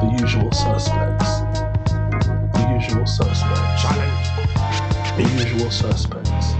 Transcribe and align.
The 0.00 0.16
usual 0.20 0.50
suspects. 0.52 1.30
The 2.54 2.64
usual 2.72 3.06
suspects. 3.06 3.82
The 5.16 5.22
usual 5.22 5.70
suspects. 5.70 6.54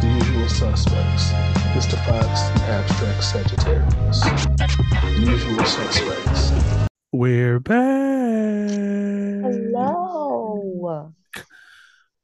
The 0.00 0.08
usual 0.20 0.48
suspects. 0.48 1.32
Mr. 1.74 1.96
Fox, 2.04 2.48
the 2.50 2.64
abstract 2.66 3.22
Sagittarius. 3.24 4.20
The 4.20 5.24
usual 5.24 5.64
suspects. 5.64 6.52
We're 7.12 7.60
back. 7.60 8.70
Hello. 9.42 11.12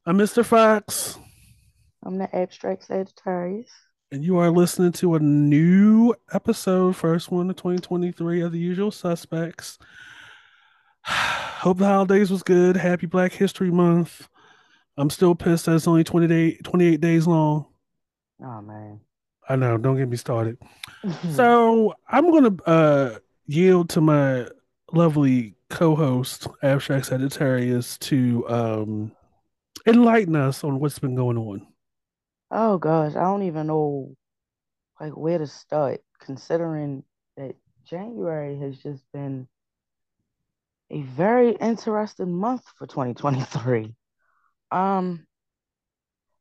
I'm 0.05 0.19
Mr. 0.19 0.45
Fox, 0.45 1.17
I'm 2.05 2.19
the 2.19 2.35
abstract 2.35 2.87
Sagittarius. 2.87 3.71
And 4.13 4.23
you 4.23 4.37
are 4.37 4.51
listening 4.51 4.93
to 4.93 5.15
a 5.15 5.19
new 5.19 6.15
episode, 6.35 6.95
first 6.95 7.31
one 7.31 7.49
of 7.49 7.57
2023 7.57 8.43
of 8.43 8.53
The 8.53 8.59
Usual 8.59 8.91
Suspects. 8.91 9.79
Hope 11.05 11.79
the 11.79 11.87
holidays 11.87 12.31
was 12.31 12.43
good. 12.43 12.77
Happy 12.77 13.07
Black 13.07 13.33
History 13.33 13.71
Month. 13.71 14.29
I'm 14.99 15.09
still 15.09 15.35
pissed 15.35 15.65
that 15.65 15.77
it's 15.77 15.89
only 15.89 16.05
20 16.05 16.27
day, 16.27 16.57
28 16.59 17.01
days 17.01 17.27
long. 17.27 17.65
Oh 18.45 18.61
man. 18.61 19.01
I 19.49 19.57
know, 19.57 19.79
don't 19.79 19.97
get 19.97 20.09
me 20.09 20.19
started. 20.19 20.59
So 21.33 21.95
I'm 22.07 22.31
gonna 22.31 22.63
uh 22.67 23.19
yield 23.47 23.89
to 23.91 24.03
my 24.03 24.47
lovely 24.93 25.55
co-host, 25.71 26.47
Abstract 26.63 27.07
Sagittarius, 27.07 27.97
to 27.99 28.47
um 28.49 29.13
enlighten 29.87 30.37
us 30.37 30.63
on 30.65 30.79
what's 30.79 30.99
been 30.99 31.15
going 31.15 31.39
on. 31.39 31.67
Oh 32.53 32.79
gosh, 32.79 33.17
I 33.17 33.23
don't 33.23 33.43
even 33.45 33.67
know 33.67 34.15
like 35.01 35.17
where 35.17 35.39
to 35.39 35.47
start, 35.47 36.01
considering 36.21 37.05
that 37.37 37.57
January 37.85 38.59
has 38.59 38.79
just 38.79 39.03
been 39.13 39.49
a 40.91 41.03
very 41.03 41.53
interesting 41.53 42.35
month 42.35 42.63
for 42.77 42.87
2023. 42.87 43.95
Um, 44.71 45.27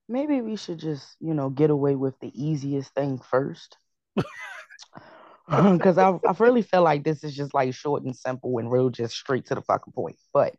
maybe 0.07 0.41
we 0.41 0.57
should 0.57 0.77
just, 0.77 1.15
you 1.19 1.33
know, 1.33 1.49
get 1.49 1.69
away 1.69 1.95
with 1.95 2.19
the 2.19 2.31
easiest 2.35 2.93
thing 2.93 3.19
first. 3.19 3.77
Because 5.49 5.97
I, 5.97 6.11
I 6.11 6.33
really 6.39 6.61
feel 6.61 6.81
like 6.81 7.03
this 7.03 7.25
is 7.25 7.35
just 7.35 7.53
like 7.53 7.73
short 7.73 8.03
and 8.03 8.15
simple 8.15 8.57
and 8.57 8.71
real, 8.71 8.89
just 8.89 9.15
straight 9.15 9.47
to 9.47 9.55
the 9.55 9.61
fucking 9.61 9.91
point. 9.91 10.15
But 10.33 10.55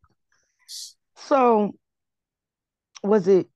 so, 1.17 1.73
was 3.03 3.27
it 3.29 3.49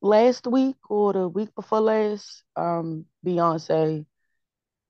last 0.00 0.46
week 0.46 0.76
or 0.88 1.12
the 1.12 1.28
week 1.28 1.54
before 1.54 1.80
last? 1.80 2.42
Um, 2.54 3.06
Beyonce 3.24 4.06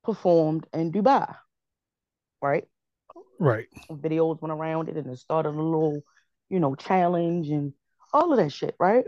performed 0.05 0.67
in 0.73 0.93
Dubai, 0.93 1.35
right? 2.41 2.65
Right. 3.39 3.67
Videos 3.91 4.41
went 4.41 4.53
around 4.53 4.89
it 4.89 4.97
and 4.97 5.07
it 5.07 5.19
started 5.19 5.51
a 5.51 5.63
little, 5.63 6.03
you 6.49 6.61
know, 6.61 6.75
challenge 6.75 7.49
and 7.49 7.73
all 8.13 8.33
of 8.33 8.39
that 8.39 8.51
shit, 8.51 8.75
right? 8.79 9.07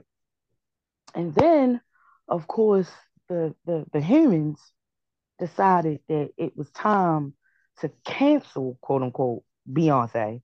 And 1.15 1.35
then, 1.35 1.81
of 2.29 2.47
course, 2.47 2.91
the 3.29 3.55
the, 3.65 3.87
the 3.93 4.01
humans 4.01 4.61
decided 5.39 6.01
that 6.09 6.31
it 6.37 6.57
was 6.57 6.71
time 6.71 7.35
to 7.81 7.91
cancel, 8.05 8.79
quote 8.81 9.03
unquote, 9.03 9.45
Beyonce 9.71 10.43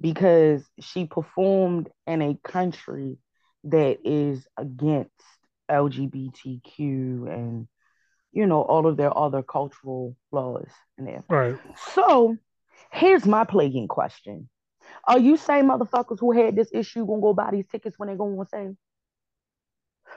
because 0.00 0.64
she 0.80 1.06
performed 1.06 1.88
in 2.06 2.20
a 2.20 2.38
country 2.42 3.16
that 3.64 3.98
is 4.04 4.46
against 4.56 5.10
LGBTQ 5.70 6.78
and 6.78 7.66
you 8.32 8.46
know 8.46 8.62
all 8.62 8.86
of 8.86 8.96
their 8.96 9.16
other 9.16 9.42
cultural 9.42 10.16
laws 10.32 10.68
in 10.98 11.06
there. 11.06 11.24
Right. 11.28 11.58
So 11.94 12.36
here's 12.92 13.26
my 13.26 13.44
plaguing 13.44 13.88
question. 13.88 14.48
Are 15.06 15.18
you 15.18 15.36
saying 15.36 15.64
motherfuckers 15.64 16.20
who 16.20 16.32
had 16.32 16.56
this 16.56 16.70
issue 16.72 17.06
gonna 17.06 17.20
go 17.20 17.32
buy 17.32 17.50
these 17.52 17.66
tickets 17.70 17.98
when 17.98 18.08
they 18.08 18.16
go 18.16 18.38
on 18.38 18.46
sale? 18.48 18.76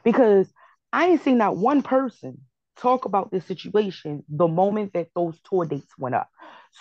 Because 0.04 0.52
I 0.92 1.08
ain't 1.08 1.24
seen 1.24 1.38
not 1.38 1.58
one 1.58 1.82
person 1.82 2.42
talk 2.78 3.06
about 3.06 3.32
this 3.32 3.46
situation 3.46 4.24
the 4.30 4.48
moment 4.48 4.94
that 4.94 5.10
those 5.16 5.40
tour 5.50 5.66
dates 5.66 5.98
went 5.98 6.16
up. 6.16 6.30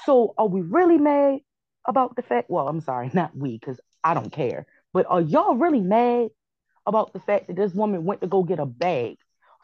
So 0.04 0.34
are 0.36 0.46
we 0.46 0.60
really 0.60 0.98
mad 0.98 1.40
about 1.86 2.16
the 2.16 2.22
fact? 2.22 2.50
Well, 2.50 2.68
I'm 2.68 2.80
sorry, 2.80 3.10
not 3.14 3.36
we, 3.36 3.58
because 3.58 3.80
I 4.04 4.14
don't 4.14 4.30
care. 4.32 4.66
But 4.92 5.06
are 5.08 5.20
y'all 5.20 5.56
really 5.56 5.80
mad 5.80 6.28
about 6.86 7.12
the 7.12 7.20
fact 7.20 7.48
that 7.48 7.56
this 7.56 7.74
woman 7.74 8.04
went 8.04 8.20
to 8.20 8.26
go 8.26 8.42
get 8.42 8.58
a 8.58 8.66
bag 8.66 9.16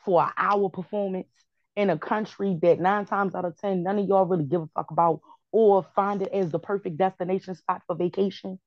for 0.04 0.22
an 0.22 0.30
hour 0.36 0.68
performance 0.68 1.28
in 1.76 1.90
a 1.90 1.98
country 1.98 2.58
that 2.62 2.80
nine 2.80 3.06
times 3.06 3.34
out 3.34 3.44
of 3.44 3.56
ten, 3.58 3.82
none 3.82 3.98
of 3.98 4.06
y'all 4.06 4.26
really 4.26 4.44
give 4.44 4.62
a 4.62 4.68
fuck 4.74 4.90
about 4.90 5.20
or 5.52 5.86
find 5.94 6.22
it 6.22 6.32
as 6.32 6.50
the 6.50 6.58
perfect 6.58 6.96
destination 6.96 7.54
spot 7.54 7.82
for 7.86 7.94
vacation? 7.94 8.58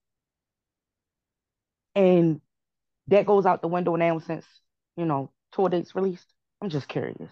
And 1.95 2.41
that 3.07 3.25
goes 3.25 3.45
out 3.45 3.61
the 3.61 3.67
window 3.67 3.95
now 3.95 4.19
since, 4.19 4.45
you 4.97 5.05
know, 5.05 5.31
tour 5.51 5.69
dates 5.69 5.95
released. 5.95 6.27
I'm 6.61 6.69
just 6.69 6.87
curious. 6.87 7.31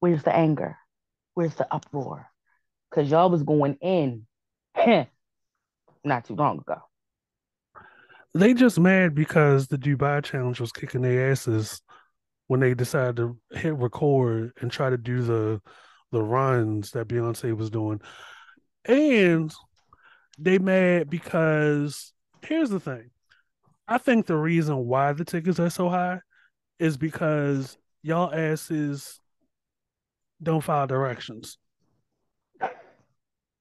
Where's 0.00 0.22
the 0.22 0.34
anger? 0.34 0.78
Where's 1.34 1.54
the 1.54 1.72
uproar? 1.72 2.26
Because 2.90 3.10
y'all 3.10 3.30
was 3.30 3.42
going 3.42 3.74
in 3.80 4.26
not 6.04 6.24
too 6.24 6.34
long 6.34 6.58
ago. 6.58 6.82
They 8.34 8.54
just 8.54 8.78
mad 8.78 9.14
because 9.14 9.66
the 9.66 9.78
Dubai 9.78 10.22
challenge 10.22 10.60
was 10.60 10.72
kicking 10.72 11.02
their 11.02 11.30
asses 11.30 11.82
when 12.46 12.60
they 12.60 12.74
decided 12.74 13.16
to 13.16 13.36
hit 13.52 13.74
record 13.76 14.52
and 14.60 14.70
try 14.70 14.90
to 14.90 14.96
do 14.96 15.22
the 15.22 15.60
the 16.12 16.22
runs 16.22 16.90
that 16.92 17.08
Beyonce 17.08 17.56
was 17.56 17.70
doing. 17.70 18.00
And 18.84 19.52
they 20.38 20.58
mad 20.58 21.08
because 21.08 22.12
here's 22.42 22.70
the 22.70 22.80
thing. 22.80 23.10
I 23.86 23.98
think 23.98 24.26
the 24.26 24.36
reason 24.36 24.86
why 24.86 25.12
the 25.12 25.24
tickets 25.24 25.60
are 25.60 25.70
so 25.70 25.88
high 25.88 26.20
is 26.78 26.96
because 26.96 27.76
y'all 28.02 28.32
asses 28.32 29.20
don't 30.42 30.62
follow 30.62 30.86
directions. 30.86 31.58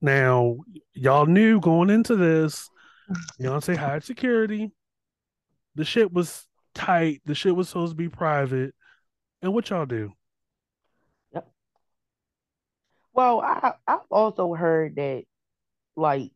Now, 0.01 0.57
y'all 0.93 1.25
knew 1.25 1.59
going 1.59 1.89
into 1.89 2.15
this, 2.15 2.69
Beyonce 3.39 3.75
hired 3.75 4.03
security. 4.03 4.71
The 5.75 5.85
shit 5.85 6.11
was 6.11 6.45
tight. 6.73 7.21
The 7.25 7.35
shit 7.35 7.55
was 7.55 7.69
supposed 7.69 7.91
to 7.91 7.95
be 7.95 8.09
private. 8.09 8.73
And 9.41 9.53
what 9.53 9.69
y'all 9.69 9.85
do? 9.85 10.11
Yep. 11.33 11.49
Well, 13.13 13.41
I 13.41 13.73
I've 13.87 13.99
also 14.11 14.53
heard 14.53 14.95
that 14.97 15.23
like 15.95 16.31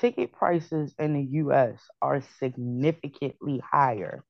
ticket 0.00 0.32
prices 0.32 0.94
in 0.98 1.14
the 1.14 1.22
US 1.40 1.80
are 2.02 2.22
significantly 2.38 3.60
higher 3.64 4.24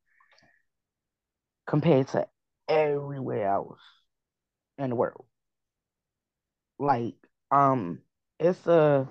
compared 1.66 2.08
to 2.08 2.26
everywhere 2.68 3.48
else 3.48 3.80
in 4.78 4.90
the 4.90 4.96
world. 4.96 5.24
Like, 6.78 7.14
um, 7.50 8.00
it's 8.38 8.66
a 8.66 9.08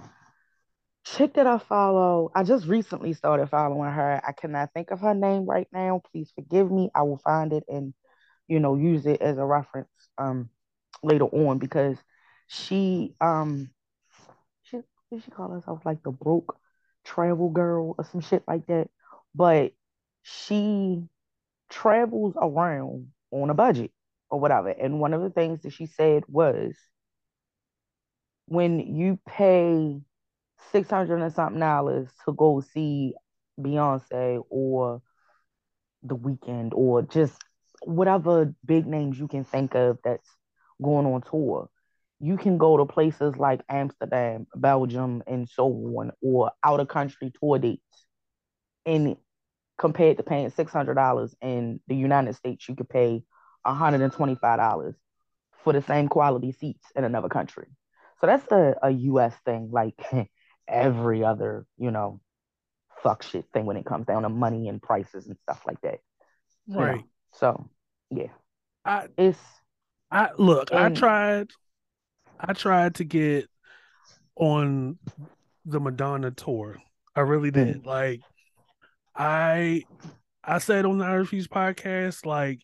chick 1.04 1.34
that 1.36 1.48
I 1.48 1.58
follow. 1.58 2.32
I 2.36 2.44
just 2.44 2.66
recently 2.68 3.14
started 3.14 3.50
following 3.50 3.92
her. 3.92 4.22
I 4.26 4.32
cannot 4.32 4.72
think 4.74 4.92
of 4.92 5.02
her 5.02 5.14
name 5.14 5.46
right 5.46 5.68
now. 5.72 6.02
Please 6.12 6.32
forgive 6.36 6.72
me. 6.72 6.90
I 6.96 7.04
will 7.04 7.18
find 7.18 7.54
it 7.54 7.64
and 7.68 7.94
you 8.48 8.60
know 8.60 8.76
use 8.76 9.06
it 9.06 9.22
as 9.22 9.38
a 9.38 9.46
reference 9.46 9.88
um 10.18 10.50
later 11.02 11.26
on 11.26 11.58
because 11.58 11.98
she 12.48 13.16
um 13.22 13.70
she 14.64 14.80
she 15.24 15.32
call 15.32 15.52
herself 15.52 15.80
like 15.86 16.04
the 16.04 16.12
broke 16.12 16.58
travel 17.04 17.50
girl 17.50 17.96
or 17.98 18.06
some 18.06 18.22
shit 18.22 18.44
like 18.48 18.66
that. 18.68 18.90
But 19.36 19.74
she 20.24 21.04
travels 21.70 22.36
around 22.38 23.08
on 23.32 23.50
a 23.50 23.54
budget 23.54 23.92
or 24.30 24.40
whatever. 24.40 24.70
And 24.70 25.00
one 25.00 25.14
of 25.14 25.22
the 25.22 25.30
things 25.30 25.62
that 25.62 25.74
she 25.74 25.86
said 25.86 26.24
was 26.28 26.76
when 28.48 28.80
you 28.80 29.20
pay 29.28 30.02
six 30.72 30.90
hundred 30.90 31.22
and 31.22 31.34
something 31.34 31.60
dollars 31.60 32.10
to 32.26 32.34
go 32.34 32.62
see 32.62 33.14
Beyonce 33.60 34.44
or 34.50 35.02
The 36.04 36.16
Weeknd 36.16 36.72
or 36.74 37.02
just 37.02 37.42
whatever 37.84 38.54
big 38.66 38.86
names 38.88 39.20
you 39.20 39.28
can 39.28 39.44
think 39.44 39.76
of 39.76 40.00
that's 40.04 40.30
going 40.82 41.06
on 41.06 41.22
tour, 41.22 41.70
you 42.20 42.38
can 42.38 42.58
go 42.58 42.78
to 42.78 42.86
places 42.86 43.36
like 43.38 43.62
Amsterdam, 43.70 44.48
Belgium, 44.56 45.24
and 45.28 45.48
so 45.50 45.66
on, 45.68 46.12
or 46.22 46.52
out 46.64 46.80
of 46.80 46.88
country 46.88 47.32
tour 47.40 47.60
dates. 47.60 48.06
And 48.86 49.18
compared 49.78 50.18
to 50.18 50.24
paying 50.24 50.50
six 50.50 50.72
hundred 50.72 50.96
dollars 50.96 51.36
in 51.42 51.80
the 51.88 51.96
United 51.96 52.36
States, 52.36 52.68
you 52.68 52.76
could 52.76 52.90
pay 52.90 53.24
one 53.64 53.76
hundred 53.76 54.02
and 54.02 54.14
twenty 54.14 54.36
five 54.36 54.60
dollars 54.60 54.96
for 55.64 55.74
the 55.74 55.82
same 55.82 56.08
quality 56.10 56.52
seats 56.52 56.86
in 56.96 57.04
another 57.04 57.30
country. 57.30 57.68
So 58.20 58.28
that's 58.28 58.50
a, 58.52 58.76
a 58.84 58.90
US 58.92 59.36
thing, 59.46 59.70
like 59.72 59.96
every 60.68 61.24
other, 61.24 61.66
you 61.78 61.92
know, 61.92 62.20
fuck 63.02 63.24
shit 63.24 63.46
thing 63.54 63.66
when 63.66 63.78
it 63.78 63.86
comes 63.86 64.06
down 64.06 64.24
to 64.24 64.30
money 64.30 64.68
and 64.68 64.82
prices 64.82 65.28
and 65.28 65.38
stuff 65.44 65.62
like 65.68 65.82
that. 65.82 66.00
you 66.68 66.76
know. 66.76 66.82
Right. 66.82 67.04
So 67.34 67.70
yeah, 68.10 68.28
I 68.86 69.08
it's 69.18 69.40
I 70.12 70.30
look, 70.38 70.74
I 70.74 70.90
tried 70.90 71.50
I 72.40 72.54
tried 72.54 72.96
to 72.96 73.04
get 73.04 73.50
on 74.36 74.98
the 75.66 75.80
Madonna 75.80 76.32
tour. 76.32 76.78
I 77.16 77.22
really 77.22 77.52
did. 77.52 77.84
Mm. 77.84 77.86
Like 77.86 78.22
I 79.16 79.84
I 80.44 80.58
said 80.60 80.86
on 80.86 80.98
the 80.98 81.06
Irish's 81.06 81.48
podcast, 81.48 82.26
like 82.26 82.62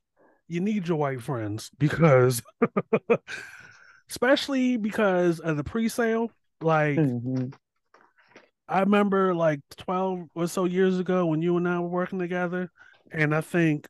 you 0.48 0.60
need 0.60 0.88
your 0.88 0.98
white 0.98 1.22
friends 1.22 1.70
because 1.78 2.42
especially 4.10 4.78
because 4.78 5.40
of 5.40 5.58
the 5.58 5.64
pre-sale. 5.64 6.32
Like 6.62 6.98
mm-hmm. 6.98 7.50
I 8.70 8.82
remember 8.82 9.34
like 9.34 9.62
12 9.78 10.30
or 10.36 10.48
so 10.48 10.66
years 10.66 11.00
ago 11.00 11.26
when 11.26 11.42
you 11.42 11.58
and 11.58 11.68
I 11.68 11.80
were 11.80 11.88
working 11.88 12.20
together, 12.20 12.72
and 13.12 13.34
I 13.34 13.42
think 13.42 13.88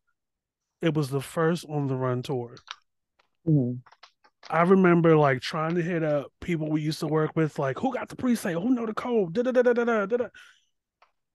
it 0.81 0.93
was 0.93 1.09
the 1.09 1.21
first 1.21 1.65
on 1.67 1.87
the 1.87 1.95
run 1.95 2.21
tour. 2.21 2.55
Mm-hmm. 3.47 3.79
I 4.49 4.61
remember 4.61 5.17
like 5.17 5.41
trying 5.41 5.75
to 5.75 5.81
hit 5.81 6.03
up 6.03 6.31
people 6.39 6.69
we 6.69 6.81
used 6.81 7.01
to 7.01 7.07
work 7.07 7.31
with, 7.35 7.59
like 7.59 7.77
who 7.77 7.93
got 7.93 8.07
the 8.07 8.15
pre-sale, 8.15 8.61
who 8.61 8.73
know 8.73 8.85
the 8.85 8.93
code, 8.93 9.33
da 9.33 9.41
da 9.43 9.51
da 9.51 9.73
da 9.73 9.83
da 9.83 10.05
da. 10.05 10.27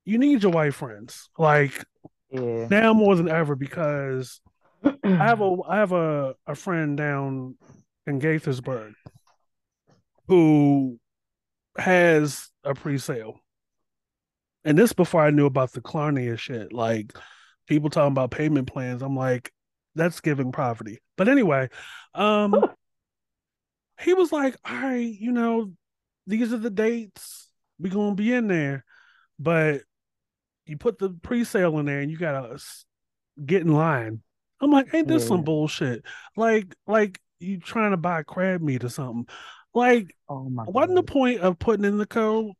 You 0.06 0.19
need 0.19 0.43
your 0.43 0.52
white 0.52 0.75
friends, 0.75 1.29
like 1.38 1.85
yeah. 2.31 2.67
now 2.70 2.94
more 2.94 3.14
than 3.14 3.29
ever, 3.29 3.55
because 3.56 4.40
I 4.85 4.97
have 5.05 5.43
a 5.43 5.56
I 5.69 5.76
have 5.76 5.93
a 5.93 6.35
a 6.47 6.55
friend 6.55 6.97
down 6.97 7.56
in 8.06 8.20
Gaithersburg 8.20 8.94
who 10.29 10.99
has 11.76 12.50
a 12.64 12.75
pre-sale, 12.75 13.40
and 14.64 14.78
this 14.78 14.93
before 14.93 15.22
I 15.22 15.31
knew 15.31 15.46
about 15.46 15.72
the 15.72 15.81
Klarna 15.81 16.38
shit, 16.38 16.72
like 16.72 17.12
people 17.66 17.90
talking 17.90 18.12
about 18.12 18.31
payment 18.31 18.70
plans. 18.72 19.02
I'm 19.02 19.16
like, 19.16 19.52
that's 19.94 20.20
giving 20.20 20.52
poverty. 20.52 21.00
But 21.16 21.28
anyway, 21.28 21.69
um 22.14 22.55
he 24.00 24.12
was 24.12 24.32
like, 24.32 24.56
all 24.64 24.75
right, 24.75 24.96
you 25.19 25.31
know, 25.32 25.72
these 26.26 26.52
are 26.52 26.58
the 26.58 26.70
dates. 26.70 27.49
we 27.78 27.90
gonna 27.90 28.14
be 28.14 28.32
in 28.32 28.49
there. 28.49 28.84
But 29.38 29.82
you 30.66 30.76
put 30.76 30.99
the 30.99 31.11
pre-sale 31.11 31.78
in 31.78 31.87
there 31.87 32.00
and 32.00 32.11
you 32.11 32.16
gotta 32.16 32.58
get 33.44 33.62
in 33.62 33.72
line. 33.72 34.22
I'm 34.61 34.70
like, 34.70 34.94
ain't 34.94 35.08
this 35.08 35.22
yeah. 35.22 35.28
some 35.28 35.43
bullshit? 35.43 36.05
Like, 36.37 36.75
like 36.87 37.20
you 37.38 37.58
trying 37.58 37.90
to 37.90 37.96
buy 37.96 38.22
crab 38.22 38.62
meat 38.62 38.84
or 38.84 38.88
something. 38.88 39.26
Like, 39.75 40.15
oh 40.29 40.49
my 40.49 40.65
wasn't 40.67 40.97
God. 40.97 41.06
the 41.06 41.12
point 41.12 41.41
of 41.41 41.59
putting 41.59 41.85
in 41.85 41.99
the 41.99 42.06
code 42.06 42.53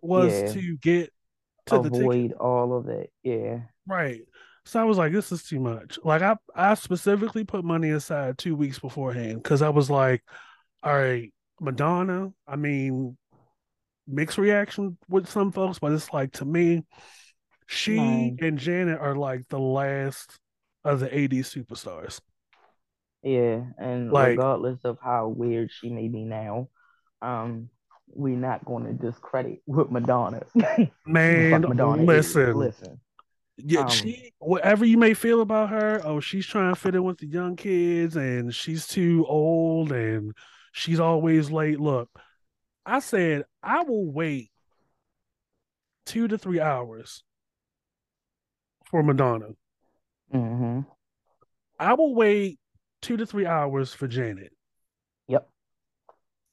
was 0.00 0.32
yeah. 0.32 0.52
to 0.52 0.76
get 0.78 1.12
to 1.66 1.76
avoid 1.76 2.32
all 2.32 2.76
of 2.76 2.88
it. 2.88 3.12
Yeah. 3.22 3.60
Right. 3.86 4.22
So 4.64 4.80
I 4.80 4.84
was 4.84 4.98
like, 4.98 5.12
this 5.12 5.32
is 5.32 5.44
too 5.44 5.60
much. 5.60 5.98
Like 6.04 6.22
I 6.22 6.36
I 6.54 6.74
specifically 6.74 7.44
put 7.44 7.64
money 7.64 7.90
aside 7.90 8.38
two 8.38 8.56
weeks 8.56 8.78
beforehand 8.78 9.42
because 9.42 9.62
I 9.62 9.70
was 9.70 9.90
like, 9.90 10.22
all 10.82 10.94
right, 10.94 11.32
Madonna, 11.60 12.30
I 12.46 12.56
mean, 12.56 13.16
mixed 14.06 14.38
reaction 14.38 14.96
with 15.08 15.28
some 15.28 15.52
folks, 15.52 15.78
but 15.78 15.92
it's 15.92 16.12
like 16.12 16.32
to 16.32 16.44
me, 16.44 16.84
she 17.66 17.98
and 18.40 18.58
Janet 18.58 19.00
are 19.00 19.14
like 19.14 19.48
the 19.48 19.58
last 19.58 20.38
of 20.84 21.00
the 21.00 21.08
80s 21.08 21.64
superstars. 21.64 22.20
Yeah, 23.22 23.62
and 23.78 24.12
like, 24.12 24.30
regardless 24.30 24.78
of 24.84 24.98
how 25.02 25.28
weird 25.28 25.70
she 25.72 25.90
may 25.90 26.08
be 26.08 26.24
now, 26.24 26.68
um, 27.20 27.68
we're 28.08 28.36
not 28.36 28.64
going 28.64 28.84
to 28.84 28.92
discredit 28.92 29.60
what 29.66 29.90
Madonna. 29.90 30.42
Man, 31.06 31.62
Madonna 31.62 32.02
listen, 32.02 32.50
is. 32.50 32.56
listen 32.56 33.00
yeah, 33.58 33.80
um, 33.80 33.88
she 33.88 34.32
whatever 34.38 34.84
you 34.84 34.96
may 34.96 35.14
feel 35.14 35.40
about 35.40 35.70
her, 35.70 36.00
oh, 36.04 36.20
she's 36.20 36.46
trying 36.46 36.72
to 36.72 36.80
fit 36.80 36.94
in 36.94 37.02
with 37.02 37.18
the 37.18 37.26
young 37.26 37.56
kids 37.56 38.16
and 38.16 38.54
she's 38.54 38.86
too 38.86 39.26
old 39.28 39.90
and 39.90 40.32
she's 40.72 41.00
always 41.00 41.50
late. 41.50 41.80
Look, 41.80 42.08
I 42.86 43.00
said 43.00 43.44
I 43.62 43.82
will 43.82 44.06
wait 44.06 44.50
two 46.06 46.28
to 46.28 46.38
three 46.38 46.60
hours 46.60 47.24
for 48.90 49.02
Madonna. 49.02 49.48
Mm-hmm. 50.32 50.80
I 51.80 51.94
will 51.94 52.14
wait 52.14 52.57
two 53.02 53.16
to 53.16 53.26
three 53.26 53.46
hours 53.46 53.92
for 53.92 54.06
Janet. 54.06 54.52
Yep. 55.28 55.48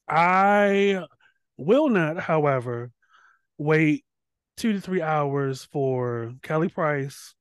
I 0.08 1.04
will 1.56 1.88
not, 1.88 2.18
however, 2.18 2.90
wait 3.58 4.04
two 4.56 4.72
to 4.72 4.80
three 4.80 5.02
hours 5.02 5.64
for 5.64 6.32
Kelly 6.42 6.68
Price, 6.68 7.34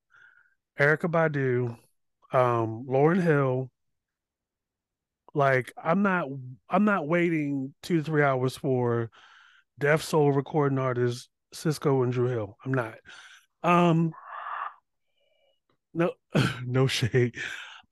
Erykah 0.80 1.12
Badu, 1.12 1.78
um, 2.38 2.86
Lauryn 2.90 3.22
Hill. 3.22 3.69
Like 5.34 5.74
I'm 5.81 6.02
not 6.02 6.30
I'm 6.69 6.86
not 6.86 7.07
waiting 7.07 7.74
two 7.84 7.98
to 7.98 8.04
three 8.04 8.24
hours 8.24 8.56
for 8.56 9.12
Def 9.78 10.02
Soul 10.02 10.31
recording 10.31 10.80
artists 10.80 11.28
Sisqo 11.54 12.04
and 12.04 12.13
Dru 12.13 12.28
Hill. 12.28 12.57
I'm 12.63 12.74
not. 12.74 12.96
Um 13.62 14.13
no 15.94 16.12
no 16.66 16.88
shade. 16.88 17.36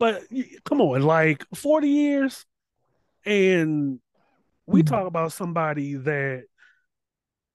But 0.04 0.24
come 0.66 0.82
on, 0.82 1.02
like 1.02 1.46
40 1.56 1.88
years 1.88 2.46
and 3.26 4.02
we 4.66 4.82
mm-hmm. 4.82 4.94
talk 4.94 5.08
about 5.08 5.32
somebody 5.32 5.94
that 5.96 6.44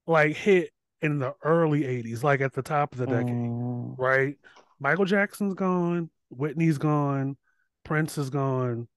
like 0.07 0.35
hit 0.35 0.71
in 1.03 1.19
the 1.19 1.35
early 1.43 1.83
80s, 1.83 2.23
like 2.23 2.41
at 2.41 2.55
the 2.55 2.63
top 2.63 2.95
of 2.95 3.01
the 3.01 3.07
decade, 3.07 3.35
mm. 3.35 3.99
right? 3.99 4.37
Michael 4.81 5.05
Jackson's 5.05 5.53
gone, 5.53 6.09
Whitney's 6.31 6.79
gone, 6.79 7.37
Prince 7.85 8.17
is 8.17 8.31
gone. 8.31 8.89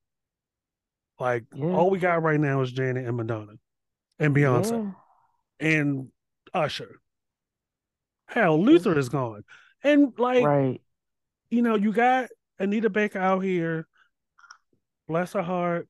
Like 1.20 1.44
yeah. 1.54 1.66
all 1.66 1.90
we 1.90 2.00
got 2.00 2.24
right 2.24 2.40
now 2.40 2.62
is 2.62 2.72
Janet 2.72 3.06
and 3.06 3.18
Madonna 3.18 3.56
and 4.18 4.34
Beyonce 4.34 4.96
yeah. 5.60 5.68
and 5.68 6.08
Usher. 6.54 7.02
Hell, 8.28 8.64
Luther 8.64 8.98
is 8.98 9.10
gone. 9.10 9.44
And 9.84 10.18
like 10.18 10.46
right. 10.46 10.80
you 11.50 11.62
know, 11.62 11.76
you 11.76 11.92
got 11.92 12.30
Anita 12.62 12.90
Baker 12.90 13.20
out 13.20 13.40
here, 13.40 13.88
bless 15.08 15.34
her 15.34 15.42
heart, 15.42 15.88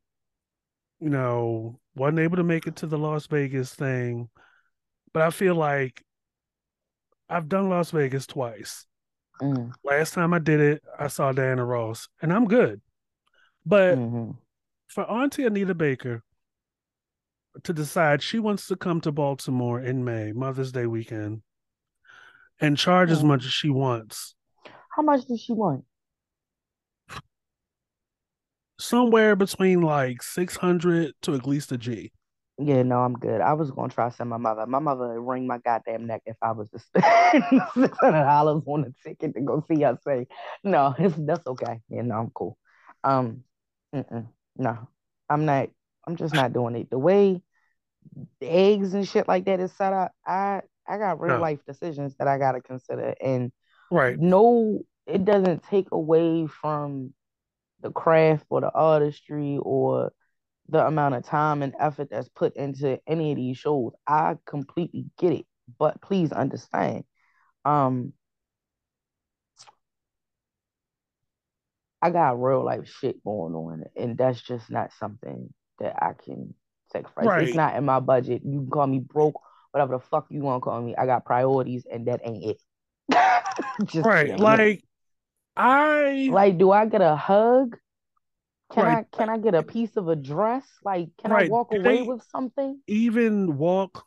you 1.00 1.10
know, 1.10 1.80
wasn't 1.96 2.20
able 2.20 2.38
to 2.38 2.44
make 2.44 2.68
it 2.68 2.78
to 2.78 2.88
the 2.88 2.98
Las 2.98 3.28
Vegas 3.28 3.74
thing 3.74 4.30
but 5.14 5.24
I 5.24 5.30
feel 5.30 5.56
like 5.56 6.04
I've 7.30 7.50
done 7.50 7.70
Las 7.70 7.92
Vegas 7.92 8.28
twice. 8.28 8.86
Mm. 9.42 9.72
Last 9.84 10.14
time 10.14 10.34
I 10.34 10.40
did 10.40 10.60
it, 10.60 10.84
I 10.98 11.08
saw 11.08 11.32
Diana 11.32 11.66
Ross, 11.66 12.08
and 12.22 12.32
I'm 12.32 12.46
good. 12.46 12.82
But 13.66 13.98
mm-hmm. 13.98 14.32
for 14.88 15.10
Auntie 15.10 15.46
Anita 15.46 15.76
Baker 15.76 16.24
to 17.64 17.74
decide 17.74 18.22
she 18.22 18.40
wants 18.40 18.68
to 18.68 18.76
come 18.76 19.02
to 19.02 19.12
Baltimore 19.12 19.82
in 19.82 20.06
May, 20.06 20.32
Mother's 20.32 20.72
Day 20.72 20.86
weekend, 20.86 21.42
and 22.60 22.78
charge 22.78 23.10
mm. 23.10 23.14
as 23.14 23.24
much 23.24 23.46
as 23.46 23.52
she 23.52 23.70
wants. 23.70 24.36
How 24.96 25.04
much 25.04 25.26
does 25.26 25.42
she 25.42 25.54
want? 25.54 25.84
Somewhere 28.82 29.36
between 29.36 29.82
like 29.82 30.24
600 30.24 31.14
to 31.22 31.36
at 31.36 31.46
least 31.46 31.72
a 31.72 31.78
G. 31.78 32.12
Yeah, 32.58 32.82
no, 32.82 33.02
I'm 33.02 33.14
good. 33.14 33.40
I 33.40 33.54
was 33.54 33.70
gonna 33.70 33.90
try 33.94 34.10
to 34.10 34.16
send 34.16 34.32
my 34.32 34.38
mother. 34.38 34.66
My 34.66 34.80
mother 34.80 35.08
would 35.08 35.28
wring 35.28 35.46
my 35.46 35.60
goddamn 35.60 36.08
neck 36.08 36.24
if 36.26 36.36
I 36.42 36.52
was 36.52 36.68
to 36.72 36.80
spend 36.80 37.04
six 37.76 37.98
hundred 38.00 38.24
dollars 38.24 38.64
on 38.66 38.86
a 38.86 39.08
ticket 39.08 39.36
to 39.36 39.42
go 39.42 39.64
see 39.68 39.82
her. 39.84 40.00
Say, 40.04 40.26
no, 40.64 40.96
it's, 41.00 41.16
that's 41.16 41.46
okay. 41.46 41.80
Yeah, 41.90 42.02
no, 42.02 42.16
I'm 42.16 42.32
cool. 42.32 42.58
Um, 43.04 43.44
no, 43.94 44.88
I'm 45.30 45.46
not. 45.46 45.70
I'm 46.08 46.16
just 46.16 46.34
not 46.34 46.52
doing 46.52 46.76
it. 46.76 46.90
The 46.90 46.98
way 46.98 47.40
the 48.40 48.48
eggs 48.48 48.96
and 48.96 49.08
shit 49.08 49.28
like 49.28 49.46
that 49.46 49.60
is 49.60 49.72
set 49.74 49.94
up, 49.94 50.12
I 50.26 50.62
I 50.88 50.98
got 50.98 51.22
real 51.22 51.36
no. 51.36 51.42
life 51.42 51.60
decisions 51.68 52.16
that 52.18 52.28
I 52.28 52.40
gotta 52.40 52.62
consider, 52.62 53.14
and 53.22 53.52
right, 53.92 54.18
no, 54.20 54.82
it 55.06 55.24
doesn't 55.24 55.64
take 55.64 55.92
away 55.92 56.48
from 56.48 57.14
the 57.82 57.92
craft 57.92 58.46
or 58.50 58.62
the 58.62 58.72
artistry 58.72 59.58
or 59.62 60.12
the 60.70 60.86
amount 60.86 61.16
of 61.16 61.26
time 61.26 61.62
and 61.62 61.74
effort 61.80 62.10
that's 62.10 62.30
put 62.30 62.56
into 62.56 63.00
any 63.08 63.32
of 63.32 63.38
these 63.38 63.58
shows. 63.58 63.94
I 64.08 64.38
completely 64.46 65.06
get 65.20 65.34
it, 65.34 65.46
but 65.78 66.02
please 66.02 66.32
understand. 66.32 67.04
Um, 67.66 68.14
I 72.02 72.10
got 72.10 72.42
real 72.42 72.64
life 72.64 72.88
shit 72.88 73.24
going 73.24 73.54
on, 73.54 73.84
and 73.96 74.18
that's 74.18 74.42
just 74.42 74.72
not 74.72 74.92
something 75.00 75.54
that 75.80 76.02
I 76.02 76.14
can 76.14 76.56
sacrifice. 76.92 77.28
Right. 77.28 77.44
It's 77.44 77.56
not 77.56 77.76
in 77.76 77.86
my 77.86 78.00
budget. 78.00 78.42
You 78.44 78.62
can 78.62 78.70
call 78.70 78.88
me 78.88 79.00
broke, 79.00 79.40
whatever 79.72 79.98
the 79.98 80.00
fuck 80.00 80.28
you 80.30 80.42
want 80.42 80.62
to 80.62 80.66
call 80.66 80.82
me. 80.82 80.96
I 80.96 81.06
got 81.06 81.26
priorities, 81.26 81.86
and 81.92 82.08
that 82.08 82.22
ain't 82.24 82.44
it. 82.44 82.62
right, 84.06 84.40
like 84.40 84.84
I 85.62 86.30
like. 86.32 86.58
Do 86.58 86.72
I 86.72 86.88
get 86.88 87.02
a 87.02 87.16
hug? 87.16 87.78
Can 88.74 88.84
right. 88.84 89.06
I 89.14 89.18
can 89.18 89.30
I 89.30 89.38
get 89.38 89.54
a 89.54 89.62
piece 89.62 89.96
of 89.96 90.08
a 90.08 90.16
dress? 90.16 90.66
Like, 90.84 91.10
can 91.22 91.32
right. 91.32 91.46
I 91.46 91.50
walk 91.50 91.70
Did 91.70 91.86
away 91.86 92.02
with 92.02 92.24
something? 92.32 92.80
Even 92.88 93.58
walk 93.58 94.06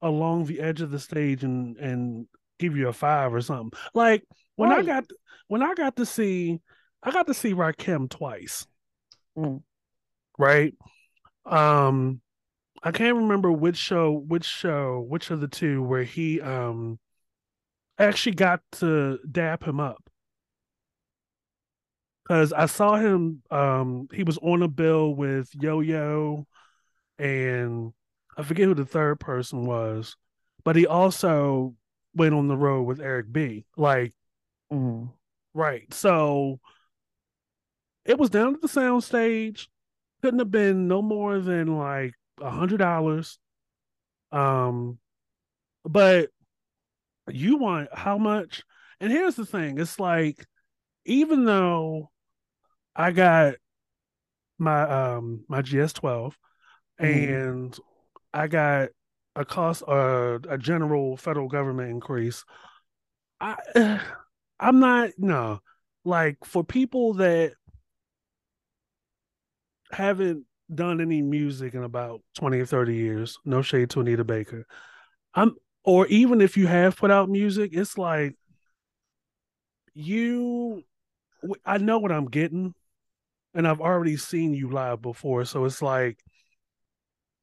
along 0.00 0.46
the 0.46 0.60
edge 0.60 0.80
of 0.80 0.90
the 0.90 0.98
stage 0.98 1.44
and 1.44 1.76
and 1.76 2.26
give 2.58 2.76
you 2.76 2.88
a 2.88 2.94
five 2.94 3.34
or 3.34 3.42
something. 3.42 3.78
Like 3.92 4.24
when 4.56 4.70
right. 4.70 4.78
I 4.78 4.82
got 4.82 5.04
when 5.48 5.62
I 5.62 5.74
got 5.74 5.96
to 5.96 6.06
see 6.06 6.60
I 7.02 7.10
got 7.10 7.26
to 7.26 7.34
see 7.34 7.52
Rakim 7.52 8.08
twice. 8.08 8.66
Mm. 9.36 9.62
Right? 10.38 10.74
Um 11.44 12.22
I 12.82 12.92
can't 12.92 13.16
remember 13.16 13.52
which 13.52 13.76
show, 13.76 14.12
which 14.12 14.46
show, 14.46 15.04
which 15.06 15.30
of 15.30 15.40
the 15.40 15.48
two 15.48 15.82
where 15.82 16.04
he 16.04 16.40
um 16.40 16.98
actually 17.98 18.36
got 18.36 18.60
to 18.72 19.18
dap 19.30 19.64
him 19.64 19.78
up 19.78 20.07
because 22.28 22.52
I 22.52 22.66
saw 22.66 22.96
him. 22.96 23.42
Um, 23.50 24.08
he 24.12 24.22
was 24.22 24.38
on 24.38 24.62
a 24.62 24.68
bill 24.68 25.14
with 25.14 25.48
Yo 25.54 25.80
Yo, 25.80 26.46
and 27.18 27.92
I 28.36 28.42
forget 28.42 28.66
who 28.66 28.74
the 28.74 28.84
third 28.84 29.18
person 29.18 29.64
was, 29.64 30.14
but 30.62 30.76
he 30.76 30.86
also 30.86 31.74
went 32.14 32.34
on 32.34 32.48
the 32.48 32.56
road 32.56 32.82
with 32.82 33.00
Eric 33.00 33.32
B. 33.32 33.64
Like, 33.76 34.14
Mm-hmm. 34.70 35.06
right. 35.54 35.92
So 35.94 36.60
it 38.04 38.18
was 38.18 38.28
down 38.28 38.54
at 38.54 38.60
the 38.60 38.68
sound 38.68 39.02
stage. 39.02 39.70
Couldn't 40.20 40.40
have 40.40 40.50
been 40.50 40.88
no 40.88 41.00
more 41.00 41.38
than 41.38 41.78
like 41.78 42.12
a 42.40 42.50
hundred 42.50 42.78
dollars. 42.78 43.38
Um, 44.30 44.98
but 45.84 46.28
you 47.30 47.56
want 47.56 47.88
how 47.94 48.18
much? 48.18 48.62
And 49.00 49.10
here's 49.10 49.36
the 49.36 49.46
thing: 49.46 49.78
it's 49.78 49.98
like 49.98 50.44
even 51.06 51.44
though 51.46 52.10
I 52.98 53.12
got 53.12 53.54
my 54.58 54.82
um 54.82 55.44
my 55.48 55.62
GS12 55.62 56.36
Mm-hmm. 57.00 57.32
and 57.32 57.78
I 58.34 58.48
got 58.48 58.88
a 59.36 59.44
cost 59.44 59.84
uh, 59.86 60.38
a 60.48 60.58
general 60.58 61.16
federal 61.16 61.48
government 61.48 61.90
increase. 61.90 62.44
I 63.40 63.56
I'm 64.60 64.80
not 64.80 65.10
no 65.16 65.60
like 66.04 66.38
for 66.44 66.64
people 66.64 67.14
that 67.14 67.52
haven't 69.92 70.44
done 70.74 71.00
any 71.00 71.22
music 71.22 71.74
in 71.74 71.82
about 71.82 72.20
20 72.34 72.58
or 72.58 72.66
30 72.66 72.94
years, 72.94 73.38
no 73.44 73.62
shade 73.62 73.90
to 73.90 74.00
Anita 74.00 74.24
Baker. 74.24 74.66
I'm 75.34 75.54
or 75.84 76.06
even 76.08 76.40
if 76.40 76.56
you 76.56 76.66
have 76.66 76.96
put 76.96 77.10
out 77.10 77.30
music, 77.30 77.70
it's 77.74 77.96
like 77.96 78.34
you 79.94 80.82
I 81.64 81.78
know 81.78 81.98
what 81.98 82.12
I'm 82.12 82.26
getting 82.26 82.74
and 83.54 83.66
I've 83.66 83.80
already 83.80 84.16
seen 84.16 84.54
you 84.54 84.70
live 84.70 85.02
before, 85.02 85.44
so 85.44 85.64
it's 85.64 85.82
like 85.82 86.18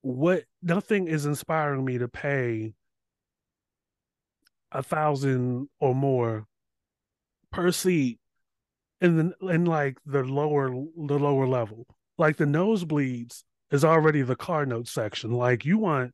what 0.02 0.44
nothing 0.62 1.08
is 1.08 1.26
inspiring 1.26 1.84
me 1.84 1.98
to 1.98 2.08
pay 2.08 2.74
a 4.72 4.84
thousand 4.84 5.68
or 5.80 5.96
more 5.96 6.46
per 7.52 7.72
seat 7.72 8.20
in 9.02 9.34
the 9.40 9.48
in 9.48 9.66
like 9.66 9.98
the 10.06 10.24
lower 10.24 10.70
the 10.70 11.20
lower 11.20 11.48
level. 11.48 11.88
Like 12.18 12.38
the 12.38 12.46
nosebleeds 12.46 13.44
is 13.72 13.84
already 13.84 14.22
the 14.22 14.36
car 14.36 14.66
note 14.66 14.88
section. 14.88 15.32
Like 15.32 15.66
you 15.66 15.78
want 15.78 16.14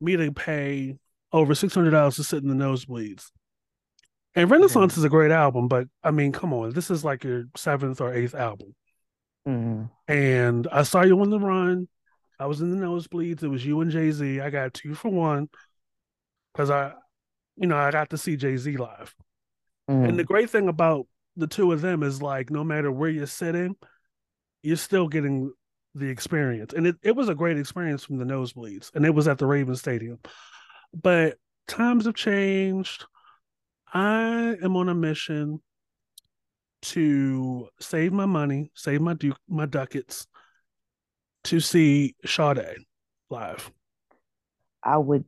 me 0.00 0.16
to 0.16 0.32
pay 0.32 0.98
over 1.32 1.54
six 1.54 1.74
hundred 1.74 1.90
dollars 1.90 2.16
to 2.16 2.24
sit 2.24 2.42
in 2.42 2.48
the 2.48 2.64
nosebleeds. 2.64 3.30
And 4.34 4.44
Mm-hmm. 4.44 4.52
Renaissance 4.52 4.98
is 4.98 5.04
a 5.04 5.08
great 5.08 5.32
album, 5.32 5.68
but 5.68 5.88
I 6.04 6.10
mean, 6.10 6.32
come 6.32 6.52
on, 6.52 6.70
this 6.70 6.90
is 6.90 7.04
like 7.04 7.24
your 7.24 7.44
seventh 7.56 8.00
or 8.00 8.12
eighth 8.12 8.34
album. 8.34 8.74
Mm-hmm. 9.46 9.84
And 10.12 10.66
I 10.70 10.82
saw 10.82 11.02
you 11.02 11.20
on 11.20 11.30
the 11.30 11.40
run. 11.40 11.88
I 12.38 12.46
was 12.46 12.60
in 12.60 12.70
the 12.70 12.84
nosebleeds. 12.84 13.42
It 13.42 13.48
was 13.48 13.64
you 13.64 13.80
and 13.80 13.90
Jay 13.90 14.10
Z. 14.10 14.40
I 14.40 14.50
got 14.50 14.74
two 14.74 14.94
for 14.94 15.08
one 15.08 15.48
because 16.52 16.70
I, 16.70 16.92
you 17.56 17.66
know, 17.66 17.76
I 17.76 17.90
got 17.90 18.10
to 18.10 18.18
see 18.18 18.36
Jay 18.36 18.56
Z 18.56 18.76
live. 18.76 19.14
And 20.02 20.18
the 20.18 20.24
Mm-hmm. 20.24 20.26
great 20.26 20.50
thing 20.50 20.68
about 20.68 21.06
the 21.36 21.46
two 21.46 21.72
of 21.72 21.80
them 21.80 22.02
is 22.02 22.20
like, 22.20 22.50
no 22.50 22.64
matter 22.64 22.90
where 22.90 23.10
you're 23.10 23.26
sitting, 23.26 23.76
you're 24.62 24.76
still 24.76 25.08
getting 25.08 25.52
the 25.94 26.08
experience. 26.08 26.74
And 26.74 26.86
it, 26.86 26.96
it 27.02 27.16
was 27.16 27.28
a 27.28 27.34
great 27.34 27.58
experience 27.58 28.04
from 28.04 28.18
the 28.18 28.24
nosebleeds. 28.24 28.94
And 28.94 29.06
it 29.06 29.14
was 29.14 29.28
at 29.28 29.38
the 29.38 29.46
Raven 29.46 29.76
Stadium. 29.76 30.18
But 30.92 31.38
times 31.68 32.06
have 32.06 32.14
changed. 32.14 33.06
I 33.92 34.56
am 34.62 34.76
on 34.76 34.88
a 34.88 34.94
mission 34.94 35.62
to 36.82 37.68
save 37.80 38.12
my 38.12 38.26
money, 38.26 38.70
save 38.74 39.00
my 39.00 39.14
du- 39.14 39.34
my 39.48 39.66
ducats 39.66 40.26
to 41.44 41.60
see 41.60 42.14
Sade 42.24 42.76
live. 43.30 43.70
I 44.82 44.98
would. 44.98 45.24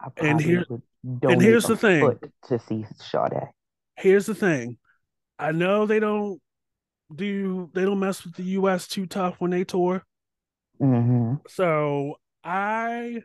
I 0.00 0.06
And 0.18 0.38
probably 0.38 0.44
here 0.44 0.64
would 0.68 0.82
and 1.22 1.40
here's 1.40 1.66
the 1.66 1.76
thing. 1.76 2.18
to 2.48 2.58
see 2.58 2.84
Sade. 2.96 3.48
Here's 3.96 4.26
the 4.26 4.34
thing. 4.34 4.78
I 5.38 5.52
know 5.52 5.86
they 5.86 6.00
don't 6.00 6.40
do 7.14 7.70
they 7.74 7.84
don't 7.84 8.00
mess 8.00 8.24
with 8.24 8.34
the 8.34 8.42
US 8.42 8.88
too 8.88 9.06
tough 9.06 9.36
when 9.38 9.50
they 9.52 9.64
tour. 9.64 10.02
Mm-hmm. 10.80 11.34
So 11.48 12.16
I 12.42 13.22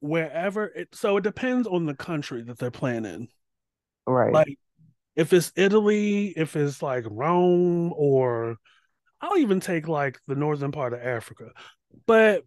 wherever 0.00 0.66
it 0.66 0.88
so 0.94 1.16
it 1.16 1.24
depends 1.24 1.66
on 1.68 1.86
the 1.86 1.94
country 1.94 2.42
that 2.42 2.58
they're 2.58 2.70
playing 2.70 3.04
in. 3.04 3.28
Right. 4.06 4.32
Like 4.32 4.58
if 5.16 5.32
it's 5.32 5.52
Italy, 5.56 6.28
if 6.36 6.54
it's 6.56 6.82
like 6.82 7.04
Rome 7.10 7.92
or 7.96 8.56
I'll 9.20 9.38
even 9.38 9.60
take 9.60 9.88
like 9.88 10.18
the 10.26 10.34
northern 10.34 10.72
part 10.72 10.92
of 10.92 11.00
Africa. 11.00 11.50
But 12.06 12.44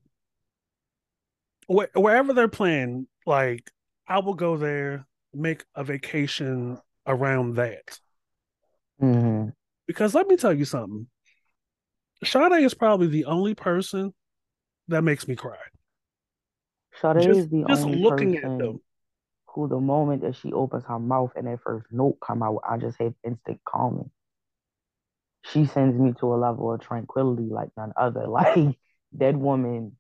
wh- 1.68 1.96
wherever 1.96 2.34
they're 2.34 2.48
playing, 2.48 3.08
like 3.26 3.70
I 4.08 4.20
will 4.20 4.36
go 4.36 4.56
there, 4.56 5.08
make 5.34 5.64
a 5.76 5.84
vacation 5.84 6.78
around 7.08 7.56
that. 7.56 8.00
Mm-hmm. 9.02 9.50
Because 9.88 10.14
let 10.14 10.28
me 10.28 10.38
tell 10.38 10.54
you 10.54 10.66
something. 10.66 11.08
Sade 12.24 12.64
is 12.64 12.74
probably 12.74 13.08
the 13.08 13.26
only 13.26 13.56
person 13.56 14.14
that 14.90 15.04
makes 15.04 15.28
me 15.28 15.36
cry. 15.36 15.58
Sade 17.02 17.22
Just 17.22 17.40
is 17.40 17.50
the 17.50 17.66
just 17.68 17.84
only 17.84 18.00
looking 18.00 18.36
at 18.36 18.44
person 18.44 18.58
them. 18.58 18.80
Who, 19.54 19.68
the 19.68 19.80
moment 19.80 20.22
that 20.24 20.36
she 20.36 20.54
opens 20.54 20.86
her 20.86 21.00
mouth 21.00 21.32
and 21.36 21.48
that 21.48 21.62
first 21.62 21.88
note 21.92 22.20
come 22.22 22.44
out, 22.44 22.62
I 22.70 22.78
just 22.78 23.00
have 23.00 23.14
instant 23.24 23.62
calming. 23.66 24.12
She 25.44 25.66
sends 25.66 26.00
me 26.00 26.14
to 26.22 26.34
a 26.34 26.38
level 26.38 26.72
of 26.72 26.80
tranquility 26.80 27.44
like 27.50 27.72
none 27.76 27.92
other. 27.98 28.26
Like 28.28 28.78
that 29.14 29.36
woman, 29.36 29.98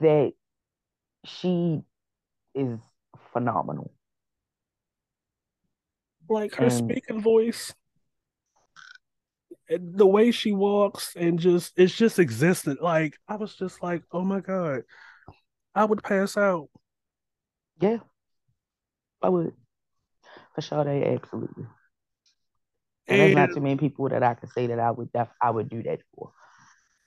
that 0.00 0.32
she 1.24 1.82
is 2.54 2.78
phenomenal. 3.32 3.92
Like 6.28 6.56
her 6.56 6.68
And 6.68 6.70
speaking 6.70 7.22
voice, 7.22 7.72
the 9.68 10.06
way 10.06 10.30
she 10.30 10.52
walks, 10.52 11.14
and 11.16 11.38
just 11.38 11.72
it's 11.76 11.94
just 11.94 12.18
existent. 12.18 12.82
Like 12.82 13.16
I 13.28 13.36
was 13.36 13.54
just 13.54 13.82
like, 13.82 14.02
oh 14.12 14.22
my 14.22 14.40
god, 14.40 14.82
I 15.74 15.84
would 15.84 16.02
pass 16.04 16.36
out. 16.36 16.68
yeah, 17.80 17.98
I 19.24 19.28
would 19.30 19.52
for 20.54 20.60
Sade, 20.60 21.04
absolutely. 21.04 21.64
And 23.06 23.20
there's 23.20 23.34
not 23.34 23.52
too 23.52 23.60
many 23.60 23.76
people 23.76 24.08
that 24.08 24.22
I 24.22 24.34
could 24.34 24.50
say 24.50 24.68
that 24.68 24.78
I 24.78 24.90
would 24.90 25.12
def 25.12 25.28
I 25.40 25.50
would 25.50 25.68
do 25.68 25.82
that 25.82 26.00
for. 26.14 26.32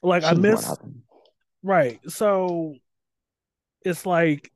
like 0.04 0.24
I 0.24 0.30
She's 0.30 0.40
one 0.40 0.52
miss 0.52 0.76
right. 1.64 2.00
So 2.08 2.76
it's 3.84 4.06
like 4.06 4.52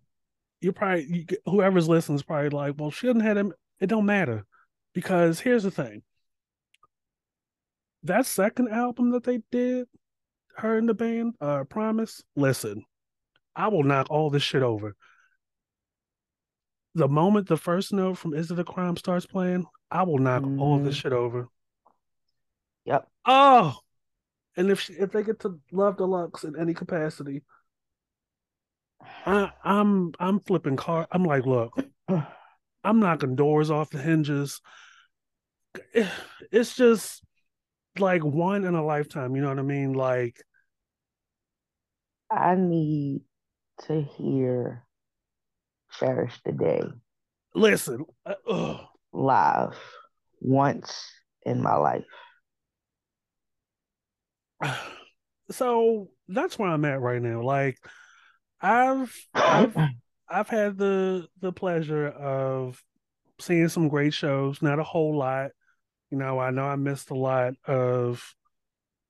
you're 0.60 0.74
probably 0.74 1.06
you, 1.06 1.26
whoever's 1.46 1.90
listening 1.90 2.18
is 2.18 2.24
probably 2.24 2.50
like, 2.50 2.76
well, 2.78 2.92
she 2.92 3.08
didn't 3.08 3.24
have 3.24 3.38
him. 3.38 3.54
It 3.80 3.88
don't 3.88 4.06
matter 4.06 4.46
because 4.94 5.40
here's 5.40 5.64
the 5.64 5.72
thing: 5.72 6.04
that 8.04 8.26
second 8.26 8.70
album 8.70 9.12
that 9.12 9.24
they 9.24 9.42
did, 9.52 9.88
her 10.58 10.78
and 10.78 10.88
the 10.88 10.94
band, 10.94 11.36
uh, 11.42 11.64
Promise. 11.64 12.22
Listen, 12.36 12.84
I 13.56 13.70
will 13.70 13.84
knock 13.84 14.08
all 14.10 14.30
this 14.30 14.44
shit 14.44 14.64
over. 14.64 14.96
The 16.96 17.10
moment 17.10 17.48
the 17.50 17.58
first 17.58 17.92
note 17.92 18.18
from 18.18 18.34
Is 18.34 18.50
It 18.50 18.60
a 18.60 18.64
Crime 18.64 18.96
starts 18.96 19.26
playing, 19.26 19.66
I 19.90 20.04
will 20.04 20.20
knock 20.20 20.52
all 20.56 20.80
this 20.80 20.96
hmm 20.96 20.96
shit 20.96 21.12
over. 21.12 21.50
Yep. 22.86 23.08
Oh, 23.26 23.80
and 24.58 24.70
if 24.72 24.82
she, 24.82 24.94
if 24.94 25.12
they 25.12 25.24
get 25.24 25.40
to 25.42 25.60
Love 25.72 25.98
Deluxe 25.98 26.44
in 26.44 26.58
any 26.60 26.74
capacity, 26.74 27.44
I, 29.26 29.52
I'm 29.64 30.14
I'm 30.20 30.40
flipping 30.40 30.76
car. 30.78 31.08
I'm 31.12 31.24
like, 31.24 31.46
look, 31.46 31.74
I'm 32.84 33.00
knocking 33.00 33.36
doors 33.36 33.70
off 33.72 33.90
the 33.90 34.00
hinges. 34.02 34.62
It's 36.52 36.76
just 36.76 37.24
like 38.00 38.24
one 38.24 38.66
in 38.66 38.76
a 38.76 38.86
lifetime. 38.86 39.36
You 39.36 39.42
know 39.42 39.50
what 39.50 39.60
I 39.60 39.64
mean? 39.64 39.94
Like, 39.94 40.42
I 42.32 42.56
need 42.56 43.22
to 43.84 44.02
hear 44.02 44.86
Cherish 46.00 46.40
the 46.44 46.52
Day 46.52 46.82
listen, 47.54 48.06
uh, 48.26 48.78
live 49.12 49.78
once 50.40 51.12
in 51.44 51.62
my 51.62 51.76
life. 51.76 52.06
so 55.52 56.10
that's 56.28 56.58
where 56.58 56.70
I'm 56.70 56.86
at 56.86 57.02
right 57.02 57.22
now. 57.22 57.44
Like, 57.44 57.78
I've 58.62 59.16
I've 59.34 59.76
I've 60.30 60.50
had 60.50 60.78
the 60.78 61.28
the 61.42 61.52
pleasure 61.52 62.08
of 62.08 62.82
seeing 63.40 63.70
some 63.70 63.90
great 63.90 64.14
shows. 64.14 64.62
Not 64.62 64.80
a 64.80 64.84
whole 64.84 65.18
lot. 65.18 65.52
You 66.10 66.18
know, 66.18 66.40
I 66.40 66.52
know 66.52 66.66
I 66.66 66.76
missed 66.76 67.10
a 67.10 67.16
lot 67.16 67.54
of 67.66 68.24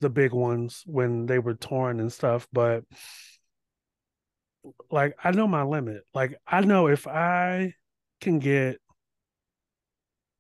the 0.02 0.10
big 0.10 0.34
ones 0.34 0.84
when 0.86 1.26
they 1.26 1.40
were 1.40 1.54
torn 1.54 2.00
and 2.00 2.12
stuff, 2.12 2.48
but 2.52 2.84
like 4.90 5.16
I 5.24 5.32
know 5.32 5.48
my 5.48 5.64
limit. 5.64 6.04
Like 6.14 6.36
I 6.48 6.62
know 6.62 6.88
if 6.88 7.08
I 7.08 7.74
can 8.20 8.40
get 8.40 8.78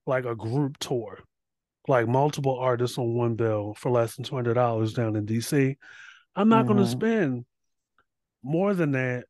like 0.06 0.26
a 0.26 0.36
group 0.36 0.78
tour, 0.78 1.20
like 1.88 2.08
multiple 2.08 2.58
artists 2.60 2.98
on 2.98 3.14
one 3.14 3.36
bill 3.36 3.74
for 3.78 3.92
less 3.92 4.16
than 4.16 4.26
two 4.26 4.36
hundred 4.36 4.56
dollars 4.56 4.94
down 4.94 5.16
in 5.16 5.26
DC, 5.26 5.76
I'm 6.36 6.50
not 6.50 6.66
mm-hmm. 6.66 6.74
going 6.74 6.86
to 6.86 6.92
spend 6.92 7.46
more 8.44 8.74
than 8.74 8.92
that 8.92 9.26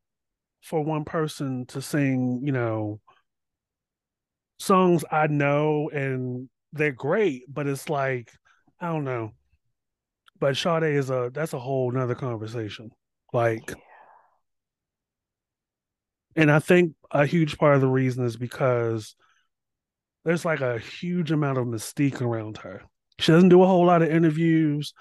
for 0.61 0.83
one 0.83 1.05
person 1.05 1.65
to 1.67 1.81
sing. 1.81 2.41
You 2.43 2.51
know, 2.51 2.99
songs 4.59 5.03
I 5.11 5.27
know 5.27 5.89
and 5.89 6.49
they're 6.73 6.91
great, 6.91 7.43
but 7.47 7.67
it's 7.67 7.89
like 7.89 8.31
I 8.79 8.87
don't 8.87 9.05
know. 9.05 9.31
But 10.39 10.57
Sade 10.57 10.83
is 10.83 11.09
a 11.09 11.29
that's 11.33 11.53
a 11.53 11.59
whole 11.59 11.91
nother 11.91 12.15
conversation. 12.15 12.91
Like. 13.33 13.73
And 16.35 16.51
I 16.51 16.59
think 16.59 16.93
a 17.11 17.25
huge 17.25 17.57
part 17.57 17.75
of 17.75 17.81
the 17.81 17.87
reason 17.87 18.25
is 18.25 18.37
because 18.37 19.15
there's 20.23 20.45
like 20.45 20.61
a 20.61 20.79
huge 20.79 21.31
amount 21.31 21.57
of 21.57 21.65
mystique 21.65 22.21
around 22.21 22.57
her. 22.59 22.83
She 23.19 23.31
doesn't 23.31 23.49
do 23.49 23.61
a 23.63 23.67
whole 23.67 23.85
lot 23.85 24.01
of 24.01 24.09
interviews. 24.09 24.93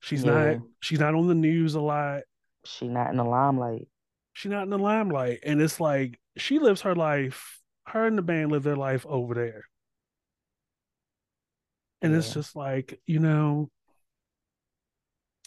She's 0.00 0.24
yeah. 0.24 0.32
not 0.32 0.56
she's 0.80 1.00
not 1.00 1.14
on 1.14 1.26
the 1.28 1.34
news 1.34 1.74
a 1.74 1.80
lot. 1.80 2.22
She's 2.64 2.90
not 2.90 3.10
in 3.10 3.16
the 3.16 3.24
limelight. 3.24 3.88
She's 4.32 4.50
not 4.50 4.64
in 4.64 4.70
the 4.70 4.78
limelight. 4.78 5.40
And 5.42 5.60
it's 5.60 5.80
like 5.80 6.18
she 6.36 6.58
lives 6.58 6.82
her 6.82 6.94
life, 6.94 7.60
her 7.86 8.06
and 8.06 8.16
the 8.16 8.22
band 8.22 8.52
live 8.52 8.62
their 8.62 8.76
life 8.76 9.04
over 9.06 9.34
there. 9.34 9.64
And 12.00 12.12
yeah. 12.12 12.18
it's 12.18 12.32
just 12.32 12.54
like, 12.54 13.00
you 13.06 13.18
know, 13.18 13.70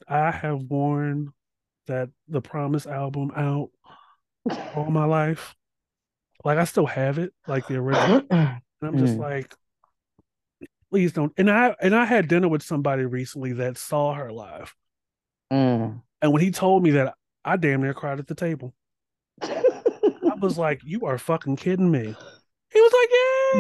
I 0.07 0.31
have 0.31 0.61
worn 0.61 1.31
that 1.87 2.09
the 2.27 2.41
Promise 2.41 2.85
album 2.85 3.31
out 3.35 3.69
all 4.75 4.89
my 4.89 5.05
life. 5.05 5.55
Like 6.43 6.57
I 6.57 6.63
still 6.63 6.87
have 6.87 7.17
it, 7.19 7.33
like 7.47 7.67
the 7.67 7.77
original. 7.77 8.23
And 8.81 8.95
I'm 8.95 8.97
just 8.97 9.15
mm. 9.15 9.19
like, 9.19 9.53
please 10.89 11.13
don't. 11.13 11.31
And 11.37 11.51
I 11.51 11.75
and 11.81 11.95
I 11.95 12.05
had 12.05 12.27
dinner 12.27 12.49
with 12.49 12.63
somebody 12.63 13.05
recently 13.05 13.53
that 13.53 13.77
saw 13.77 14.15
her 14.15 14.31
live. 14.31 14.73
Mm. 15.53 16.01
And 16.21 16.33
when 16.33 16.41
he 16.41 16.49
told 16.49 16.83
me 16.83 16.91
that, 16.91 17.13
I 17.45 17.57
damn 17.57 17.81
near 17.81 17.93
cried 17.93 18.19
at 18.19 18.27
the 18.27 18.35
table. 18.35 18.73
I 19.41 20.33
was 20.39 20.57
like, 20.57 20.81
"You 20.83 21.05
are 21.05 21.17
fucking 21.17 21.57
kidding 21.57 21.91
me." 21.91 22.15
He 22.73 22.81
was 22.81 22.93
like, 22.93 23.09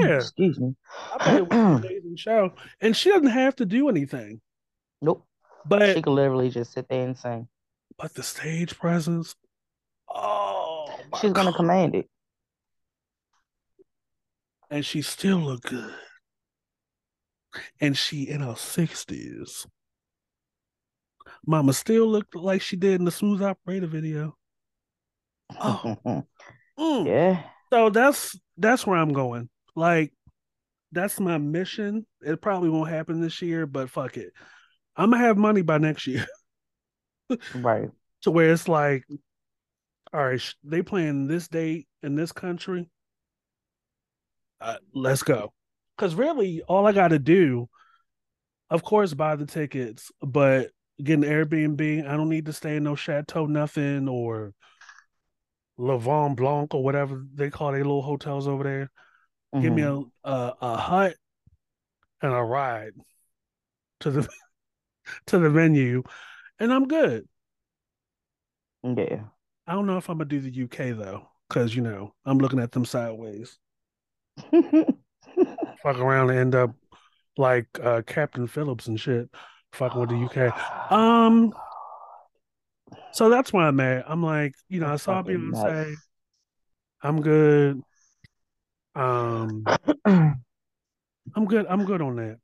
"Yeah." 0.09 0.15
Excuse 0.17 0.59
me. 0.59 0.75
I 1.13 1.17
bet 1.25 1.35
it 1.35 1.49
was 1.49 1.59
an 1.59 1.75
amazing 1.85 2.15
show, 2.15 2.53
and 2.79 2.95
she 2.95 3.09
doesn't 3.09 3.27
have 3.27 3.55
to 3.57 3.65
do 3.65 3.89
anything. 3.89 4.41
Nope. 5.01 5.25
But 5.65 5.95
she 5.95 6.01
could 6.01 6.11
literally 6.11 6.49
just 6.49 6.73
sit 6.73 6.87
there 6.89 7.05
and 7.05 7.17
sing. 7.17 7.47
But 7.97 8.13
the 8.13 8.23
stage 8.23 8.77
presence, 8.79 9.35
oh, 10.09 10.60
she's 11.19 11.31
gonna 11.33 11.53
command 11.53 11.95
it 11.95 12.09
and 14.71 14.85
she 14.85 15.01
still 15.01 15.37
look 15.37 15.61
good. 15.63 15.93
And 17.81 17.95
she 17.95 18.23
in 18.29 18.39
her 18.39 18.55
sixties. 18.55 19.67
Mama 21.45 21.73
still 21.73 22.07
looked 22.07 22.35
like 22.35 22.61
she 22.61 22.77
did 22.77 22.99
in 22.99 23.05
the 23.05 23.11
Smooth 23.11 23.43
Operator 23.43 23.87
video. 23.87 24.35
Oh. 25.59 26.23
mm. 26.79 27.05
Yeah. 27.05 27.43
So 27.73 27.89
that's 27.89 28.39
that's 28.57 28.87
where 28.87 28.97
I'm 28.97 29.11
going. 29.11 29.49
Like 29.75 30.13
that's 30.93 31.19
my 31.19 31.37
mission. 31.37 32.05
It 32.21 32.41
probably 32.41 32.69
won't 32.69 32.89
happen 32.89 33.19
this 33.19 33.41
year, 33.41 33.65
but 33.65 33.89
fuck 33.89 34.15
it. 34.15 34.31
I'm 34.95 35.11
gonna 35.11 35.23
have 35.23 35.37
money 35.37 35.61
by 35.61 35.77
next 35.77 36.07
year. 36.07 36.25
right. 37.55 37.89
To 38.21 38.31
where 38.31 38.53
it's 38.53 38.69
like, 38.69 39.03
all 40.13 40.25
right, 40.25 40.53
they 40.63 40.81
playing 40.81 41.27
this 41.27 41.47
date 41.47 41.87
in 42.03 42.15
this 42.15 42.31
country 42.31 42.89
uh, 44.61 44.77
let's 44.93 45.23
go. 45.23 45.53
Because 45.97 46.15
really, 46.15 46.61
all 46.67 46.87
I 46.87 46.93
got 46.93 47.09
to 47.09 47.19
do, 47.19 47.67
of 48.69 48.83
course, 48.83 49.13
buy 49.13 49.35
the 49.35 49.45
tickets, 49.45 50.11
but 50.21 50.69
get 51.03 51.15
an 51.15 51.23
Airbnb. 51.23 52.07
I 52.07 52.15
don't 52.15 52.29
need 52.29 52.45
to 52.45 52.53
stay 52.53 52.77
in 52.77 52.83
no 52.83 52.95
chateau, 52.95 53.47
nothing, 53.47 54.07
or 54.07 54.53
Lavon 55.79 56.35
Blanc 56.35 56.73
or 56.73 56.83
whatever 56.83 57.25
they 57.33 57.49
call 57.49 57.71
their 57.71 57.83
little 57.83 58.01
hotels 58.01 58.47
over 58.47 58.63
there. 58.63 58.91
Mm-hmm. 59.53 59.61
Give 59.61 59.73
me 59.73 59.81
mm-hmm. 59.81 60.09
a, 60.23 60.31
a 60.31 60.55
a 60.61 60.77
hut 60.77 61.15
and 62.21 62.31
a 62.31 62.41
ride 62.41 62.93
to 64.01 64.11
the 64.11 64.29
to 65.27 65.39
the 65.39 65.49
venue, 65.49 66.03
and 66.59 66.71
I'm 66.71 66.87
good. 66.87 67.27
Yeah. 68.83 69.23
I 69.71 69.73
don't 69.73 69.85
know 69.85 69.95
if 69.95 70.09
I'm 70.09 70.17
gonna 70.17 70.27
do 70.27 70.41
the 70.41 70.63
UK 70.63 70.97
though, 70.97 71.29
because 71.47 71.73
you 71.73 71.81
know 71.81 72.13
I'm 72.25 72.39
looking 72.39 72.59
at 72.59 72.73
them 72.73 72.83
sideways. 72.83 73.57
Fuck 74.51 75.97
around 75.97 76.29
and 76.29 76.39
end 76.39 76.55
up 76.55 76.75
like 77.37 77.67
uh, 77.81 78.01
Captain 78.05 78.47
Phillips 78.47 78.87
and 78.87 78.99
shit. 78.99 79.29
Fucking 79.71 79.97
with 79.97 80.09
the 80.09 80.25
UK. 80.25 80.91
Um. 80.91 81.53
So 83.13 83.29
that's 83.29 83.53
why 83.53 83.65
I'm 83.67 83.79
at. 83.79 84.03
I'm 84.11 84.21
like, 84.21 84.55
you 84.67 84.81
know, 84.81 84.89
that's 84.89 85.07
I 85.07 85.13
saw 85.13 85.23
people 85.23 85.51
nuts. 85.51 85.61
say, 85.61 85.95
"I'm 87.01 87.21
good." 87.21 87.81
Um, 88.93 89.63
I'm 90.05 91.45
good. 91.47 91.65
I'm 91.69 91.85
good 91.85 92.01
on 92.01 92.17
that. 92.17 92.39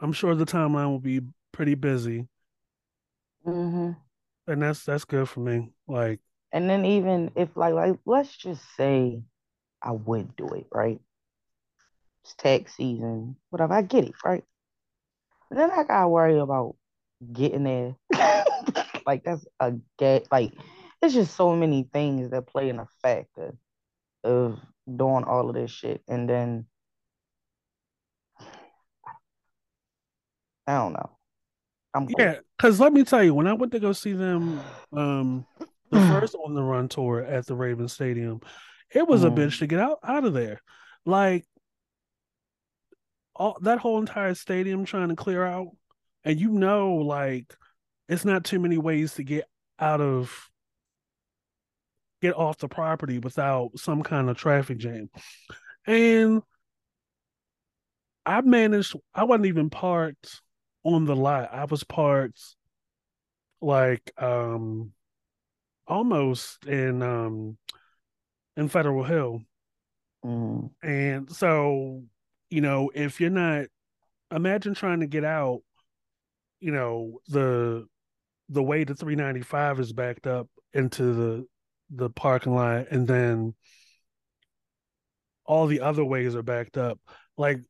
I'm 0.00 0.12
sure 0.12 0.34
the 0.34 0.44
timeline 0.44 0.88
will 0.88 0.98
be 0.98 1.20
pretty 1.52 1.76
busy. 1.76 2.26
Mm-hmm. 3.46 3.92
And 4.50 4.62
that's 4.62 4.84
that's 4.84 5.04
good 5.04 5.28
for 5.28 5.38
me. 5.38 5.70
Like, 5.86 6.18
and 6.52 6.68
then 6.68 6.84
even 6.84 7.32
if 7.36 7.56
like 7.56 7.74
like 7.74 7.98
let's 8.06 8.36
just 8.36 8.62
say 8.76 9.22
I 9.82 9.92
would 9.92 10.36
do 10.36 10.48
it, 10.48 10.66
right? 10.72 11.00
it's 12.28 12.34
tax 12.34 12.76
season, 12.76 13.36
whatever. 13.50 13.74
I 13.74 13.82
get 13.82 14.04
it, 14.04 14.14
right? 14.24 14.44
But 15.48 15.58
then 15.58 15.70
I 15.70 15.84
gotta 15.84 16.08
worry 16.08 16.38
about 16.38 16.76
getting 17.32 17.64
there. 17.64 17.96
like 19.06 19.24
that's 19.24 19.46
a 19.60 19.74
get 19.98 20.26
like 20.30 20.52
it's 21.00 21.14
just 21.14 21.34
so 21.34 21.54
many 21.56 21.88
things 21.92 22.30
that 22.30 22.46
play 22.46 22.68
in 22.68 22.78
a 22.78 22.88
factor 23.02 23.54
of 24.24 24.58
doing 24.84 25.24
all 25.24 25.48
of 25.48 25.54
this 25.54 25.70
shit. 25.70 26.02
And 26.08 26.28
then 26.28 26.66
I 30.66 30.74
don't 30.74 30.92
know. 30.92 31.10
I'm. 31.94 32.08
Yeah, 32.18 32.40
because 32.56 32.78
let 32.78 32.92
me 32.92 33.04
tell 33.04 33.24
you, 33.24 33.32
when 33.32 33.46
I 33.46 33.54
went 33.54 33.72
to 33.72 33.80
go 33.80 33.92
see 33.92 34.12
them 34.12 34.60
um 34.92 35.46
the 35.90 36.00
first 36.00 36.34
on 36.34 36.54
the 36.54 36.62
run 36.62 36.88
tour 36.88 37.20
at 37.20 37.46
the 37.46 37.54
Raven 37.54 37.88
Stadium, 37.88 38.40
it 38.94 39.06
was 39.06 39.22
mm. 39.22 39.28
a 39.28 39.30
bitch 39.30 39.58
to 39.58 39.66
get 39.66 39.80
out 39.80 39.98
out 40.02 40.24
of 40.24 40.34
there. 40.34 40.60
Like 41.04 41.46
all 43.34 43.58
that 43.62 43.78
whole 43.78 43.98
entire 43.98 44.34
stadium 44.34 44.84
trying 44.84 45.08
to 45.08 45.16
clear 45.16 45.44
out, 45.44 45.68
and 46.24 46.40
you 46.40 46.50
know, 46.50 46.94
like 46.94 47.54
it's 48.08 48.24
not 48.24 48.44
too 48.44 48.58
many 48.58 48.78
ways 48.78 49.14
to 49.14 49.22
get 49.22 49.44
out 49.78 50.00
of 50.00 50.50
get 52.20 52.36
off 52.36 52.58
the 52.58 52.68
property 52.68 53.18
without 53.18 53.70
some 53.76 54.02
kind 54.02 54.28
of 54.28 54.36
traffic 54.36 54.78
jam. 54.78 55.08
And 55.86 56.42
I 58.26 58.40
managed 58.40 58.94
I 59.14 59.24
wasn't 59.24 59.46
even 59.46 59.70
parked 59.70 60.42
on 60.84 61.04
the 61.04 61.16
lot. 61.16 61.52
I 61.52 61.64
was 61.64 61.84
parked 61.84 62.40
like 63.60 64.12
um 64.18 64.92
almost 65.88 66.64
in 66.66 67.02
um 67.02 67.56
in 68.56 68.68
Federal 68.68 69.04
Hill. 69.04 69.42
Mm. 70.24 70.70
And 70.82 71.30
so 71.30 72.02
you 72.50 72.60
know, 72.60 72.90
if 72.94 73.20
you're 73.20 73.30
not 73.30 73.66
imagine 74.30 74.74
trying 74.74 75.00
to 75.00 75.06
get 75.06 75.24
out, 75.24 75.60
you 76.60 76.72
know, 76.72 77.18
the 77.28 77.86
the 78.48 78.62
way 78.62 78.84
the 78.84 78.94
395 78.94 79.80
is 79.80 79.92
backed 79.92 80.26
up 80.26 80.48
into 80.72 81.14
the 81.14 81.46
the 81.90 82.10
parking 82.10 82.54
lot 82.54 82.86
and 82.90 83.06
then 83.06 83.54
all 85.44 85.66
the 85.66 85.80
other 85.80 86.04
ways 86.04 86.36
are 86.36 86.42
backed 86.42 86.76
up. 86.76 86.98
Like 87.36 87.60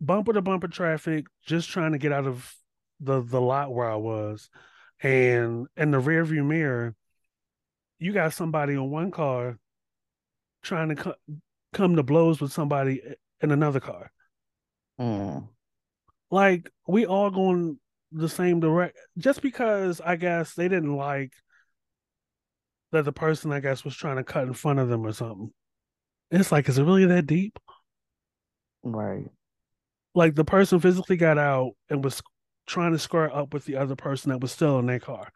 bumper 0.00 0.32
to 0.32 0.42
bumper 0.42 0.68
traffic, 0.68 1.26
just 1.46 1.70
trying 1.70 1.92
to 1.92 1.98
get 1.98 2.12
out 2.12 2.26
of 2.26 2.52
the 3.00 3.22
the 3.22 3.40
lot 3.40 3.72
where 3.72 3.90
I 3.90 3.96
was. 3.96 4.50
And 5.02 5.66
in 5.76 5.90
the 5.90 6.00
rear 6.00 6.24
view 6.24 6.44
mirror, 6.44 6.94
you 7.98 8.12
got 8.12 8.32
somebody 8.32 8.76
on 8.76 8.90
one 8.90 9.10
car 9.10 9.58
trying 10.62 10.88
to 10.90 10.94
co- 10.96 11.14
come 11.72 11.96
to 11.96 12.02
blows 12.02 12.40
with 12.40 12.52
somebody 12.52 13.00
in 13.40 13.50
another 13.50 13.80
car. 13.80 14.10
Mm. 15.00 15.48
Like 16.30 16.70
we 16.86 17.06
all 17.06 17.30
going 17.30 17.78
the 18.12 18.28
same 18.28 18.60
direct 18.60 18.96
just 19.16 19.42
because 19.42 20.00
I 20.00 20.16
guess 20.16 20.54
they 20.54 20.68
didn't 20.68 20.96
like 20.96 21.32
that 22.92 23.04
the 23.04 23.12
person 23.12 23.52
I 23.52 23.60
guess 23.60 23.84
was 23.84 23.94
trying 23.94 24.16
to 24.16 24.24
cut 24.24 24.46
in 24.46 24.54
front 24.54 24.78
of 24.78 24.88
them 24.88 25.06
or 25.06 25.12
something. 25.12 25.52
It's 26.30 26.52
like, 26.52 26.68
is 26.68 26.78
it 26.78 26.84
really 26.84 27.06
that 27.06 27.26
deep? 27.26 27.58
Right. 28.82 29.26
Like 30.14 30.34
the 30.34 30.44
person 30.44 30.80
physically 30.80 31.16
got 31.16 31.38
out 31.38 31.72
and 31.90 32.02
was 32.02 32.22
trying 32.66 32.92
to 32.92 32.98
square 32.98 33.34
up 33.34 33.52
with 33.52 33.64
the 33.64 33.76
other 33.76 33.96
person 33.96 34.30
that 34.30 34.40
was 34.40 34.52
still 34.52 34.78
in 34.78 34.86
their 34.86 35.00
car. 35.00 35.30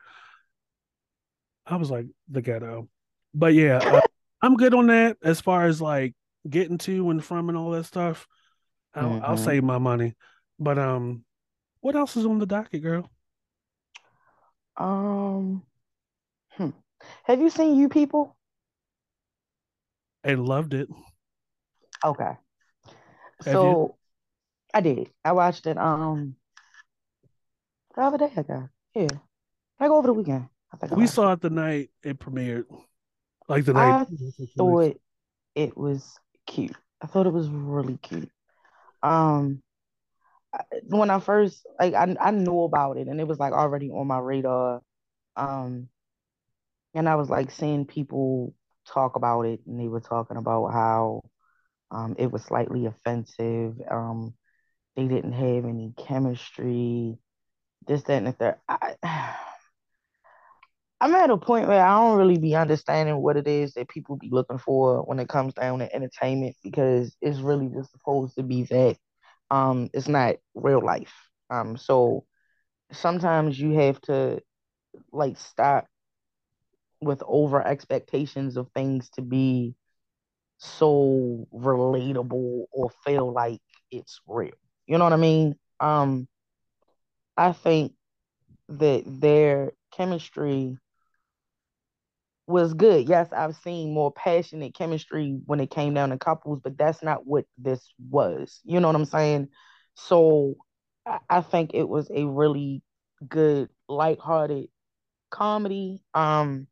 I 1.73 1.77
was 1.77 1.91
like 1.91 2.07
the 2.29 2.43
ghetto, 2.43 2.89
but 3.35 3.55
yeah, 3.55 3.79
uh, 3.79 4.01
I'm 4.43 4.57
good 4.57 4.75
on 4.75 4.89
that 4.89 5.17
as 5.23 5.41
far 5.41 5.65
as 5.65 5.81
like 5.81 6.15
getting 6.49 6.79
to 6.79 7.11
and 7.11 7.25
from 7.25 7.49
and 7.49 7.57
all 7.57 7.71
that 7.71 7.85
stuff. 7.85 8.27
I'll, 8.95 9.09
mm-hmm. 9.09 9.25
I'll 9.25 9.37
save 9.37 9.65
my 9.65 9.79
money. 9.79 10.15
But 10.59 10.79
um, 10.79 11.25
what 11.81 11.97
else 11.97 12.17
is 12.17 12.27
on 12.27 12.39
the 12.39 12.47
docket, 12.47 12.83
girl? 12.83 13.11
Um, 14.77 15.63
hmm. 16.51 16.71
have 17.25 17.41
you 17.41 17.51
seen 17.51 17.77
You 17.77 17.89
People? 17.89 18.37
I 20.25 20.35
loved 20.35 20.75
it. 20.75 20.89
Okay. 22.05 22.25
Have 22.25 23.53
so 23.55 23.71
you? 23.71 23.95
I 24.75 24.81
did. 24.81 25.11
I 25.25 25.33
watched 25.33 25.67
it 25.67 25.77
um 25.77 26.37
the 27.95 28.03
other 28.03 28.19
day 28.19 28.33
ago. 28.37 28.69
Yeah. 28.95 29.09
I 29.79 29.89
go 29.89 29.97
over 29.97 30.09
the 30.09 30.13
weekend. 30.15 30.49
We 30.97 31.07
saw 31.07 31.33
it 31.33 31.41
the 31.41 31.51
night 31.51 31.91
it 32.03 32.19
premiered. 32.19 32.65
Like 33.49 33.65
the 33.65 33.75
night 33.75 33.95
I 33.95 34.07
thought 34.57 34.97
it 35.55 35.77
was 35.77 36.19
cute. 36.47 36.77
I 37.01 37.07
thought 37.07 37.27
it 37.27 37.33
was 37.33 37.49
really 37.49 37.99
cute. 37.99 38.31
Um 39.03 39.63
when 40.85 41.11
I 41.11 41.19
first 41.19 41.67
like 41.81 41.95
I 41.95 42.15
I 42.21 42.31
knew 42.31 42.63
about 42.63 42.99
it 42.99 43.09
and 43.09 43.21
it 43.21 43.27
was 43.27 43.39
like 43.39 43.53
already 43.53 43.91
on 43.91 44.07
my 44.07 44.19
radar. 44.19 44.83
Um 45.37 45.89
and 46.95 47.09
I 47.09 47.17
was 47.17 47.31
like 47.31 47.51
seeing 47.51 47.87
people 47.87 48.55
talk 48.87 49.17
about 49.17 49.43
it 49.43 49.61
and 49.67 49.81
they 49.81 49.89
were 49.89 50.01
talking 50.01 50.37
about 50.37 50.69
how 50.69 51.23
um 51.91 52.15
it 52.19 52.31
was 52.31 52.43
slightly 52.43 52.87
offensive. 52.87 53.77
Um 53.91 54.35
they 54.97 55.09
didn't 55.09 55.33
have 55.33 55.65
any 55.65 55.95
chemistry, 55.97 57.17
this, 57.87 58.03
that, 58.03 58.19
and 58.19 58.27
the 58.27 58.33
third. 58.33 58.57
I, 58.69 59.37
I'm 61.03 61.15
at 61.17 61.31
a 61.31 61.37
point 61.37 61.69
where 61.69 61.85
I 61.85 61.99
don't 61.99 62.19
really 62.19 62.39
be 62.39 62.55
understanding 62.57 63.19
what 63.23 63.37
it 63.37 63.49
is 63.49 63.75
that 63.75 63.89
people 63.89 64.17
be 64.17 64.31
looking 64.31 64.59
for 64.59 65.03
when 65.03 65.19
it 65.19 65.29
comes 65.29 65.55
down 65.55 65.81
to 65.81 65.95
entertainment 65.95 66.57
because 66.63 67.17
it's 67.21 67.41
really 67.41 67.69
just 67.69 67.91
supposed 67.93 68.37
to 68.37 68.45
be 68.45 68.65
that. 68.65 68.97
Um, 69.51 69.91
it's 69.95 70.09
not 70.09 70.37
real 70.55 70.85
life. 70.85 71.15
Um, 71.51 71.77
so 71.77 72.25
sometimes 72.93 73.59
you 73.61 73.73
have 73.75 74.01
to 74.03 74.43
like 75.13 75.39
stop 75.39 75.87
with 77.01 77.23
over 77.27 77.67
expectations 77.67 78.57
of 78.57 78.69
things 78.75 79.11
to 79.11 79.23
be 79.23 79.75
so 80.59 81.47
relatable 81.55 82.67
or 82.73 82.91
feel 83.05 83.33
like 83.33 83.61
it's 83.91 84.21
real. 84.29 84.53
You 84.87 84.99
know 84.99 85.05
what 85.05 85.15
I 85.15 85.19
mean? 85.19 85.57
Um, 85.81 86.29
I 87.37 87.53
think 87.53 87.93
that 88.69 89.05
their 89.07 89.73
chemistry 89.93 90.79
was 92.47 92.75
good. 92.75 93.09
Yes, 93.09 93.29
I've 93.33 93.57
seen 93.57 93.95
more 93.95 94.13
passionate 94.13 94.75
chemistry 94.75 95.39
when 95.47 95.61
it 95.61 95.71
came 95.71 95.95
down 95.95 96.11
to 96.11 96.19
couples, 96.19 96.61
but 96.63 96.77
that's 96.77 97.03
not 97.03 97.27
what 97.27 97.47
this 97.59 97.93
was. 98.11 98.61
You 98.65 98.81
know 98.81 98.89
what 98.89 98.97
I'm 98.97 99.05
saying? 99.05 99.49
So 99.95 100.57
I 101.29 101.41
think 101.41 101.73
it 101.75 101.89
was 101.89 102.11
a 102.15 102.25
really 102.25 102.83
good, 103.29 103.69
lighthearted 103.89 104.69
comedy. 105.31 106.03
Um 106.15 106.69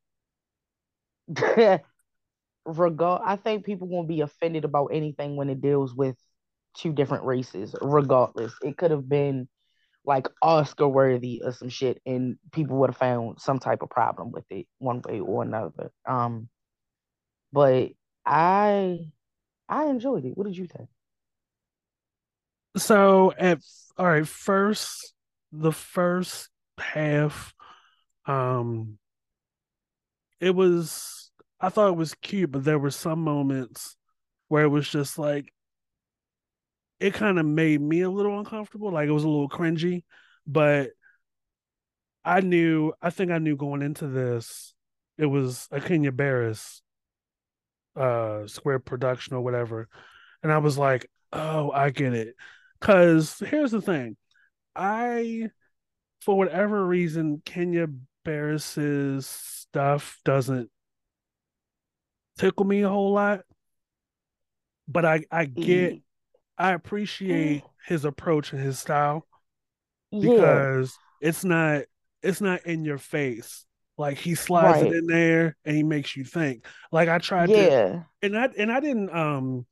regard 2.67 3.23
I 3.25 3.37
think 3.37 3.65
people 3.65 3.89
won't 3.89 4.09
be 4.09 4.21
offended 4.21 4.65
about 4.65 4.89
anything 4.93 5.37
when 5.37 5.51
it 5.51 5.61
deals 5.61 5.95
with 5.95 6.17
two 6.77 6.93
different 6.93 7.25
races, 7.25 7.75
regardless. 7.81 8.53
It 8.63 8.77
could 8.77 8.91
have 8.91 9.09
been 9.09 9.49
like 10.05 10.29
Oscar 10.43 10.89
worthy 10.89 11.43
or 11.45 11.53
some 11.53 11.69
shit, 11.69 12.01
and 12.07 12.39
people 12.53 12.79
would 12.79 12.91
have 12.91 12.97
found 12.97 13.41
some 13.41 13.59
type 13.59 13.83
of 13.83 13.91
problem 13.91 14.33
with 14.33 14.45
it 14.51 14.67
one 14.79 15.03
way 15.07 15.21
or 15.21 15.43
another. 15.43 15.91
Um, 16.07 16.49
but 17.53 17.91
I 18.25 18.99
I 19.69 19.87
enjoyed 19.87 20.25
it. 20.25 20.37
What 20.37 20.47
did 20.47 20.57
you 20.57 20.67
think? 20.67 20.89
So 22.77 23.33
at 23.39 23.61
all 23.97 24.07
right, 24.07 24.27
first 24.27 25.15
the 25.53 25.73
first 25.73 26.49
half, 26.79 27.53
um, 28.27 28.99
it 30.41 30.55
was 30.55 31.31
I 31.61 31.69
thought 31.69 31.91
it 31.91 31.97
was 31.97 32.15
cute, 32.15 32.53
but 32.53 32.65
there 32.65 32.79
were 32.79 32.91
some 32.91 33.23
moments 33.23 33.97
where 34.49 34.65
it 34.65 34.69
was 34.69 34.89
just 34.89 35.19
like 35.19 35.53
it 37.01 37.15
kind 37.15 37.39
of 37.39 37.47
made 37.47 37.81
me 37.81 38.03
a 38.03 38.11
little 38.11 38.39
uncomfortable. 38.39 38.93
Like 38.93 39.09
it 39.09 39.13
was 39.13 39.25
a 39.25 39.29
little 39.29 39.49
cringy, 39.49 40.05
but 40.47 40.91
I 42.25 42.41
knew, 42.41 42.93
I 43.01 43.11
think 43.11 43.31
I 43.31 43.39
knew 43.39 43.57
going 43.57 43.83
into 43.83 44.07
this, 44.07 44.75
it 45.17 45.27
was 45.27 45.67
a 45.71 45.81
Kenya 45.81 46.13
Barris 46.13 46.83
uh 47.97 48.47
square 48.47 48.79
production 48.79 49.35
or 49.35 49.41
whatever. 49.41 49.89
And 50.43 50.53
I 50.53 50.59
was 50.59 50.79
like, 50.79 51.11
oh, 51.33 51.71
I 51.73 51.91
get 51.91 52.15
it. 52.15 52.37
Cause 52.81 53.39
here's 53.39 53.73
the 53.73 53.83
thing. 53.83 54.17
I 54.77 55.51
for 56.21 56.37
whatever 56.37 56.87
reason, 56.87 57.43
Kenya 57.45 57.89
Barris's 58.25 59.27
stuff 59.27 60.19
doesn't 60.25 60.71
tickle 62.39 62.67
me 62.67 62.83
a 62.83 62.89
whole 62.89 63.13
lot. 63.13 63.41
But 64.87 65.05
I, 65.05 65.25
I 65.31 65.45
get 65.45 65.95
mm. 65.95 66.03
I 66.61 66.73
appreciate 66.73 67.65
his 67.87 68.05
approach 68.05 68.53
and 68.53 68.61
his 68.63 68.79
style 68.79 69.27
because 70.13 70.95
yeah. 71.23 71.29
it's 71.29 71.43
not 71.43 71.85
it's 72.23 72.43
not 72.43 72.67
in 72.67 72.85
your 72.85 72.99
face. 72.99 73.65
Like 73.97 74.19
he 74.19 74.35
slides 74.35 74.83
right. 74.83 74.93
it 74.93 74.99
in 74.99 75.07
there 75.07 75.57
and 75.65 75.75
he 75.75 75.83
makes 75.83 76.15
you 76.17 76.25
think. 76.25 76.67
Like 76.93 77.09
I 77.09 77.17
tried 77.17 77.49
yeah. 77.49 77.69
to 77.69 78.07
and 78.21 78.37
I 78.37 78.51
and 78.59 78.71
I 78.71 78.81
didn't 78.81 79.09
um 79.15 79.65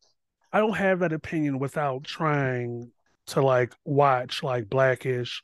I 0.51 0.61
don't 0.61 0.77
have 0.77 1.01
that 1.01 1.13
opinion 1.13 1.59
without 1.59 2.05
trying 2.05 2.91
to 3.29 3.43
like 3.43 3.75
watch 3.85 4.43
like 4.43 4.71
Blackish. 4.71 5.43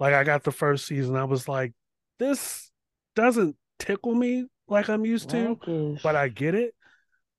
Like 0.00 0.14
I 0.14 0.24
got 0.24 0.42
the 0.42 0.50
first 0.50 0.86
season, 0.86 1.14
I 1.14 1.24
was 1.24 1.46
like, 1.46 1.74
this 2.18 2.72
doesn't 3.14 3.54
tickle 3.78 4.16
me 4.16 4.46
like 4.66 4.88
I'm 4.88 5.06
used 5.06 5.28
Blackish 5.28 5.64
to, 5.64 5.98
but 6.02 6.16
I 6.16 6.26
get 6.26 6.56
it. 6.56 6.74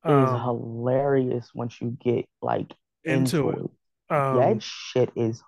it. 0.05 0.09
Is 0.09 0.29
um, 0.29 0.41
hilarious 0.41 1.49
once 1.53 1.81
you 1.81 1.97
get 2.01 2.25
like 2.41 2.73
into, 3.03 3.49
into 3.49 3.49
it. 3.49 3.71
it. 4.09 4.13
Um, 4.13 4.37
that 4.37 4.63
shit 4.63 5.11
is 5.15 5.43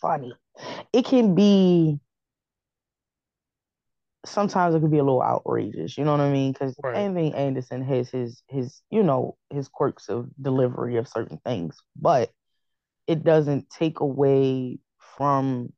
funny. 0.00 0.34
It 0.92 1.04
can 1.04 1.34
be 1.34 2.00
sometimes 4.24 4.74
it 4.74 4.80
could 4.80 4.90
be 4.90 4.98
a 4.98 5.04
little 5.04 5.22
outrageous, 5.22 5.98
you 5.98 6.04
know 6.04 6.12
what 6.12 6.20
I 6.20 6.30
mean? 6.30 6.52
Because 6.52 6.76
right. 6.82 6.96
Anthony 6.96 7.34
Anderson 7.34 7.82
has 7.82 8.10
his 8.10 8.42
his 8.48 8.82
you 8.90 9.02
know 9.02 9.36
his 9.50 9.68
quirks 9.68 10.08
of 10.08 10.28
delivery 10.40 10.96
of 10.96 11.08
certain 11.08 11.38
things, 11.44 11.80
but 11.96 12.30
it 13.06 13.24
doesn't 13.24 13.68
take 13.70 14.00
away 14.00 14.78
from 15.16 15.72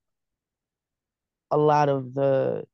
a 1.50 1.56
lot 1.56 1.88
of 1.88 2.14
the 2.14 2.64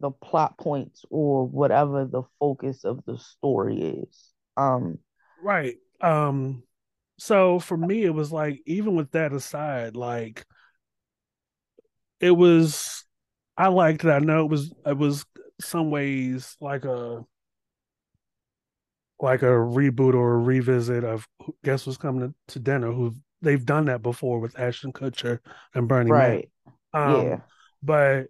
the 0.00 0.10
plot 0.10 0.58
points 0.58 1.04
or 1.10 1.46
whatever 1.46 2.04
the 2.04 2.22
focus 2.40 2.84
of 2.84 3.04
the 3.06 3.18
story 3.18 3.80
is. 3.80 4.32
Um, 4.56 4.98
right. 5.42 5.76
Um, 6.00 6.64
so 7.18 7.58
for 7.58 7.76
me, 7.76 8.04
it 8.04 8.14
was 8.14 8.32
like, 8.32 8.60
even 8.66 8.94
with 8.94 9.10
that 9.12 9.32
aside, 9.32 9.96
like 9.96 10.44
it 12.20 12.32
was, 12.32 13.04
I 13.56 13.68
liked 13.68 14.04
it. 14.04 14.10
I 14.10 14.18
know 14.18 14.44
it 14.44 14.50
was, 14.50 14.72
it 14.84 14.96
was 14.96 15.24
some 15.60 15.90
ways 15.90 16.56
like 16.60 16.84
a, 16.84 17.24
like 19.20 19.42
a 19.42 19.46
reboot 19.46 20.14
or 20.14 20.34
a 20.34 20.38
revisit 20.38 21.04
of 21.04 21.26
Guess 21.62 21.86
What's 21.86 21.96
Coming 21.96 22.34
to 22.48 22.58
Dinner, 22.58 22.92
who 22.92 23.14
they've 23.42 23.64
done 23.64 23.86
that 23.86 24.02
before 24.02 24.40
with 24.40 24.58
Ashton 24.58 24.92
Kutcher 24.92 25.38
and 25.74 25.86
Bernie 25.86 26.10
right. 26.10 26.50
Um, 26.92 27.26
yeah. 27.26 27.40
But 27.82 28.26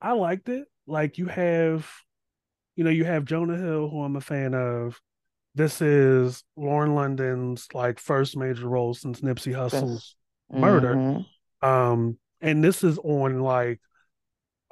I 0.00 0.12
liked 0.12 0.48
it. 0.48 0.66
Like 0.86 1.18
you 1.18 1.26
have, 1.26 1.88
you 2.76 2.84
know, 2.84 2.90
you 2.90 3.04
have 3.04 3.24
Jonah 3.24 3.56
Hill, 3.56 3.88
who 3.88 4.02
I'm 4.02 4.16
a 4.16 4.20
fan 4.20 4.54
of 4.54 5.00
this 5.54 5.80
is 5.80 6.42
Lauren 6.56 6.94
London's 6.94 7.68
like 7.72 7.98
first 7.98 8.36
major 8.36 8.68
role 8.68 8.94
since 8.94 9.20
Nipsey 9.20 9.54
Hussle's 9.54 10.16
mm-hmm. 10.52 10.60
murder. 10.60 11.24
Um, 11.62 12.18
and 12.40 12.62
this 12.62 12.82
is 12.82 12.98
on 12.98 13.40
like 13.40 13.80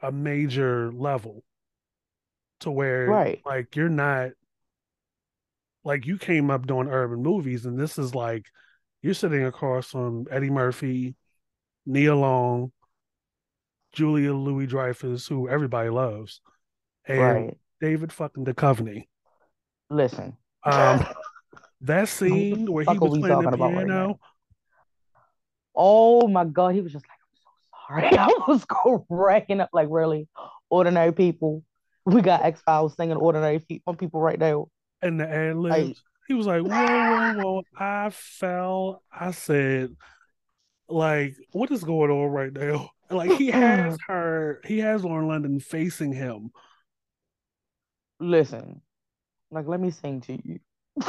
a 0.03 0.11
major 0.11 0.93
level 0.93 1.45
to 2.61 2.71
where 2.71 3.07
right. 3.07 3.41
like 3.47 3.75
you're 3.77 3.89
not 3.89 4.31
like 5.85 6.07
you 6.07 6.19
came 6.19 6.51
up 6.51 6.67
doing 6.67 6.89
urban 6.89 7.23
movies 7.23 7.67
and 7.67 7.79
this 7.79 7.99
is 7.99 8.15
like 8.15 8.47
you're 9.03 9.15
sitting 9.15 9.45
across 9.45 9.89
from 9.89 10.27
Eddie 10.31 10.51
Murphy, 10.51 11.17
Nia 11.87 12.15
Long, 12.15 12.73
Julia 13.93 14.33
Louis 14.33 14.67
Dreyfus, 14.67 15.27
who 15.27 15.49
everybody 15.49 15.91
loves, 15.91 16.41
and 17.05 17.21
right. 17.21 17.59
David 17.81 18.13
fucking 18.13 18.45
Duchovny. 18.45 19.09
Listen, 19.91 20.37
um, 20.65 21.07
that 21.83 22.09
scene 22.09 22.71
where 22.71 22.85
he 22.85 22.99
was 22.99 23.19
playing 23.19 23.43
the 23.43 23.57
piano. 23.57 24.07
Right 24.09 24.17
oh 25.75 26.29
my 26.29 26.45
god, 26.45 26.75
he 26.75 26.81
was 26.81 26.93
just 26.93 27.05
like, 27.09 27.19
"I'm 28.01 28.09
so 28.09 28.09
sorry. 28.09 28.19
I 28.19 28.29
was 28.49 28.65
cracking 29.09 29.61
up 29.61 29.71
like 29.73 29.89
really 29.91 30.29
ordinary 30.71 31.13
people. 31.13 31.63
We 32.05 32.21
got 32.21 32.45
X 32.45 32.61
Files 32.63 32.97
singing 32.97 33.17
ordinary 33.17 33.61
people 33.61 34.21
right 34.21 34.39
now. 34.39 34.67
And 35.03 35.21
the 35.21 35.29
ad 35.29 35.57
libs. 35.57 35.77
Like, 35.77 35.97
he 36.29 36.35
was 36.35 36.47
like, 36.47 36.63
whoa, 36.63 36.71
whoa, 36.71 37.43
whoa. 37.43 37.63
I 37.77 38.11
fell. 38.11 39.03
I 39.13 39.33
said, 39.33 39.97
like, 40.89 41.37
what 41.53 41.71
is 41.71 41.85
going 41.85 42.11
on 42.11 42.31
right 42.31 42.53
now? 42.53 42.91
Like 43.11 43.33
he 43.33 43.49
has 43.49 43.99
her, 44.07 44.61
he 44.65 44.79
has 44.79 45.05
Lauren 45.05 45.29
London 45.29 45.61
facing 45.61 46.13
him. 46.13 46.51
Listen, 48.19 48.81
like, 49.53 49.69
let 49.69 49.81
me 49.81 49.91
sing 49.91 50.21
to 50.23 50.33
you. 50.33 50.59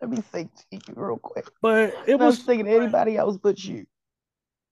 let 0.00 0.08
me 0.08 0.22
sing 0.32 0.48
to 0.48 0.64
you 0.72 0.80
real 0.94 1.18
quick. 1.18 1.48
But 1.62 1.94
it 2.06 2.18
was 2.18 2.42
singing 2.42 2.68
anybody 2.68 3.16
else 3.16 3.36
but 3.36 3.62
you. 3.62 3.86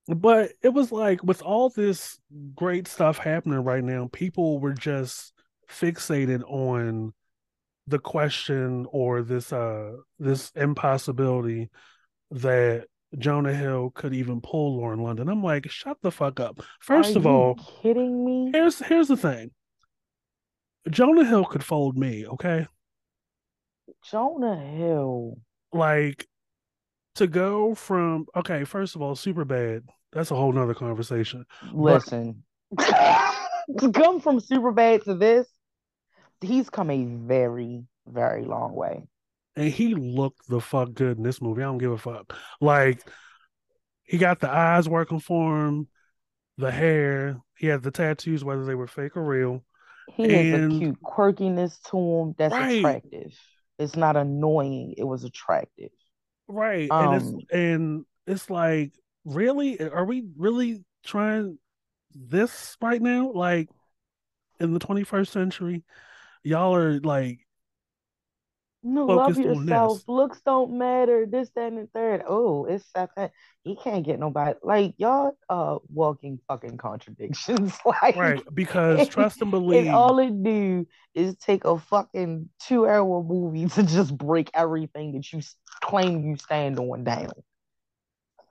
But 0.07 0.51
it 0.61 0.69
was 0.69 0.91
like 0.91 1.23
with 1.23 1.41
all 1.41 1.69
this 1.69 2.19
great 2.53 2.87
stuff 2.87 3.17
happening 3.17 3.63
right 3.63 3.83
now, 3.83 4.09
people 4.11 4.59
were 4.59 4.73
just 4.73 5.33
fixated 5.69 6.43
on 6.47 7.13
the 7.87 7.99
question 7.99 8.87
or 8.91 9.21
this 9.21 9.53
uh 9.53 9.91
this 10.19 10.51
impossibility 10.55 11.69
that 12.31 12.87
Jonah 13.17 13.53
Hill 13.53 13.91
could 13.91 14.13
even 14.13 14.41
pull 14.41 14.77
Lauren 14.77 15.01
London. 15.01 15.29
I'm 15.29 15.43
like, 15.43 15.69
shut 15.69 15.97
the 16.01 16.11
fuck 16.11 16.39
up. 16.39 16.61
First 16.79 17.15
Are 17.15 17.19
of 17.19 17.27
all, 17.27 17.55
kidding 17.81 18.25
me? 18.25 18.51
Here's 18.51 18.79
here's 18.79 19.07
the 19.07 19.17
thing. 19.17 19.51
Jonah 20.89 21.25
Hill 21.25 21.45
could 21.45 21.63
fold 21.63 21.97
me, 21.97 22.25
okay? 22.27 22.67
Jonah 24.09 24.55
Hill. 24.55 25.37
Like 25.73 26.27
to 27.15 27.27
go 27.27 27.75
from 27.75 28.27
okay, 28.35 28.63
first 28.63 28.95
of 28.95 29.01
all, 29.01 29.15
Superbad. 29.15 29.83
That's 30.13 30.31
a 30.31 30.35
whole 30.35 30.53
nother 30.53 30.73
conversation. 30.73 31.45
Listen. 31.73 32.43
But... 32.71 32.85
to 33.79 33.91
come 33.91 34.19
from 34.19 34.39
Superbad 34.39 35.03
to 35.03 35.15
this, 35.15 35.47
he's 36.41 36.69
come 36.69 36.89
a 36.89 37.03
very, 37.03 37.83
very 38.07 38.45
long 38.45 38.73
way. 38.73 39.07
And 39.55 39.69
he 39.69 39.95
looked 39.95 40.47
the 40.47 40.61
fuck 40.61 40.93
good 40.93 41.17
in 41.17 41.23
this 41.23 41.41
movie. 41.41 41.61
I 41.61 41.65
don't 41.65 41.77
give 41.77 41.91
a 41.91 41.97
fuck. 41.97 42.37
Like 42.61 43.01
he 44.03 44.17
got 44.17 44.39
the 44.39 44.49
eyes 44.49 44.87
working 44.87 45.19
for 45.19 45.65
him, 45.65 45.87
the 46.57 46.71
hair, 46.71 47.41
he 47.57 47.67
had 47.67 47.83
the 47.83 47.91
tattoos, 47.91 48.43
whether 48.43 48.65
they 48.65 48.75
were 48.75 48.87
fake 48.87 49.17
or 49.17 49.23
real. 49.23 49.63
He 50.13 50.23
and, 50.23 50.71
has 50.71 50.75
a 50.75 50.79
cute 50.79 51.01
quirkiness 51.03 51.81
to 51.89 51.97
him 51.97 52.35
that's 52.37 52.53
right. 52.53 52.77
attractive. 52.77 53.37
It's 53.77 53.95
not 53.95 54.15
annoying. 54.15 54.95
It 54.97 55.03
was 55.03 55.23
attractive. 55.23 55.91
Right. 56.47 56.89
Um, 56.89 57.07
and 57.07 57.15
it's 57.15 57.25
um, 57.25 57.39
and 57.51 58.05
it's 58.27 58.49
like, 58.49 58.93
really? 59.25 59.79
Are 59.81 60.05
we 60.05 60.25
really 60.37 60.83
trying 61.03 61.57
this 62.13 62.77
right 62.81 63.01
now? 63.01 63.31
Like 63.33 63.69
in 64.59 64.73
the 64.73 64.79
21st 64.79 65.27
century? 65.27 65.83
y'all 66.45 66.75
are 66.75 66.99
like 67.01 67.44
no, 68.85 69.05
love 69.07 69.37
yourself. 69.39 70.07
Looks 70.07 70.39
don't 70.45 70.77
matter. 70.77 71.25
This, 71.25 71.49
that, 71.55 71.69
and 71.69 71.79
the 71.79 71.87
third. 71.87 72.21
Oh, 72.27 72.65
it's 72.65 72.85
that. 72.93 73.31
He 73.63 73.75
can't 73.75 74.05
get 74.05 74.19
nobody. 74.19 74.53
Like 74.61 74.93
y'all, 74.97 75.35
uh, 75.49 75.79
walking 75.91 76.39
fucking 76.47 76.77
contradictions. 76.77 77.75
like 78.01 78.15
right, 78.15 78.43
because 78.53 79.07
trust 79.09 79.41
and 79.41 79.49
believe. 79.51 79.87
And 79.87 79.95
all 79.95 80.19
it 80.19 80.43
do 80.43 80.85
is 81.15 81.35
take 81.37 81.65
a 81.65 81.79
fucking 81.79 82.47
two-hour 82.59 83.23
movie 83.23 83.67
to 83.69 83.81
just 83.81 84.15
break 84.15 84.51
everything 84.53 85.13
that 85.13 85.33
you 85.33 85.41
claim 85.81 86.23
you 86.23 86.37
stand 86.37 86.77
on 86.77 87.03
down. 87.03 87.31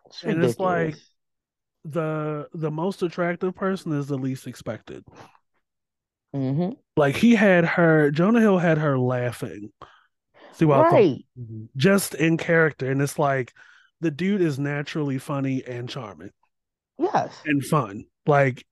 It's 0.06 0.24
and 0.24 0.44
it's 0.44 0.58
like 0.58 0.96
the 1.84 2.48
the 2.52 2.72
most 2.72 3.04
attractive 3.04 3.54
person 3.54 3.92
is 3.92 4.08
the 4.08 4.18
least 4.18 4.48
expected. 4.48 5.04
Mm-hmm. 6.34 6.72
Like 6.96 7.14
he 7.14 7.36
had 7.36 7.64
her, 7.64 8.10
Jonah 8.10 8.40
Hill 8.40 8.58
had 8.58 8.78
her 8.78 8.98
laughing 8.98 9.70
throughout 10.54 10.92
right. 10.92 11.24
the, 11.36 11.68
just 11.76 12.14
in 12.14 12.36
character, 12.36 12.90
and 12.90 13.02
it's 13.02 13.18
like 13.18 13.52
the 14.00 14.10
dude 14.10 14.40
is 14.40 14.58
naturally 14.58 15.18
funny 15.18 15.62
and 15.66 15.88
charming. 15.88 16.30
Yes, 16.98 17.34
and 17.44 17.64
fun. 17.64 18.04
Like 18.26 18.64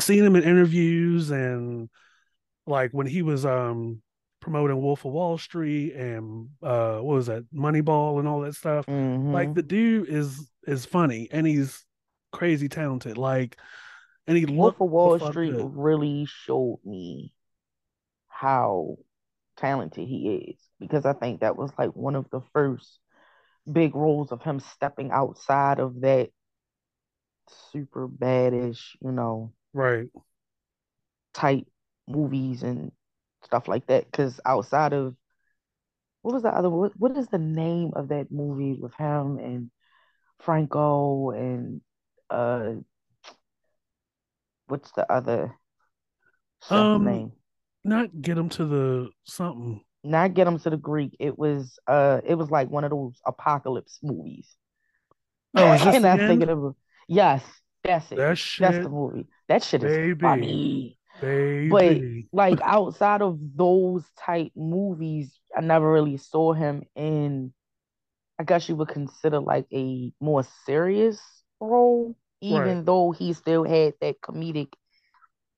seeing 0.00 0.24
him 0.24 0.36
in 0.36 0.42
interviews 0.42 1.30
and 1.30 1.88
like 2.66 2.90
when 2.92 3.06
he 3.06 3.22
was 3.22 3.46
um 3.46 4.02
promoting 4.40 4.80
Wolf 4.80 5.04
of 5.04 5.12
Wall 5.12 5.38
Street 5.38 5.94
and 5.94 6.48
uh 6.62 6.98
what 6.98 7.14
was 7.16 7.26
that 7.26 7.44
Moneyball 7.54 8.18
and 8.18 8.28
all 8.28 8.40
that 8.40 8.54
stuff. 8.54 8.86
Mm-hmm. 8.86 9.32
Like 9.32 9.54
the 9.54 9.62
dude 9.62 10.08
is 10.08 10.50
is 10.66 10.84
funny 10.84 11.28
and 11.30 11.46
he's 11.46 11.84
crazy 12.32 12.68
talented. 12.68 13.16
Like 13.16 13.56
and 14.26 14.36
he 14.36 14.44
Wolf 14.46 14.80
of 14.80 14.90
Wall 14.90 15.18
Street 15.18 15.52
good. 15.52 15.72
really 15.74 16.26
showed 16.26 16.80
me 16.84 17.32
how 18.28 18.96
talented 19.56 20.06
he 20.06 20.50
is 20.50 20.56
because 20.80 21.06
I 21.06 21.12
think 21.12 21.40
that 21.40 21.56
was 21.56 21.70
like 21.78 21.90
one 21.90 22.16
of 22.16 22.28
the 22.30 22.40
first 22.52 22.98
big 23.70 23.94
roles 23.94 24.32
of 24.32 24.42
him 24.42 24.60
stepping 24.60 25.10
outside 25.10 25.78
of 25.78 26.00
that 26.02 26.30
super 27.72 28.08
baddish, 28.08 28.96
you 29.00 29.12
know, 29.12 29.52
right 29.72 30.08
type 31.32 31.66
movies 32.08 32.62
and 32.62 32.92
stuff 33.44 33.68
like 33.68 33.86
that. 33.88 34.10
Because 34.10 34.40
outside 34.46 34.92
of 34.92 35.14
what 36.22 36.34
was 36.34 36.42
the 36.42 36.48
other 36.48 36.70
what, 36.70 36.92
what 36.96 37.16
is 37.16 37.28
the 37.28 37.38
name 37.38 37.92
of 37.94 38.08
that 38.08 38.30
movie 38.30 38.78
with 38.80 38.94
him 38.94 39.38
and 39.38 39.70
Franco 40.40 41.30
and 41.30 41.80
uh 42.30 42.72
what's 44.66 44.90
the 44.92 45.10
other 45.12 45.54
um, 46.70 47.04
name? 47.04 47.32
Not 47.84 48.20
get 48.20 48.38
him 48.38 48.48
to 48.50 48.64
the 48.64 49.10
something. 49.24 49.82
Not 50.02 50.34
get 50.34 50.46
him 50.46 50.58
to 50.58 50.70
the 50.70 50.76
Greek. 50.76 51.16
It 51.18 51.38
was 51.38 51.78
uh, 51.86 52.20
it 52.24 52.34
was 52.34 52.50
like 52.50 52.70
one 52.70 52.84
of 52.84 52.90
those 52.90 53.20
apocalypse 53.26 53.98
movies. 54.02 54.54
Oh, 55.54 55.72
is 55.72 55.84
this 55.84 55.94
and 56.04 56.20
thinking 56.20 56.48
of 56.48 56.74
yes, 57.08 57.42
that's 57.82 58.10
it. 58.12 58.16
That 58.16 58.38
shit, 58.38 58.62
that's 58.62 58.84
the 58.84 58.90
movie. 58.90 59.26
That 59.48 59.62
shit 59.62 59.84
is 59.84 59.96
baby, 59.96 60.20
funny. 60.20 60.98
Baby. 61.20 61.68
But 62.32 62.36
like 62.36 62.60
outside 62.62 63.22
of 63.22 63.38
those 63.54 64.04
type 64.18 64.52
movies, 64.56 65.38
I 65.56 65.60
never 65.60 65.90
really 65.90 66.16
saw 66.16 66.52
him 66.52 66.82
in. 66.94 67.52
I 68.38 68.42
guess 68.42 68.68
you 68.68 68.74
would 68.76 68.88
consider 68.88 69.38
like 69.38 69.66
a 69.72 70.12
more 70.20 70.44
serious 70.66 71.20
role 71.60 72.16
even 72.44 72.76
right. 72.76 72.84
though 72.84 73.10
he 73.12 73.32
still 73.32 73.64
had 73.64 73.94
that 74.00 74.20
comedic 74.20 74.72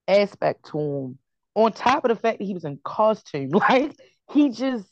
aspect 0.06 0.66
to 0.70 0.78
him. 0.78 1.18
On 1.56 1.72
top 1.72 2.04
of 2.04 2.10
the 2.10 2.16
fact 2.16 2.38
that 2.38 2.44
he 2.44 2.54
was 2.54 2.64
in 2.64 2.78
costume, 2.84 3.48
like 3.68 3.92
he 4.32 4.50
just, 4.50 4.88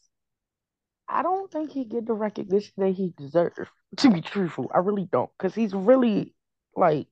I 1.09 1.23
don't 1.23 1.53
think 1.53 1.71
he 1.71 1.85
get 1.85 2.07
the 2.07 2.15
recognition 2.15 2.73
that 2.79 2.91
he 2.91 3.13
deserves. 3.17 3.57
To 3.99 4.11
be 4.11 4.21
truthful, 4.21 4.73
I 4.75 4.79
really 4.79 5.09
don't, 5.13 5.31
because 5.39 5.55
he's 5.55 5.73
really 5.73 6.35
like 6.75 7.07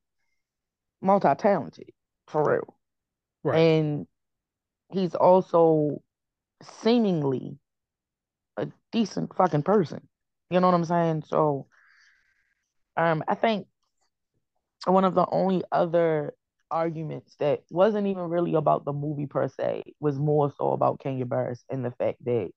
multi-talented 1.01 1.91
for 2.27 2.43
real, 2.43 2.77
right. 3.45 3.57
and 3.57 4.09
he's 4.91 5.15
also 5.15 6.03
seemingly 6.83 7.57
a 8.57 8.67
decent 8.91 9.37
fucking 9.37 9.63
person. 9.63 10.09
You 10.51 10.59
know 10.59 10.67
what 10.67 10.75
I'm 10.75 10.85
saying? 10.85 11.23
So, 11.29 11.69
um, 12.97 13.23
I 13.29 13.37
think 13.37 13.69
one 14.85 15.05
of 15.05 15.15
the 15.15 15.27
only 15.31 15.63
other 15.71 16.35
arguments 16.73 17.37
that 17.39 17.63
wasn't 17.71 18.09
even 18.09 18.25
really 18.25 18.55
about 18.55 18.85
the 18.85 18.93
movie 18.93 19.27
per 19.27 19.49
se 19.49 19.85
was 20.01 20.19
more 20.19 20.53
so 20.59 20.73
about 20.73 21.01
Kenya 21.01 21.27
Barris 21.27 21.65
and 21.71 21.85
the 21.85 21.93
fact 21.93 22.25
that 22.25 22.51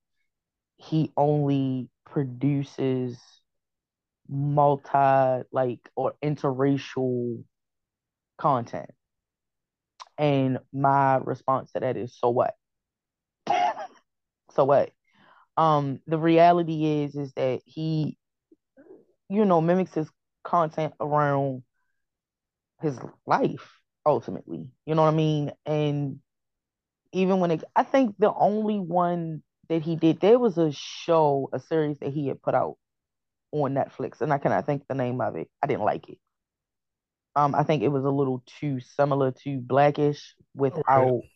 he 0.78 1.12
only 1.18 1.90
produces 2.06 3.20
multi 4.28 5.44
like 5.52 5.90
or 5.96 6.16
interracial 6.24 7.44
content. 8.38 8.92
And 10.18 10.60
my 10.74 11.18
response 11.18 11.72
to 11.74 11.82
that 11.82 11.98
is 11.98 12.18
so 12.18 12.30
what? 12.30 12.56
so 14.52 14.66
what? 14.66 14.92
Um 15.58 16.02
the 16.08 16.18
reality 16.18 17.04
is 17.04 17.16
is 17.16 17.34
that 17.34 17.62
he 17.66 18.18
you 19.30 19.46
know 19.46 19.62
mimics 19.62 19.94
his 19.94 20.10
content 20.44 20.94
around 21.00 21.64
his 22.82 23.00
life 23.26 23.82
ultimately. 24.06 24.68
You 24.86 24.96
know 24.96 25.04
what 25.04 25.14
I 25.14 25.18
mean? 25.18 25.52
And 25.66 26.20
even 27.12 27.40
when 27.40 27.52
it, 27.52 27.64
I 27.76 27.84
think 27.84 28.16
the 28.20 28.34
only 28.34 28.80
one 28.80 29.44
that 29.70 29.82
he 29.82 29.96
did, 29.96 30.20
there 30.22 30.40
was 30.40 30.58
a 30.58 30.72
show, 30.72 31.50
a 31.54 31.60
series 31.60 32.00
that 32.00 32.14
he 32.14 32.28
had 32.28 32.42
put 32.42 32.54
out 32.54 32.78
on 33.52 33.74
Netflix, 33.74 34.22
and 34.22 34.34
I 34.34 34.38
cannot 34.38 34.66
think 34.66 34.84
the 34.88 34.96
name 34.96 35.22
of 35.22 35.36
it. 35.36 35.50
I 35.64 35.68
didn't 35.68 35.84
like 35.86 36.10
it. 36.10 36.18
Um, 37.36 37.54
I 37.56 37.64
think 37.64 37.84
it 37.84 37.90
was 37.90 38.06
a 38.06 38.10
little 38.10 38.44
too 38.60 38.80
similar 38.80 39.32
to 39.44 39.60
Blackish 39.60 40.36
without 40.54 41.22
okay. 41.22 41.32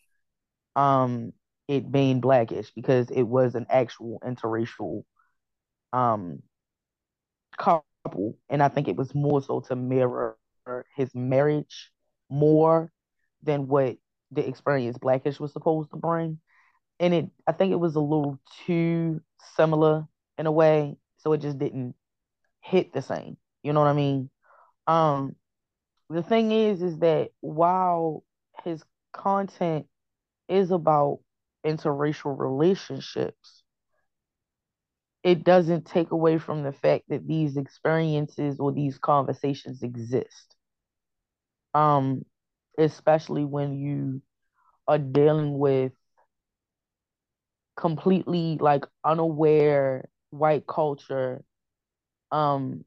um 0.76 1.34
it 1.68 1.92
being 1.92 2.22
Blackish 2.22 2.72
because 2.72 3.10
it 3.12 3.24
was 3.24 3.56
an 3.56 3.66
actual 3.70 4.20
interracial 4.26 5.04
um 5.92 6.42
couple, 7.58 8.38
and 8.50 8.64
I 8.64 8.70
think 8.70 8.88
it 8.88 8.96
was 8.96 9.14
more 9.14 9.42
so 9.42 9.60
to 9.62 9.76
mirror 9.76 10.38
his 10.96 11.14
marriage 11.16 11.92
more 12.30 12.92
than 13.44 13.68
what 13.68 13.98
the 14.32 14.48
experience 14.48 14.98
Blackish 14.98 15.40
was 15.40 15.54
supposed 15.54 15.92
to 15.92 15.98
bring. 15.98 16.40
And 17.00 17.14
it, 17.14 17.30
I 17.48 17.54
think 17.54 17.72
it 17.72 17.80
was 17.80 17.96
a 17.96 18.02
little 18.02 18.40
too 18.66 19.22
similar 19.56 20.06
in 20.38 20.46
a 20.46 20.52
way, 20.52 20.98
so 21.18 21.34
it 21.34 21.42
just 21.42 21.58
didn't 21.58 21.96
hit 22.62 22.94
the 22.94 23.02
same. 23.02 23.38
You 23.64 23.74
know 23.74 23.80
what 23.80 23.90
I 23.90 23.94
mean? 23.94 24.30
Um, 24.88 25.36
the 26.10 26.24
thing 26.24 26.52
is, 26.52 26.82
is 26.82 26.98
that 27.00 27.30
while 27.42 28.24
his 28.64 28.84
content 29.14 29.88
is 30.48 30.72
about 30.72 31.20
interracial 31.66 32.38
relationships, 32.38 33.64
it 35.24 35.44
doesn't 35.44 35.86
take 35.86 36.12
away 36.12 36.38
from 36.38 36.64
the 36.64 36.72
fact 36.72 37.06
that 37.10 37.28
these 37.28 37.58
experiences 37.58 38.60
or 38.60 38.72
these 38.72 38.98
conversations 38.98 39.84
exist. 39.84 40.56
Um, 41.74 42.26
especially 42.78 43.46
when 43.46 43.78
you 43.78 44.22
are 44.88 44.98
dealing 45.00 45.58
with 45.60 45.94
completely 47.76 48.58
like 48.60 48.86
unaware 49.06 50.10
white 50.32 50.68
culture 50.68 51.44
um 52.32 52.84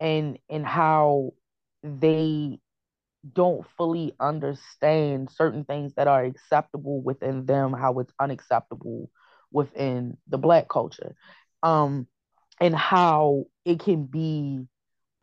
and 0.00 0.38
and 0.48 0.66
how 0.66 1.32
they 1.82 2.58
don't 3.34 3.66
fully 3.76 4.14
understand 4.20 5.30
certain 5.30 5.64
things 5.64 5.94
that 5.94 6.08
are 6.08 6.24
acceptable 6.24 7.02
within 7.02 7.46
them 7.46 7.72
how 7.72 7.98
it's 7.98 8.12
unacceptable 8.20 9.10
within 9.52 10.16
the 10.28 10.38
black 10.38 10.68
culture 10.68 11.14
um 11.62 12.06
and 12.60 12.74
how 12.74 13.44
it 13.64 13.80
can 13.80 14.04
be 14.04 14.66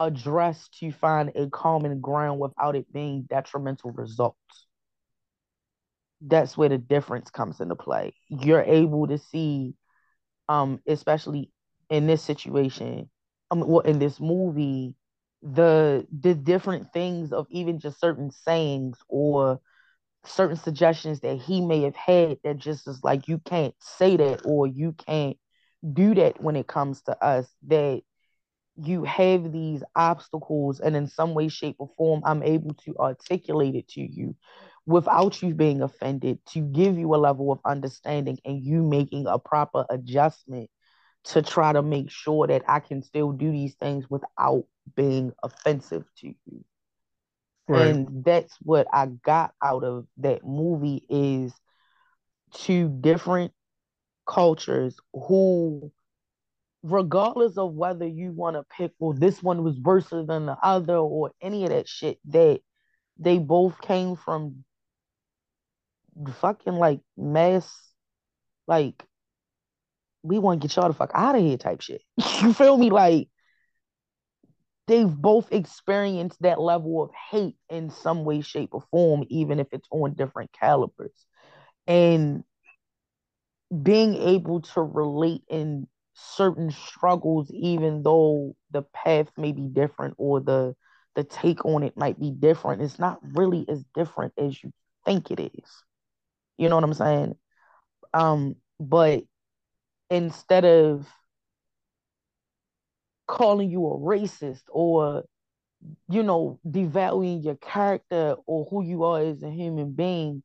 addressed 0.08 0.78
to 0.80 0.92
find 0.92 1.32
a 1.36 1.50
common 1.50 2.02
ground 2.02 2.40
without 2.40 2.76
it 2.76 2.92
being 2.94 3.24
detrimental 3.30 3.92
results. 3.92 4.38
That's 6.22 6.58
where 6.58 6.70
the 6.70 6.78
difference 6.78 7.32
comes 7.32 7.60
into 7.60 7.76
play. 7.76 8.14
You're 8.30 8.64
able 8.64 9.08
to 9.08 9.18
see 9.18 9.76
um 10.50 10.82
especially 10.88 11.52
in 11.90 12.08
this 12.08 12.22
situation 12.24 13.10
um 13.52 13.62
well 13.68 13.82
in 13.82 14.00
this 14.00 14.20
movie 14.20 14.96
the 15.44 16.08
the 16.22 16.34
different 16.36 16.92
things 16.94 17.32
of 17.34 17.48
even 17.50 17.80
just 17.80 18.00
certain 18.00 18.32
sayings 18.32 18.98
or 19.10 19.60
certain 20.26 20.58
suggestions 20.58 21.22
that 21.22 21.38
he 21.38 21.62
may 21.62 21.82
have 21.84 21.96
had 21.96 22.38
that 22.44 22.58
just 22.58 22.88
is 22.88 23.04
like 23.04 23.28
you 23.28 23.40
can't 23.40 23.76
say 23.80 24.18
that 24.18 24.42
or 24.46 24.68
you 24.68 24.94
can't 24.94 25.38
do 25.94 26.14
that 26.16 26.42
when 26.42 26.56
it 26.56 26.68
comes 26.68 27.02
to 27.04 27.24
us 27.24 27.48
that 27.68 28.02
you 28.84 29.04
have 29.04 29.52
these 29.52 29.84
obstacles 29.96 30.80
and 30.80 30.96
in 30.96 31.08
some 31.08 31.34
way 31.34 31.48
shape 31.48 31.76
or 31.80 31.90
form 31.98 32.22
i'm 32.26 32.44
able 32.44 32.74
to 32.74 32.96
articulate 32.98 33.76
it 33.76 33.88
to 33.88 34.02
you 34.02 34.36
without 34.86 35.42
you 35.42 35.54
being 35.54 35.82
offended 35.82 36.40
to 36.46 36.60
give 36.62 36.98
you 36.98 37.14
a 37.14 37.18
level 37.18 37.52
of 37.52 37.60
understanding 37.66 38.38
and 38.46 38.64
you 38.64 38.82
making 38.82 39.28
a 39.28 39.38
proper 39.38 39.86
adjustment 39.90 40.70
to 41.24 41.42
try 41.42 41.72
to 41.72 41.82
make 41.82 42.10
sure 42.10 42.48
that 42.48 42.64
I 42.68 42.80
can 42.80 43.02
still 43.04 43.32
do 43.32 43.52
these 43.52 43.76
things 43.76 44.10
without 44.10 44.64
being 44.96 45.34
offensive 45.44 46.06
to 46.18 46.28
you. 46.28 46.66
Right. 47.68 47.88
And 47.88 48.24
that's 48.24 48.58
what 48.62 48.88
I 48.92 49.06
got 49.06 49.54
out 49.64 49.84
of 49.84 50.08
that 50.18 50.44
movie 50.44 51.06
is 51.10 51.54
two 52.54 52.90
different 52.90 53.54
cultures 54.28 54.98
who 55.14 55.92
regardless 56.84 57.58
of 57.58 57.74
whether 57.74 58.08
you 58.08 58.32
want 58.32 58.56
to 58.56 58.64
pick 58.76 58.92
well 59.00 59.14
this 59.14 59.44
one 59.44 59.64
was 59.64 59.80
worse 59.80 60.10
than 60.10 60.28
the 60.28 60.58
other 60.64 60.96
or 60.96 61.32
any 61.42 61.64
of 61.64 61.70
that 61.70 61.88
shit 61.88 62.18
that 62.26 62.60
they 63.20 63.38
both 63.38 63.80
came 63.82 64.16
from 64.16 64.64
fucking 66.40 66.74
like 66.74 67.00
mass 67.16 67.72
like 68.68 69.04
we 70.24 70.40
want 70.40 70.62
to 70.62 70.68
get 70.68 70.76
y'all 70.76 70.88
the 70.88 70.94
fuck 70.94 71.12
out 71.14 71.36
of 71.36 71.42
here 71.42 71.58
type 71.58 71.82
shit. 71.82 72.02
you 72.42 72.54
feel 72.54 72.78
me? 72.78 72.90
Like 72.90 73.28
they've 74.88 75.10
both 75.10 75.52
experienced 75.52 76.42
that 76.42 76.60
level 76.60 77.04
of 77.04 77.12
hate 77.32 77.56
in 77.70 77.90
some 77.90 78.24
way, 78.24 78.42
shape, 78.42 78.70
or 78.74 78.84
form, 78.92 79.24
even 79.30 79.60
if 79.60 79.68
it's 79.72 79.88
on 79.92 80.14
different 80.14 80.52
calibers. 80.52 81.14
And 81.88 82.44
being 83.82 84.16
able 84.16 84.62
to 84.62 84.82
relate 84.82 85.44
in 85.50 85.88
certain 86.22 86.72
struggles, 86.72 87.52
even 87.52 88.04
though 88.04 88.56
the 88.72 88.84
path 88.94 89.28
may 89.38 89.52
be 89.52 89.68
different 89.68 90.16
or 90.18 90.40
the 90.40 90.76
the 91.16 91.24
take 91.26 91.66
on 91.66 91.84
it 91.84 91.98
might 91.98 92.20
be 92.20 92.32
different, 92.32 92.82
it's 92.82 93.00
not 93.00 93.20
really 93.36 93.66
as 93.70 93.84
different 93.94 94.34
as 94.38 94.64
you 94.64 94.72
think 95.06 95.30
it 95.32 95.42
is. 95.42 95.84
You 96.58 96.70
know 96.70 96.76
what 96.76 96.86
I'm 96.86 96.94
saying? 96.94 97.36
Um, 98.14 98.56
but 98.80 99.24
instead 100.10 100.66
of 100.66 101.08
calling 103.28 103.70
you 103.72 103.86
a 103.88 103.98
racist 103.98 104.64
or 104.70 105.24
you 106.10 106.24
know 106.24 106.60
devaluing 106.68 107.44
your 107.44 107.56
character 107.56 108.36
or 108.46 108.68
who 108.70 108.84
you 108.84 109.04
are 109.04 109.22
as 109.22 109.44
a 109.44 109.50
human 109.50 109.92
being 109.94 110.44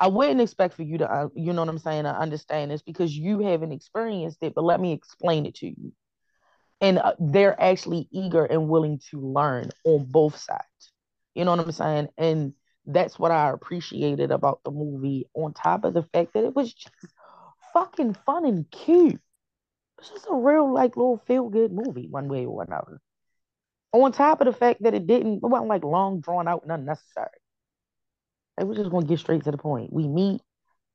i 0.00 0.06
wouldn't 0.06 0.40
expect 0.40 0.74
for 0.74 0.82
you 0.82 0.98
to 0.98 1.10
uh, 1.10 1.28
you 1.34 1.52
know 1.52 1.62
what 1.62 1.68
i'm 1.68 1.78
saying 1.78 2.04
to 2.04 2.10
understand 2.10 2.70
this 2.70 2.82
because 2.82 3.16
you 3.16 3.40
haven't 3.40 3.72
experienced 3.72 4.38
it 4.42 4.54
but 4.54 4.64
let 4.64 4.80
me 4.80 4.92
explain 4.92 5.46
it 5.46 5.54
to 5.56 5.66
you 5.66 5.92
and 6.80 6.98
uh, 6.98 7.14
they're 7.18 7.60
actually 7.60 8.08
eager 8.12 8.44
and 8.44 8.68
willing 8.68 9.00
to 9.10 9.20
learn 9.20 9.70
on 9.84 10.04
both 10.08 10.36
sides 10.36 10.92
you 11.34 11.44
know 11.44 11.50
what 11.54 11.60
i'm 11.60 11.72
saying 11.72 12.08
and 12.18 12.52
that's 12.86 13.18
what 13.18 13.30
i 13.30 13.50
appreciated 13.50 14.30
about 14.30 14.60
the 14.64 14.70
movie 14.70 15.28
on 15.34 15.52
top 15.52 15.84
of 15.84 15.94
the 15.94 16.02
fact 16.02 16.32
that 16.34 16.44
it 16.44 16.54
was 16.54 16.72
just 16.72 16.94
fucking 17.72 18.14
fun 18.14 18.44
and 18.44 18.70
cute. 18.70 19.20
It's 19.98 20.10
just 20.10 20.26
a 20.30 20.34
real 20.34 20.72
like 20.72 20.96
little 20.96 21.22
feel 21.26 21.48
good 21.48 21.72
movie, 21.72 22.08
one 22.08 22.28
way 22.28 22.46
or 22.46 22.62
another. 22.62 23.00
On 23.92 24.12
top 24.12 24.40
of 24.40 24.46
the 24.46 24.52
fact 24.52 24.82
that 24.82 24.94
it 24.94 25.06
didn't, 25.06 25.36
it 25.36 25.42
wasn't 25.42 25.68
like 25.68 25.84
long 25.84 26.20
drawn 26.20 26.46
out 26.46 26.62
and 26.62 26.72
unnecessary. 26.72 27.37
Like 28.58 28.66
we're 28.66 28.74
just 28.74 28.90
gonna 28.90 29.06
get 29.06 29.20
straight 29.20 29.44
to 29.44 29.52
the 29.52 29.56
point. 29.56 29.92
We 29.92 30.08
meet, 30.08 30.40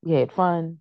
we 0.01 0.11
had 0.11 0.33
fun, 0.33 0.79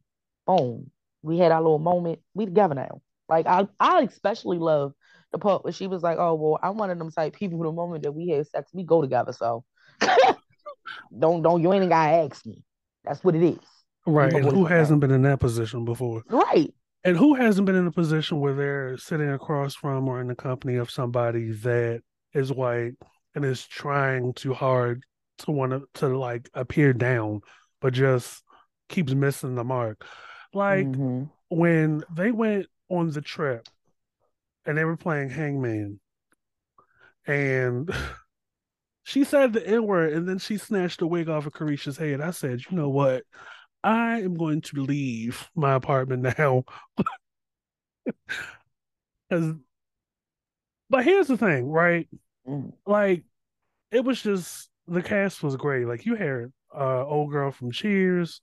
boom. 0.48 0.90
We 1.22 1.38
had 1.38 1.52
our 1.52 1.62
little 1.62 1.78
moment. 1.78 2.18
We 2.34 2.44
together 2.44 2.74
now. 2.74 3.00
Like 3.28 3.46
I, 3.46 3.68
I 3.78 4.02
especially 4.02 4.58
love 4.58 4.92
the 5.30 5.38
part 5.38 5.62
where 5.62 5.72
she 5.72 5.86
was 5.86 6.02
like, 6.02 6.18
"Oh 6.18 6.34
well, 6.34 6.58
I'm 6.60 6.76
one 6.76 6.90
of 6.90 6.98
them 6.98 7.12
type 7.12 7.34
people. 7.34 7.60
The 7.60 7.70
moment 7.70 8.02
that 8.02 8.10
we 8.10 8.30
had 8.30 8.48
sex, 8.48 8.68
we 8.74 8.82
go 8.82 9.00
together. 9.00 9.32
So 9.32 9.64
don't, 11.16 11.42
don't 11.42 11.62
you 11.62 11.72
ain't 11.72 11.88
gotta 11.88 12.24
ask 12.24 12.44
me. 12.44 12.64
That's 13.04 13.22
what 13.22 13.36
it 13.36 13.44
is." 13.44 13.58
Right. 14.04 14.32
And 14.32 14.44
who 14.44 14.64
hasn't 14.64 14.98
been 14.98 15.12
in 15.12 15.22
that 15.22 15.38
position 15.38 15.84
before? 15.84 16.24
Right. 16.28 16.74
And 17.04 17.16
who 17.16 17.34
hasn't 17.34 17.66
been 17.66 17.76
in 17.76 17.86
a 17.86 17.92
position 17.92 18.40
where 18.40 18.54
they're 18.54 18.98
sitting 18.98 19.30
across 19.30 19.76
from 19.76 20.08
or 20.08 20.20
in 20.20 20.26
the 20.26 20.34
company 20.34 20.76
of 20.76 20.90
somebody 20.90 21.52
that 21.52 22.02
is 22.34 22.52
white 22.52 22.94
and 23.36 23.44
is 23.44 23.64
trying 23.64 24.32
too 24.32 24.52
hard 24.52 25.04
to 25.38 25.50
want 25.50 25.72
to, 25.72 25.88
to 26.00 26.16
like 26.16 26.48
appear 26.54 26.92
down, 26.92 27.40
but 27.80 27.92
just 27.92 28.42
keeps 28.88 29.12
missing 29.12 29.54
the 29.54 29.64
mark. 29.64 30.04
Like 30.54 30.86
mm-hmm. 30.86 31.24
when 31.48 32.04
they 32.14 32.30
went 32.30 32.66
on 32.88 33.10
the 33.10 33.22
trip 33.22 33.66
and 34.66 34.76
they 34.76 34.84
were 34.84 34.96
playing 34.96 35.30
Hangman 35.30 35.98
and 37.26 37.90
she 39.02 39.24
said 39.24 39.52
the 39.52 39.66
N 39.66 39.86
word 39.86 40.12
and 40.12 40.28
then 40.28 40.38
she 40.38 40.58
snatched 40.58 41.00
the 41.00 41.06
wig 41.06 41.28
off 41.28 41.46
of 41.46 41.52
Carisha's 41.52 41.96
head. 41.96 42.20
I 42.20 42.30
said, 42.30 42.60
you 42.70 42.76
know 42.76 42.90
what? 42.90 43.24
I 43.84 44.20
am 44.20 44.34
going 44.34 44.60
to 44.62 44.82
leave 44.82 45.50
my 45.56 45.74
apartment 45.74 46.22
now. 46.38 46.64
but 50.88 51.04
here's 51.04 51.26
the 51.26 51.36
thing, 51.36 51.68
right? 51.68 52.08
Mm. 52.46 52.72
Like, 52.86 53.24
it 53.90 54.04
was 54.04 54.22
just 54.22 54.68
the 54.92 55.02
cast 55.02 55.42
was 55.42 55.56
great. 55.56 55.86
Like 55.86 56.04
you 56.06 56.14
had 56.14 56.52
uh 56.74 57.04
old 57.04 57.30
girl 57.30 57.50
from 57.50 57.72
Cheers. 57.72 58.40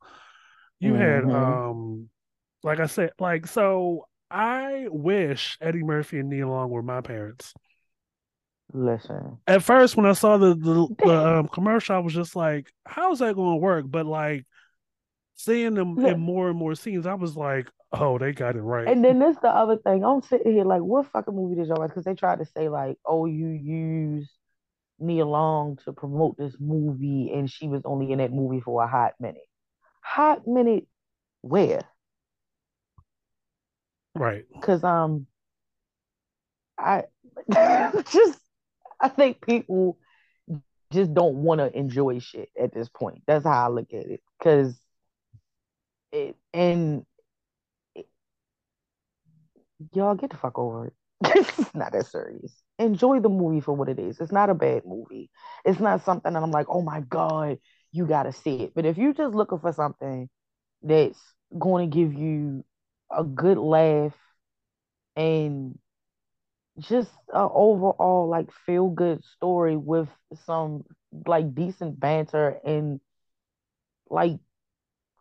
You 0.80 0.94
mm-hmm. 0.94 1.30
had 1.30 1.36
um 1.36 2.10
like 2.64 2.80
I 2.80 2.88
said, 2.88 3.12
like 3.20 3.48
so 3.48 4.08
I 4.32 4.88
wish 4.90 5.58
Eddie 5.62 5.84
Murphy 5.84 6.20
and 6.20 6.30
Nia 6.30 6.48
Long 6.48 6.70
were 6.70 6.84
my 6.84 7.02
parents. 7.02 7.54
Listen. 8.74 9.38
At 9.48 9.64
first 9.64 9.96
when 9.96 10.06
I 10.06 10.14
saw 10.14 10.38
the 10.38 10.56
the, 10.56 10.88
the 11.06 11.28
um, 11.28 11.48
commercial, 11.48 11.96
I 11.96 12.00
was 12.00 12.14
just 12.14 12.36
like, 12.36 12.72
how's 12.86 13.20
that 13.20 13.36
gonna 13.36 13.58
work? 13.58 13.86
But 13.88 14.06
like 14.06 14.46
seeing 15.36 15.74
them 15.76 16.00
yeah. 16.00 16.10
in 16.10 16.20
more 16.20 16.50
and 16.50 16.58
more 16.58 16.76
scenes, 16.76 17.06
I 17.06 17.14
was 17.14 17.36
like, 17.38 17.68
oh, 17.92 18.18
they 18.18 18.32
got 18.32 18.56
it 18.56 18.62
right. 18.62 18.88
And 18.88 19.04
then 19.04 19.20
this 19.20 19.38
the 19.42 19.50
other 19.50 19.78
thing. 19.78 20.04
I'm 20.04 20.22
sitting 20.22 20.54
here 20.54 20.66
like, 20.66 20.82
what 20.82 21.08
fucking 21.08 21.34
movie 21.34 21.56
did 21.56 21.68
y'all 21.68 21.78
watch? 21.78 21.90
Because 21.90 22.06
they 22.06 22.16
tried 22.16 22.40
to 22.40 22.46
say 22.46 22.70
like, 22.70 22.98
oh, 23.06 23.26
you 23.26 23.48
use 23.48 24.30
Nia 25.00 25.26
Long 25.26 25.78
to 25.86 25.94
promote 25.94 26.38
this 26.38 26.56
movie, 26.60 27.32
and 27.34 27.50
she 27.50 27.68
was 27.68 27.82
only 27.86 28.12
in 28.12 28.20
that 28.20 28.32
movie 28.32 28.62
for 28.62 28.84
a 28.84 28.88
hot 28.88 29.14
minute. 29.20 29.48
Hot 30.02 30.48
minute, 30.48 30.88
where? 31.42 31.82
Right. 34.16 34.46
Because 34.54 34.84
um, 34.84 35.28
I 36.78 37.04
just 38.12 38.40
I 39.00 39.10
think 39.10 39.46
people 39.46 39.98
just 40.92 41.14
don't 41.14 41.36
want 41.36 41.60
to 41.60 41.78
enjoy 41.78 42.20
shit 42.20 42.50
at 42.60 42.74
this 42.74 42.90
point. 42.90 43.24
That's 43.28 43.46
how 43.46 43.66
I 43.66 43.70
look 43.70 43.94
at 43.94 44.08
it. 44.08 44.22
Cause 44.42 44.80
it 46.12 46.36
and 46.54 47.06
it, 47.96 48.08
y'all 49.94 50.16
get 50.16 50.32
the 50.32 50.38
fuck 50.38 50.58
over 50.58 50.88
it. 50.88 50.94
it's 51.26 51.76
not 51.76 51.92
that 51.92 52.08
serious. 52.08 52.54
Enjoy 52.80 53.20
the 53.20 53.30
movie 53.30 53.62
for 53.62 53.74
what 53.74 53.90
it 53.90 54.00
is. 54.00 54.22
It's 54.22 54.32
not 54.32 54.50
a 54.50 54.56
bad 54.56 54.86
movie. 54.86 55.30
It's 55.66 55.82
not 55.82 56.04
something 56.06 56.34
that 56.34 56.44
I'm 56.44 56.52
like, 56.52 56.68
oh 56.70 56.82
my 56.82 57.02
God, 57.02 57.60
you 57.92 58.08
gotta 58.08 58.34
see 58.34 58.64
it. 58.64 58.74
But 58.76 58.86
if 58.86 58.98
you're 58.98 59.14
just 59.14 59.36
looking 59.36 59.60
for 59.60 59.74
something 59.74 60.30
that's 60.84 61.20
to 61.92 61.98
give 61.98 62.14
you 62.14 62.66
a 63.12 63.24
good 63.24 63.58
laugh 63.58 64.16
and 65.16 65.78
just 66.80 67.12
an 67.34 67.50
overall 67.54 68.28
like 68.30 68.52
feel 68.66 68.90
good 68.90 69.24
story 69.24 69.76
with 69.76 70.10
some 70.46 70.84
like 71.28 71.54
decent 71.56 72.00
banter 72.00 72.60
and 72.66 73.02
like 74.10 74.40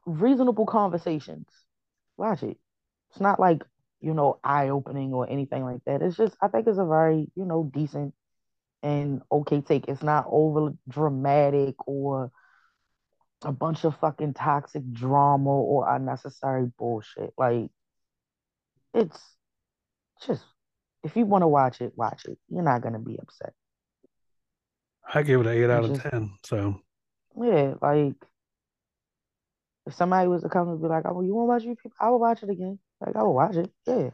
reasonable 0.06 0.66
conversations. 0.66 1.48
Watch 2.16 2.44
it. 2.44 2.58
It's 3.10 3.20
not 3.20 3.40
like, 3.40 3.62
you 4.00 4.14
know, 4.14 4.38
eye 4.44 4.68
opening 4.68 5.12
or 5.12 5.28
anything 5.28 5.64
like 5.64 5.80
that. 5.86 6.02
It's 6.02 6.16
just 6.16 6.36
I 6.40 6.48
think 6.48 6.66
it's 6.66 6.78
a 6.78 6.84
very, 6.84 7.30
you 7.34 7.44
know, 7.44 7.70
decent 7.72 8.14
and 8.82 9.22
okay 9.30 9.60
take. 9.60 9.88
It's 9.88 10.02
not 10.02 10.26
over 10.28 10.74
dramatic 10.88 11.74
or 11.86 12.30
a 13.42 13.52
bunch 13.52 13.84
of 13.84 13.98
fucking 14.00 14.34
toxic 14.34 14.92
drama 14.92 15.50
or 15.50 15.94
unnecessary 15.94 16.70
bullshit. 16.78 17.32
Like 17.36 17.70
it's 18.94 19.20
just 20.26 20.44
if 21.04 21.16
you 21.16 21.24
want 21.24 21.42
to 21.42 21.48
watch 21.48 21.80
it, 21.80 21.92
watch 21.96 22.24
it. 22.26 22.38
You're 22.48 22.62
not 22.62 22.82
gonna 22.82 22.98
be 22.98 23.18
upset. 23.20 23.52
I 25.12 25.22
give 25.22 25.40
it 25.40 25.46
an 25.46 25.56
eight 25.56 25.70
out 25.70 25.84
of 25.84 25.98
ten. 25.98 26.32
So 26.44 26.80
yeah, 27.40 27.74
like 27.80 28.14
if 29.86 29.94
somebody 29.94 30.28
was 30.28 30.42
to 30.42 30.48
come 30.48 30.68
and 30.68 30.82
be 30.82 30.88
like, 30.88 31.04
"Oh, 31.06 31.22
you 31.22 31.34
want 31.34 31.62
to 31.62 31.68
watch 31.70 31.78
it?" 31.84 31.92
I 32.00 32.10
will 32.10 32.18
watch 32.18 32.42
it 32.42 32.50
again. 32.50 32.78
Like 33.00 33.16
I 33.16 33.22
will 33.22 33.34
watch 33.34 33.56
it. 33.56 33.70
Yeah. 33.86 34.10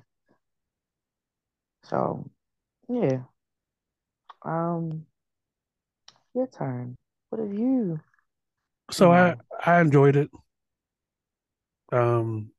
So 1.84 2.28
yeah. 2.88 3.22
Um, 4.42 5.06
your 6.34 6.46
turn. 6.46 6.96
What 7.30 7.40
have 7.40 7.52
you? 7.52 8.00
So 8.90 9.12
I 9.12 9.36
I 9.64 9.80
enjoyed 9.80 10.16
it. 10.16 10.30
Um, 11.92 12.50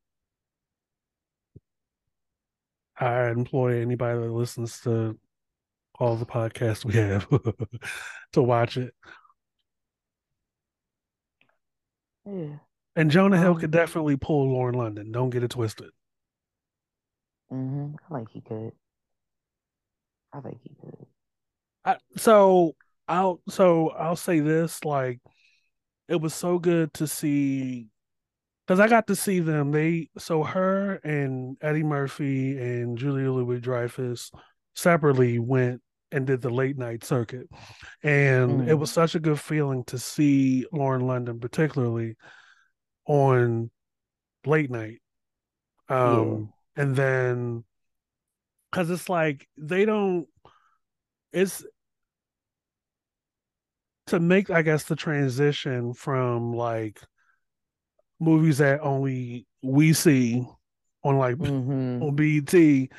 I 2.98 3.28
employ 3.30 3.82
anybody 3.82 4.20
that 4.20 4.32
listens 4.32 4.80
to 4.82 5.18
all 6.00 6.16
the 6.16 6.26
podcasts 6.26 6.86
we 6.86 6.94
have 6.96 7.28
to 8.34 8.42
watch 8.42 8.78
it. 8.78 8.94
Yeah. 12.26 12.58
And 12.96 13.12
Jonah 13.12 13.38
Hill 13.38 13.52
um, 13.52 13.60
could 13.60 13.72
definitely 13.72 14.16
pull 14.16 14.52
Lauren 14.52 14.76
London. 14.76 15.12
Don't 15.12 15.30
get 15.30 15.44
it 15.44 15.52
twisted. 15.52 15.90
Mm-hmm. 17.52 17.96
I 18.14 18.18
think 18.18 18.30
he 18.32 18.42
could. 18.42 18.72
I 20.34 20.40
think 20.42 20.60
he 20.64 20.76
could. 20.82 21.06
I, 21.84 21.98
so 22.18 22.76
I'll 23.08 23.42
so 23.48 23.90
I'll 23.90 24.16
say 24.16 24.40
this 24.40 24.84
like 24.84 25.20
it 26.08 26.20
was 26.20 26.34
so 26.34 26.60
good 26.60 26.94
to 26.96 27.08
see 27.08 27.88
because 28.66 28.80
I 28.80 28.88
got 28.88 29.08
to 29.08 29.16
see 29.16 29.40
them. 29.40 29.72
They 29.72 30.10
so 30.18 30.44
her 30.44 30.96
and 31.04 31.58
Eddie 31.62 31.84
Murphy 31.84 32.58
and 32.58 32.98
Julia 32.98 33.32
Louis 33.32 33.60
Dreyfus 33.60 34.32
separately 34.76 35.40
went 35.40 35.82
and 36.12 36.26
did 36.26 36.42
the 36.42 36.50
late 36.50 36.78
night 36.78 37.04
circuit, 37.04 37.48
and 38.04 38.62
mm. 38.62 38.68
it 38.68 38.76
was 38.76 38.92
such 38.92 39.16
a 39.16 39.20
good 39.20 39.40
feeling 39.40 39.84
to 39.86 39.98
see 39.98 40.66
Lauren 40.72 41.06
London, 41.06 41.40
particularly 41.40 42.16
on 43.06 43.70
late 44.46 44.72
night. 44.72 45.00
Um, 45.90 46.50
yeah. 46.50 46.55
And 46.76 46.96
then 46.96 47.64
because 48.72 48.90
it's 48.90 49.10
like 49.10 49.48
they 49.58 49.86
don't. 49.86 50.28
It's 51.32 51.64
to 54.08 54.20
make, 54.20 54.50
I 54.50 54.62
guess, 54.62 54.84
the 54.84 54.96
transition 54.96 55.94
from 55.94 56.54
like 56.54 57.02
movies 58.20 58.60
that 58.60 58.82
only 58.82 59.48
we 59.62 59.94
see 59.94 60.46
on 61.04 61.18
like 61.18 61.36
mm-hmm. 61.36 62.04
on 62.04 62.16
BET 62.16 62.90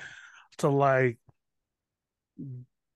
to 0.58 0.68
like 0.68 1.18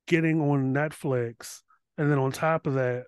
getting 0.07 0.41
on 0.41 0.75
Netflix 0.75 1.61
and 1.99 2.11
then 2.11 2.19
on 2.19 2.33
top 2.33 2.67
of 2.67 2.75
that 2.75 3.05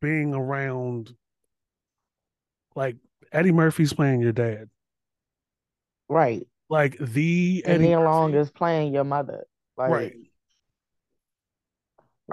being 0.00 0.34
around 0.34 1.14
like 2.74 2.96
Eddie 3.32 3.52
Murphy's 3.52 3.92
playing 3.92 4.20
your 4.20 4.32
dad. 4.32 4.68
Right. 6.08 6.46
Like 6.68 6.98
the 6.98 7.62
and 7.66 7.82
Eddie 7.82 7.96
Long 7.96 8.34
is 8.34 8.50
playing 8.50 8.92
your 8.92 9.04
mother. 9.04 9.46
Like, 9.76 9.90
right. 9.90 10.14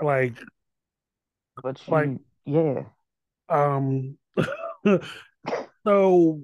Like 0.01 0.33
but 1.63 1.79
you, 1.87 1.93
like 1.93 2.09
yeah. 2.45 2.83
Um 3.47 4.17
so 5.85 6.41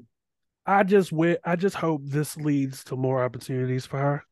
I 0.66 0.84
just 0.84 1.12
went. 1.12 1.40
I 1.44 1.56
just 1.56 1.76
hope 1.76 2.02
this 2.06 2.38
leads 2.38 2.84
to 2.86 2.96
more 2.96 3.24
opportunities 3.24 3.86
for 3.86 3.98
her. 3.98 4.24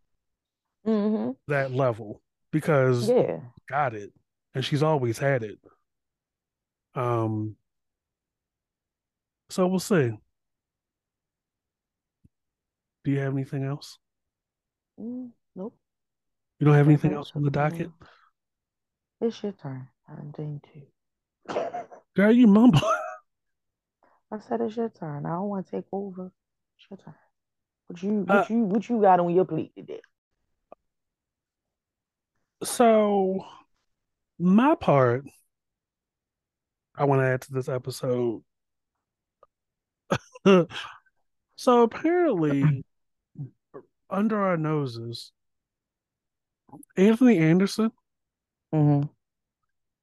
Mm-hmm. 0.88 1.32
That 1.48 1.72
level 1.72 2.22
because 2.52 3.10
yeah, 3.10 3.40
got 3.68 3.94
it, 3.94 4.14
and 4.54 4.64
she's 4.64 4.84
always 4.84 5.18
had 5.18 5.44
it. 5.44 5.60
Um. 6.96 7.56
So 9.50 9.68
we'll 9.68 9.80
see. 9.80 10.12
Do 13.04 13.12
you 13.12 13.20
have 13.20 13.34
anything 13.34 13.64
else? 13.64 13.98
Mm, 15.00 15.30
nope. 15.56 15.76
You 16.60 16.66
don't 16.66 16.76
have 16.76 16.88
anything 16.88 17.14
else 17.14 17.32
on 17.36 17.44
the 17.44 17.52
docket? 17.52 17.90
It's 19.22 19.42
your 19.42 19.54
turn. 19.54 19.88
I'm 20.08 20.32
doing 20.32 20.62
too. 20.74 21.56
Girl, 22.16 22.32
you 22.32 22.48
mumble. 22.48 22.82
I 24.32 24.40
said 24.40 24.62
it's 24.62 24.76
your 24.76 24.90
turn. 24.90 25.26
I 25.26 25.30
don't 25.30 25.50
want 25.50 25.66
to 25.68 25.72
take 25.72 25.86
over. 25.92 26.32
It's 26.78 26.88
your 26.90 26.98
turn. 26.98 27.16
What 27.88 28.04
you 28.04 28.10
what 28.22 28.38
uh, 28.38 28.46
you 28.50 28.60
what 28.66 28.90
you 28.90 29.02
got 29.02 29.20
on 29.20 29.34
your 29.34 29.46
plate 29.46 29.72
today? 29.76 30.02
So 32.64 33.46
my 34.38 34.76
part 34.76 35.26
I 36.96 37.06
want 37.06 37.22
to 37.22 37.26
add 37.26 37.42
to 37.42 37.54
this 37.54 37.70
episode. 37.70 38.44
so 41.56 41.84
apparently 41.84 42.84
under 44.10 44.42
our 44.42 44.58
noses, 44.58 45.32
Anthony 46.98 47.38
Anderson, 47.38 47.92
mm-hmm. 48.74 49.08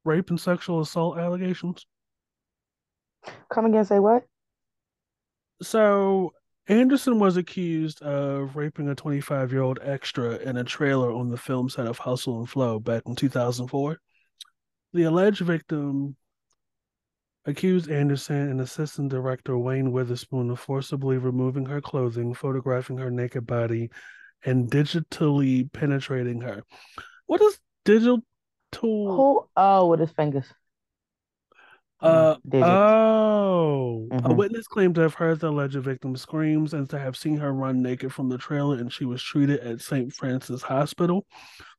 rape 0.04 0.30
and 0.30 0.40
sexual 0.40 0.80
assault 0.80 1.18
allegations. 1.18 1.86
Come 3.52 3.66
again, 3.66 3.84
say 3.84 3.98
what? 3.98 4.24
So 5.62 6.32
Anderson 6.68 7.18
was 7.18 7.36
accused 7.36 8.02
of 8.02 8.56
raping 8.56 8.88
a 8.88 8.94
25 8.94 9.52
year 9.52 9.62
old 9.62 9.78
extra 9.82 10.36
in 10.36 10.56
a 10.56 10.64
trailer 10.64 11.12
on 11.12 11.30
the 11.30 11.36
film 11.36 11.68
set 11.68 11.86
of 11.86 11.98
Hustle 11.98 12.38
and 12.40 12.48
Flow 12.48 12.78
back 12.78 13.02
in 13.06 13.14
2004. 13.14 13.98
The 14.92 15.02
alleged 15.04 15.40
victim 15.40 16.16
accused 17.46 17.90
Anderson 17.90 18.50
and 18.50 18.60
assistant 18.60 19.08
director 19.10 19.56
Wayne 19.56 19.92
Witherspoon 19.92 20.50
of 20.50 20.60
forcibly 20.60 21.16
removing 21.16 21.64
her 21.66 21.80
clothing, 21.80 22.34
photographing 22.34 22.98
her 22.98 23.10
naked 23.10 23.46
body, 23.46 23.90
and 24.44 24.70
digitally 24.70 25.72
penetrating 25.72 26.40
her. 26.42 26.64
What 27.26 27.40
is 27.40 27.58
digital? 27.84 28.22
Who? 28.80 29.46
Oh, 29.56 29.86
with 29.86 30.00
his 30.00 30.10
fingers. 30.10 30.46
Uh, 32.00 32.36
oh, 32.52 34.06
mm-hmm. 34.10 34.30
a 34.30 34.34
witness 34.34 34.66
claimed 34.66 34.94
to 34.94 35.00
have 35.00 35.14
heard 35.14 35.40
the 35.40 35.48
alleged 35.48 35.76
victim's 35.76 36.20
screams 36.20 36.74
and 36.74 36.90
to 36.90 36.98
have 36.98 37.16
seen 37.16 37.38
her 37.38 37.54
run 37.54 37.80
naked 37.80 38.12
from 38.12 38.28
the 38.28 38.36
trailer, 38.36 38.76
and 38.76 38.92
she 38.92 39.06
was 39.06 39.22
treated 39.22 39.60
at 39.60 39.80
St. 39.80 40.12
Francis 40.12 40.60
Hospital. 40.60 41.26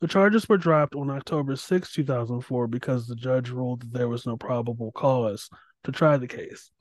The 0.01 0.07
charges 0.07 0.49
were 0.49 0.57
dropped 0.57 0.95
on 0.95 1.11
October 1.11 1.55
6, 1.55 1.91
2004, 1.91 2.67
because 2.67 3.07
the 3.07 3.15
judge 3.15 3.51
ruled 3.51 3.81
that 3.81 3.93
there 3.93 4.07
was 4.07 4.25
no 4.25 4.37
probable 4.37 4.91
cause 4.91 5.49
to 5.83 5.91
try 5.91 6.17
the 6.17 6.27
case. 6.27 6.71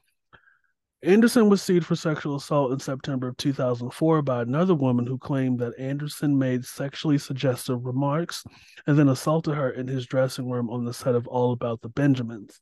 Anderson 1.03 1.51
was 1.51 1.61
sued 1.61 1.85
for 1.85 1.95
sexual 1.95 2.37
assault 2.37 2.73
in 2.73 2.81
September 2.81 3.29
of 3.29 3.37
2004 3.37 4.23
by 4.23 4.43
another 4.43 4.75
woman 4.75 5.07
who 5.07 5.19
claimed 5.19 5.59
that 5.59 5.79
Anderson 5.79 6.39
made 6.39 6.65
sexually 6.65 7.19
suggestive 7.19 7.85
remarks 7.85 8.43
and 8.87 8.99
then 8.99 9.11
assaulted 9.11 9.55
her 9.55 9.71
in 9.71 9.87
his 9.87 10.07
dressing 10.07 10.51
room 10.51 10.71
on 10.71 10.85
the 10.85 10.95
set 10.95 11.15
of 11.15 11.29
All 11.29 11.53
About 11.53 11.83
the 11.83 11.91
Benjamins. 11.91 12.61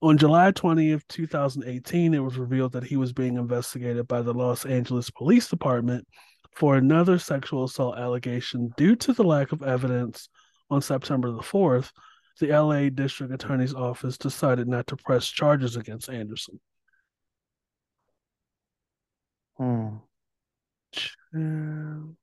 On 0.00 0.16
July 0.16 0.52
20th, 0.52 1.02
2018, 1.08 2.14
it 2.14 2.18
was 2.20 2.38
revealed 2.38 2.72
that 2.72 2.84
he 2.84 2.96
was 2.96 3.12
being 3.12 3.36
investigated 3.36 4.06
by 4.06 4.22
the 4.22 4.32
Los 4.32 4.64
Angeles 4.64 5.10
Police 5.10 5.48
Department 5.48 6.06
for 6.54 6.76
another 6.76 7.18
sexual 7.18 7.64
assault 7.64 7.98
allegation 7.98 8.72
due 8.76 8.94
to 8.94 9.12
the 9.12 9.24
lack 9.24 9.50
of 9.50 9.62
evidence 9.62 10.28
on 10.70 10.80
September 10.80 11.32
the 11.32 11.38
4th. 11.38 11.90
The 12.38 12.48
LA 12.48 12.90
District 12.90 13.32
Attorney's 13.32 13.74
Office 13.74 14.16
decided 14.16 14.68
not 14.68 14.86
to 14.88 14.96
press 14.96 15.26
charges 15.26 15.74
against 15.74 16.08
Anderson. 16.08 16.60
Hmm. 19.56 19.96
Chan. 20.92 22.16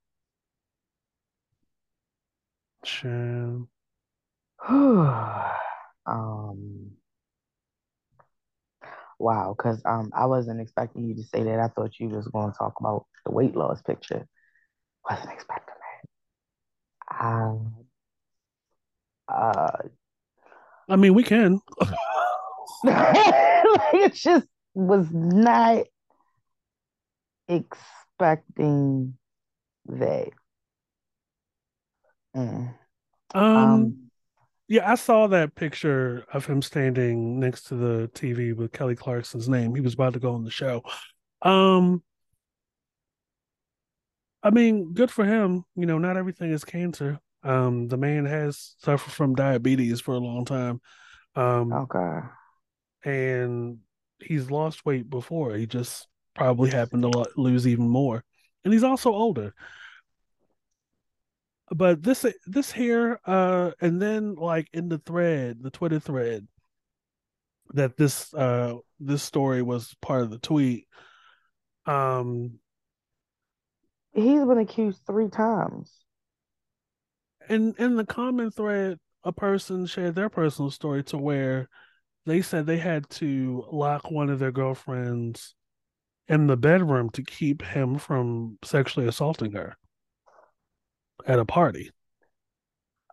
Chan. 2.86 3.68
um. 6.08 6.92
Wow, 9.20 9.56
because 9.58 9.82
um, 9.86 10.12
I 10.14 10.26
wasn't 10.26 10.62
expecting 10.62 11.06
you 11.06 11.16
to 11.16 11.24
say 11.24 11.44
that. 11.44 11.60
I 11.60 11.68
thought 11.70 12.00
you 12.00 12.10
was 12.10 12.28
going 12.28 12.52
to 12.52 12.58
talk 12.58 12.74
about 12.80 13.06
the 13.26 13.32
weight 13.32 13.56
loss 13.56 13.82
picture. 13.82 14.28
Wasn't 15.10 15.32
expecting 15.32 15.76
that. 17.10 17.26
Um. 17.26 17.74
Uh. 19.28 19.78
I 20.90 20.96
mean, 20.98 21.14
we 21.14 21.24
can. 21.24 21.62
it 22.84 24.14
just 24.14 24.48
was 24.74 25.08
not 25.12 25.86
expecting 27.48 29.18
that. 29.88 30.30
Mm. 32.36 32.74
Um, 33.34 33.58
um, 33.58 34.05
yeah, 34.68 34.92
I 34.92 34.96
saw 34.96 35.28
that 35.28 35.56
picture 35.56 36.26
of 36.34 36.46
him 36.46 36.62
standing 36.62 37.40
next 37.40 37.64
to 37.64 37.76
the 37.76 38.10
TV 38.14 38.56
with 38.56 38.72
Kelly 38.72 38.96
Clarkson's 38.96 39.48
name. 39.48 39.76
He 39.76 39.82
was 39.82 39.94
about 39.94 40.14
to 40.14 40.20
go 40.20 40.34
on 40.34 40.44
the 40.44 40.52
show. 40.52 40.82
Um, 41.42 42.02
I 44.42 44.50
mean, 44.50 44.94
good 44.94 45.12
for 45.12 45.26
him. 45.26 45.66
You 45.76 45.86
know, 45.86 46.00
not 46.00 46.18
everything 46.18 46.52
is 46.52 46.64
cancer. 46.64 47.20
Um, 47.44 47.88
the 47.88 47.98
man 47.98 48.26
has 48.26 48.76
suffered 48.80 49.12
from 49.12 49.36
diabetes 49.36 50.02
for 50.02 50.16
a 50.16 50.20
long 50.20 50.46
time. 50.46 50.82
Um, 51.36 51.72
okay. 51.72 52.20
And 53.04 53.80
he's 54.20 54.50
lost 54.50 54.86
weight 54.86 55.10
before. 55.10 55.56
He 55.56 55.68
just 55.68 56.08
probably 56.34 56.72
happened 56.72 57.04
to 57.04 57.26
lose 57.38 57.68
even 57.68 57.88
more. 57.88 58.24
And 58.64 58.74
he's 58.74 58.84
also 58.84 59.12
older. 59.12 59.54
But 61.70 62.04
this 62.04 62.26
this 62.46 62.72
here, 62.72 63.20
uh, 63.26 63.72
and 63.82 64.02
then 64.02 64.36
like 64.36 64.68
in 64.72 64.88
the 64.88 65.00
thread, 65.00 65.58
the 65.62 65.72
Twitter 65.72 66.00
thread, 66.00 66.48
that 67.74 67.98
this 67.98 68.34
uh 68.34 68.76
this 69.00 69.24
story 69.24 69.62
was 69.62 69.96
part 70.02 70.22
of 70.22 70.30
the 70.30 70.38
tweet. 70.38 70.88
Um, 71.88 72.60
he's 74.14 74.46
been 74.46 74.60
accused 74.60 75.02
three 75.08 75.30
times. 75.30 75.92
And 77.50 77.76
in 77.78 77.96
the 77.96 78.06
comment 78.06 78.56
thread, 78.56 79.00
a 79.24 79.32
person 79.32 79.86
shared 79.86 80.16
their 80.16 80.30
personal 80.30 80.72
story 80.72 81.04
to 81.06 81.18
where 81.18 81.68
they 82.26 82.42
said 82.42 82.66
they 82.66 82.78
had 82.78 83.10
to 83.12 83.66
lock 83.72 84.10
one 84.10 84.30
of 84.30 84.40
their 84.40 84.52
girlfriends 84.52 85.56
in 86.28 86.48
the 86.48 86.58
bedroom 86.58 87.10
to 87.12 87.24
keep 87.24 87.62
him 87.62 87.98
from 88.00 88.58
sexually 88.64 89.08
assaulting 89.08 89.52
her 89.52 89.78
at 91.26 91.40
a 91.40 91.46
party. 91.46 91.92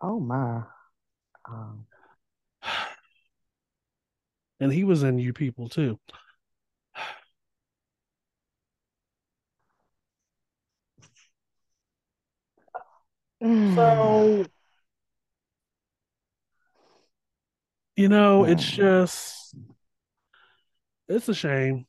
Oh 0.01 0.19
my. 0.19 0.63
Um... 1.49 1.85
And 4.59 4.71
he 4.71 4.85
was 4.85 5.03
in 5.03 5.17
You 5.19 5.33
People 5.33 5.67
too. 5.67 5.99
so 13.41 14.45
you 17.97 18.07
know, 18.07 18.43
it's 18.45 18.65
just 18.65 19.55
it's 21.09 21.27
a 21.27 21.33
shame 21.33 21.85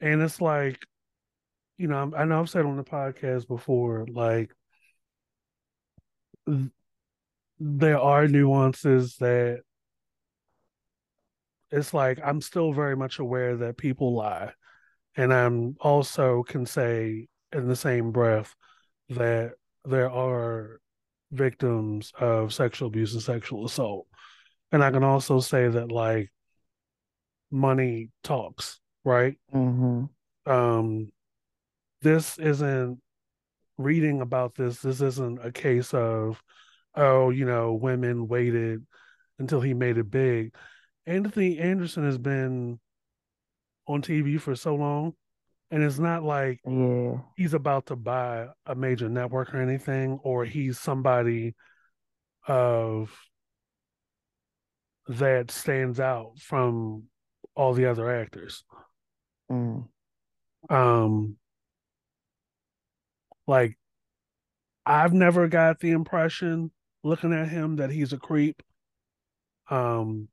and 0.00 0.22
it's 0.22 0.40
like, 0.40 0.78
you 1.76 1.88
know, 1.88 2.12
I 2.16 2.24
know 2.24 2.40
I've 2.40 2.50
said 2.50 2.64
on 2.64 2.76
the 2.76 2.84
podcast 2.84 3.46
before, 3.46 4.06
like, 4.10 4.52
there 7.58 7.98
are 7.98 8.28
nuances 8.28 9.16
that 9.16 9.60
it's 11.70 11.92
like 11.92 12.18
I'm 12.24 12.40
still 12.40 12.72
very 12.72 12.96
much 12.96 13.18
aware 13.18 13.56
that 13.56 13.76
people 13.76 14.14
lie. 14.14 14.52
And 15.16 15.34
I'm 15.34 15.76
also 15.80 16.42
can 16.44 16.64
say 16.64 17.28
in 17.52 17.68
the 17.68 17.76
same 17.76 18.12
breath 18.12 18.54
that 19.10 19.52
there 19.84 20.10
are 20.10 20.80
victims 21.32 22.12
of 22.18 22.54
sexual 22.54 22.88
abuse 22.88 23.14
and 23.14 23.22
sexual 23.22 23.66
assault. 23.66 24.06
And 24.72 24.82
I 24.82 24.90
can 24.90 25.02
also 25.02 25.40
say 25.40 25.68
that 25.68 25.90
like 25.90 26.30
money 27.50 28.10
talks 28.22 28.80
right? 29.08 29.36
Mm-hmm. 29.54 30.50
Um, 30.50 31.12
this 32.02 32.38
isn't 32.38 33.00
reading 33.78 34.20
about 34.20 34.54
this. 34.54 34.80
This 34.80 35.00
isn't 35.00 35.44
a 35.44 35.52
case 35.52 35.94
of, 35.94 36.42
oh, 36.94 37.30
you 37.30 37.46
know, 37.46 37.72
women 37.72 38.28
waited 38.28 38.84
until 39.38 39.60
he 39.60 39.72
made 39.72 39.96
it 39.96 40.10
big. 40.10 40.54
Anthony 41.06 41.58
Anderson 41.58 42.04
has 42.04 42.18
been 42.18 42.78
on 43.86 44.02
TV 44.02 44.38
for 44.38 44.54
so 44.54 44.74
long, 44.74 45.14
and 45.70 45.82
it's 45.82 45.98
not 45.98 46.22
like 46.22 46.60
yeah. 46.66 47.18
he's 47.36 47.54
about 47.54 47.86
to 47.86 47.96
buy 47.96 48.48
a 48.66 48.74
major 48.74 49.08
network 49.08 49.54
or 49.54 49.62
anything, 49.62 50.18
or 50.22 50.44
he's 50.44 50.78
somebody 50.78 51.54
of 52.46 53.10
that 55.08 55.50
stands 55.50 55.98
out 55.98 56.38
from 56.38 57.04
all 57.54 57.72
the 57.72 57.86
other 57.86 58.10
actors. 58.10 58.64
Mm. 59.50 59.88
Um, 60.68 61.36
like 63.48 63.76
I've 64.86 65.12
never 65.12 65.48
got 65.48 65.80
the 65.80 65.90
impression 65.90 66.70
looking 67.02 67.32
at 67.32 67.48
him 67.48 67.76
that 67.76 67.90
he's 67.90 68.12
a 68.12 68.18
creep. 68.18 68.62
Um, 69.70 70.28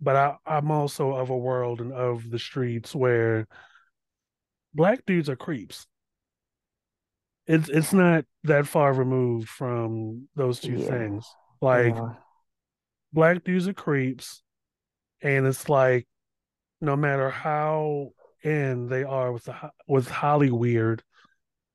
but 0.00 0.16
I, 0.16 0.36
I'm 0.46 0.70
also 0.70 1.14
of 1.14 1.30
a 1.30 1.36
world 1.36 1.80
and 1.80 1.92
of 1.92 2.30
the 2.30 2.38
streets 2.38 2.94
where 2.94 3.46
black 4.72 5.04
dudes 5.06 5.28
are 5.28 5.36
creeps. 5.36 5.86
It's 7.46 7.68
it's 7.68 7.92
not 7.92 8.24
that 8.44 8.66
far 8.66 8.92
removed 8.92 9.48
from 9.48 10.28
those 10.34 10.60
two 10.60 10.76
yeah. 10.76 10.88
things. 10.88 11.26
Like 11.60 11.94
yeah. 11.94 12.14
black 13.12 13.44
dudes 13.44 13.68
are 13.68 13.74
creeps, 13.74 14.42
and 15.20 15.46
it's 15.46 15.68
like 15.68 16.06
no 16.80 16.96
matter 16.96 17.30
how 17.30 18.10
in 18.42 18.88
they 18.88 19.04
are 19.04 19.32
with 19.32 19.44
the 19.44 19.54
with 19.86 20.08
Hollywood 20.08 21.02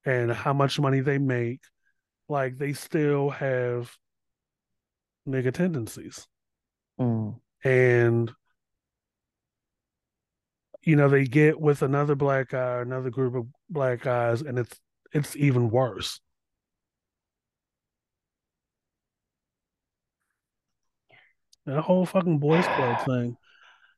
and 0.08 0.32
how 0.32 0.54
much 0.54 0.80
money 0.80 1.02
they 1.02 1.18
make, 1.18 1.60
like 2.30 2.58
they 2.58 2.72
still 2.72 3.30
have 3.30 3.94
nigga 5.28 5.54
tendencies. 5.54 6.26
Mm. 6.98 7.40
And 7.64 8.32
you 10.84 10.96
know, 10.96 11.10
they 11.10 11.26
get 11.26 11.60
with 11.60 11.82
another 11.82 12.16
black 12.16 12.52
guy, 12.52 12.76
or 12.76 12.82
another 12.82 13.10
group 13.10 13.36
of 13.36 13.48
black 13.70 14.02
guys, 14.02 14.42
and 14.42 14.58
it's 14.58 14.80
it's 15.12 15.36
even 15.36 15.70
worse. 15.70 16.22
That 21.66 21.82
whole 21.82 22.06
fucking 22.06 22.40
boys 22.40 22.66
club 22.66 23.06
thing. 23.06 23.36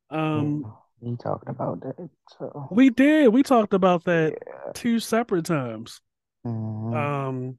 Um, 0.10 0.74
we 1.02 1.16
talking 1.18 1.50
about 1.50 1.82
that. 1.82 2.10
So 2.38 2.68
we 2.72 2.90
did. 2.90 3.30
We 3.30 3.44
talked 3.44 3.74
about 3.74 4.06
that 4.06 4.34
yeah. 4.46 4.72
two 4.74 5.00
separate 5.00 5.46
times. 5.46 6.02
Mm-hmm. 6.46 6.94
Um, 6.94 7.58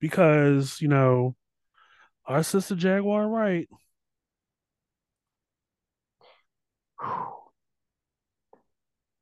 because 0.00 0.80
you 0.80 0.88
know, 0.88 1.36
our 2.26 2.42
sister 2.42 2.74
Jaguar, 2.74 3.28
right? 3.28 3.68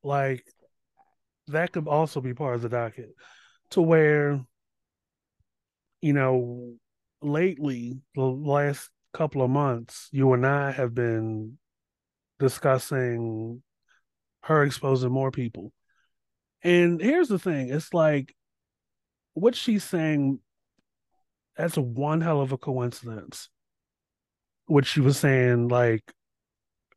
like 0.02 0.44
that 1.48 1.72
could 1.72 1.88
also 1.88 2.20
be 2.20 2.34
part 2.34 2.54
of 2.56 2.62
the 2.62 2.68
docket 2.68 3.14
to 3.70 3.80
where 3.80 4.40
you 6.00 6.12
know 6.12 6.74
lately 7.20 8.00
the 8.14 8.22
last 8.22 8.90
couple 9.12 9.42
of 9.42 9.50
months 9.50 10.08
you 10.12 10.32
and 10.32 10.46
i 10.46 10.70
have 10.70 10.94
been 10.94 11.58
discussing 12.38 13.62
her 14.42 14.62
exposing 14.62 15.10
more 15.10 15.30
people. 15.30 15.72
And 16.62 17.00
here's 17.00 17.28
the 17.28 17.38
thing 17.38 17.70
it's 17.70 17.94
like 17.94 18.34
what 19.34 19.54
she's 19.54 19.84
saying, 19.84 20.40
that's 21.56 21.76
a 21.76 21.82
one 21.82 22.20
hell 22.20 22.40
of 22.40 22.52
a 22.52 22.58
coincidence. 22.58 23.48
What 24.66 24.86
she 24.86 25.00
was 25.00 25.18
saying, 25.18 25.68
like 25.68 26.02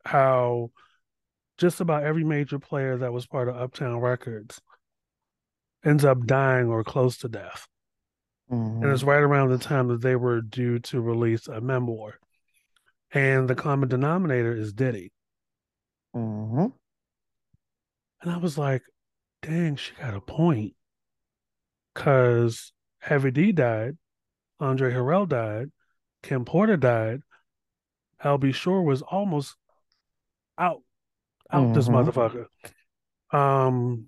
how 0.04 0.70
just 1.58 1.80
about 1.80 2.04
every 2.04 2.24
major 2.24 2.58
player 2.58 2.98
that 2.98 3.12
was 3.12 3.26
part 3.26 3.48
of 3.48 3.56
Uptown 3.56 3.98
Records 4.00 4.60
ends 5.84 6.04
up 6.04 6.26
dying 6.26 6.68
or 6.68 6.84
close 6.84 7.18
to 7.18 7.28
death. 7.28 7.66
Mm-hmm. 8.50 8.82
And 8.82 8.92
it's 8.92 9.02
right 9.02 9.22
around 9.22 9.50
the 9.50 9.58
time 9.58 9.88
that 9.88 10.02
they 10.02 10.16
were 10.16 10.40
due 10.40 10.78
to 10.80 11.00
release 11.00 11.48
a 11.48 11.60
memoir. 11.60 12.18
And 13.12 13.48
the 13.48 13.54
common 13.54 13.88
denominator 13.88 14.54
is 14.54 14.72
Diddy. 14.72 15.12
Mm-hmm. 16.14 16.66
And 18.22 18.30
I 18.30 18.36
was 18.36 18.56
like, 18.56 18.82
dang, 19.42 19.76
she 19.76 19.92
got 19.94 20.14
a 20.14 20.20
point. 20.20 20.74
Because 21.94 22.72
Heavy 23.00 23.30
D 23.30 23.52
died, 23.52 23.98
Andre 24.60 24.92
Harrell 24.92 25.28
died, 25.28 25.70
Kim 26.22 26.44
Porter 26.44 26.76
died, 26.76 27.20
Al 28.22 28.38
B. 28.38 28.52
Sure 28.52 28.80
was 28.80 29.02
almost 29.02 29.56
out, 30.56 30.82
out 31.50 31.64
mm-hmm. 31.64 31.72
this 31.74 31.88
motherfucker. 31.88 32.46
Um, 33.32 34.06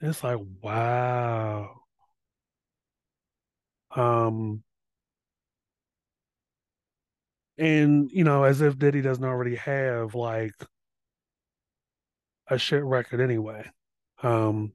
it's 0.00 0.22
like 0.22 0.38
wow. 0.62 1.70
Um, 3.94 4.62
and 7.60 8.10
you 8.10 8.24
know, 8.24 8.44
as 8.44 8.62
if 8.62 8.78
Diddy 8.78 9.02
doesn't 9.02 9.24
already 9.24 9.56
have 9.56 10.14
like 10.14 10.54
a 12.48 12.58
shit 12.58 12.82
record 12.82 13.20
anyway. 13.20 13.64
Um, 14.22 14.72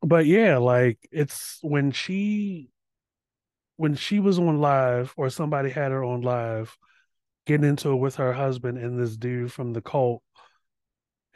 but 0.00 0.26
yeah, 0.26 0.58
like 0.58 0.98
it's 1.10 1.58
when 1.62 1.90
she 1.90 2.70
when 3.76 3.96
she 3.96 4.20
was 4.20 4.38
on 4.38 4.60
live 4.60 5.12
or 5.16 5.28
somebody 5.28 5.70
had 5.70 5.90
her 5.90 6.04
on 6.04 6.22
live 6.22 6.76
getting 7.46 7.68
into 7.68 7.90
it 7.90 7.96
with 7.96 8.16
her 8.16 8.32
husband 8.32 8.78
and 8.78 8.98
this 8.98 9.16
dude 9.16 9.52
from 9.52 9.72
the 9.72 9.82
cult 9.82 10.22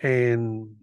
and 0.00 0.76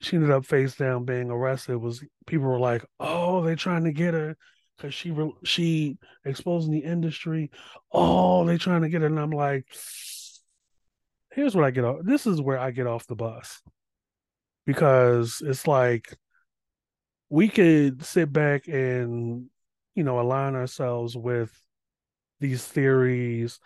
she 0.00 0.16
ended 0.16 0.30
up 0.30 0.44
face 0.44 0.76
down 0.76 1.04
being 1.06 1.30
arrested 1.30 1.78
was 1.78 2.04
people 2.26 2.46
were 2.46 2.60
like 2.60 2.84
oh 3.00 3.42
they're 3.42 3.56
trying 3.56 3.84
to 3.84 3.92
get 3.92 4.12
her 4.12 4.36
because 4.76 4.94
she 4.94 5.10
re- 5.10 5.32
she 5.44 5.98
exposing 6.24 6.72
the 6.72 6.84
industry. 6.84 7.50
Oh 7.92 8.44
they're 8.44 8.58
trying 8.58 8.82
to 8.82 8.88
get 8.88 9.00
her 9.00 9.06
and 9.06 9.18
i'm 9.18 9.30
like 9.30 9.66
here's 11.32 11.54
what 11.54 11.64
i 11.64 11.70
get 11.70 11.84
off 11.84 11.98
this 12.04 12.26
is 12.26 12.40
where 12.40 12.58
i 12.58 12.70
get 12.70 12.86
off 12.86 13.06
the 13.06 13.14
bus. 13.16 13.60
Because 14.66 15.42
it's 15.44 15.66
like 15.66 16.16
we 17.28 17.48
could 17.48 18.04
sit 18.04 18.32
back 18.32 18.66
and 18.68 19.46
you 19.94 20.04
know 20.04 20.20
align 20.20 20.54
ourselves 20.54 21.16
with 21.16 21.52
these 22.40 22.64
theories 22.64 23.58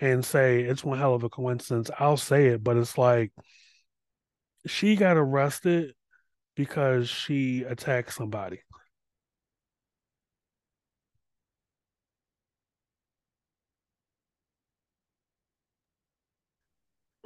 and 0.00 0.24
say 0.24 0.62
it's 0.62 0.84
one 0.84 0.98
hell 0.98 1.14
of 1.14 1.24
a 1.24 1.28
coincidence. 1.28 1.90
I'll 1.98 2.16
say 2.16 2.48
it 2.48 2.64
but 2.64 2.76
it's 2.76 2.98
like 2.98 3.32
she 4.66 4.96
got 4.96 5.16
arrested 5.16 5.94
because 6.56 7.08
she 7.08 7.64
attacked 7.64 8.12
somebody 8.12 8.60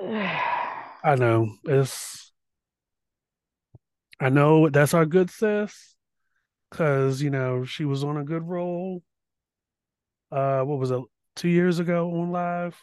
I 0.00 1.16
know 1.16 1.56
it's 1.64 2.32
I 4.20 4.28
know 4.28 4.68
that's 4.68 4.94
our 4.94 5.06
good 5.06 5.30
sis 5.30 5.96
because 6.70 7.22
you 7.22 7.30
know 7.30 7.64
she 7.64 7.84
was 7.84 8.04
on 8.04 8.16
a 8.16 8.24
good 8.24 8.42
roll. 8.42 9.02
Uh, 10.30 10.62
what 10.62 10.78
was 10.78 10.90
it? 10.90 11.02
Two 11.36 11.48
years 11.48 11.78
ago 11.78 12.10
on 12.20 12.30
live, 12.30 12.76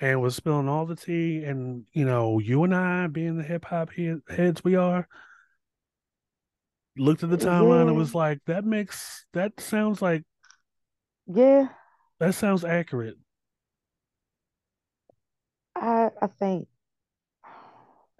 and 0.00 0.20
was 0.20 0.36
spilling 0.36 0.68
all 0.68 0.86
the 0.86 0.96
tea. 0.96 1.44
And 1.44 1.84
you 1.92 2.04
know, 2.04 2.38
you 2.38 2.64
and 2.64 2.74
I, 2.74 3.06
being 3.06 3.36
the 3.36 3.42
hip 3.42 3.64
hop 3.64 3.90
heads 4.28 4.64
we 4.64 4.76
are, 4.76 5.06
looked 6.96 7.22
at 7.22 7.30
the 7.30 7.36
timeline 7.36 7.84
yeah. 7.84 7.88
and 7.88 7.96
was 7.96 8.14
like, 8.14 8.40
"That 8.46 8.64
makes 8.64 9.26
that 9.32 9.60
sounds 9.60 10.00
like, 10.02 10.24
yeah, 11.26 11.68
that 12.20 12.34
sounds 12.34 12.64
accurate." 12.64 13.16
I 15.76 16.10
I 16.20 16.26
think 16.26 16.66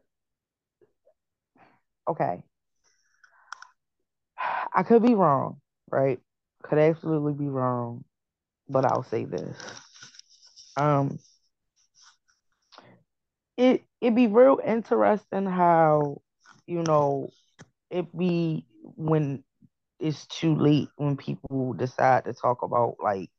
okay. 2.09 2.43
I 4.75 4.83
could 4.83 5.03
be 5.03 5.15
wrong, 5.15 5.61
right? 5.91 6.21
Could 6.63 6.79
absolutely 6.79 7.33
be 7.35 7.49
wrong, 7.49 8.05
but 8.69 8.85
I'll 8.85 9.03
say 9.05 9.25
this. 9.25 9.57
Um 10.77 11.19
it 13.57 13.83
it'd 14.01 14.15
be 14.15 14.27
real 14.27 14.61
interesting 14.65 15.47
how, 15.47 16.21
you 16.67 16.83
know, 16.83 17.31
it 17.91 18.17
be 18.17 18.67
when 18.97 19.43
it's 20.01 20.27
too 20.29 20.57
late 20.57 20.91
when 20.97 21.17
people 21.17 21.75
decide 21.75 22.27
to 22.27 22.35
talk 22.35 22.63
about 22.63 22.97
like 23.03 23.31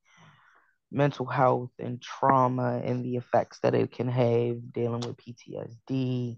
mental 0.92 1.26
health 1.26 1.72
and 1.80 2.02
trauma 2.02 2.82
and 2.84 3.04
the 3.04 3.18
effects 3.18 3.60
that 3.62 3.76
it 3.76 3.92
can 3.92 4.08
have 4.08 4.72
dealing 4.72 5.02
with 5.02 5.18
PTSD 5.18 6.38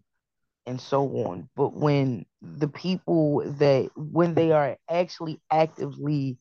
and 0.66 0.82
so 0.82 1.08
on. 1.26 1.50
But 1.56 1.74
when 1.74 2.26
the 2.42 2.68
people 2.68 3.44
that, 3.58 3.90
when 3.96 4.34
they 4.34 4.52
are 4.52 4.78
actually 4.90 5.42
actively 5.52 6.38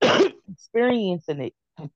experiencing 0.02 1.40
it, 1.40 1.90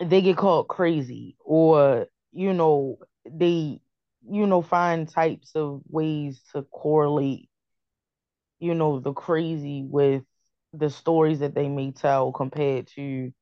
they 0.00 0.22
get 0.22 0.36
called 0.36 0.68
crazy 0.68 1.36
or, 1.44 2.06
you 2.32 2.52
know, 2.52 2.98
they, 3.30 3.80
you 4.28 4.46
know, 4.46 4.62
find 4.62 5.08
types 5.08 5.52
of 5.54 5.82
ways 5.88 6.40
to 6.52 6.62
correlate, 6.62 7.48
you 8.58 8.74
know, 8.74 9.00
the 9.00 9.12
crazy 9.12 9.82
with 9.84 10.22
the 10.72 10.88
stories 10.88 11.40
that 11.40 11.54
they 11.54 11.68
may 11.68 11.90
tell 11.90 12.32
compared 12.32 12.86
to 12.86 13.32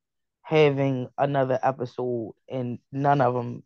having 0.48 1.08
another 1.18 1.58
episode 1.62 2.34
and 2.48 2.78
none 2.92 3.20
of 3.20 3.34
them 3.34 3.62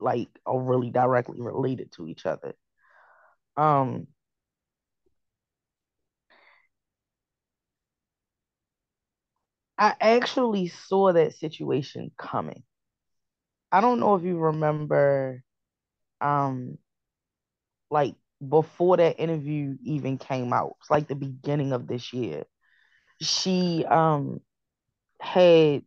like 0.00 0.28
are 0.46 0.60
really 0.60 0.90
directly 0.90 1.40
related 1.40 1.92
to 1.92 2.08
each 2.08 2.26
other. 2.26 2.54
Um 3.56 4.06
I 9.78 9.96
actually 10.00 10.68
saw 10.68 11.12
that 11.12 11.34
situation 11.34 12.12
coming. 12.16 12.62
I 13.72 13.80
don't 13.80 14.00
know 14.00 14.14
if 14.14 14.22
you 14.24 14.38
remember 14.38 15.42
um 16.20 16.78
like 17.90 18.14
before 18.46 18.96
that 18.96 19.20
interview 19.20 19.76
even 19.84 20.18
came 20.18 20.52
out. 20.52 20.76
It's 20.80 20.90
like 20.90 21.08
the 21.08 21.14
beginning 21.14 21.72
of 21.72 21.86
this 21.86 22.12
year. 22.12 22.44
She 23.22 23.84
um 23.86 24.40
had 25.20 25.82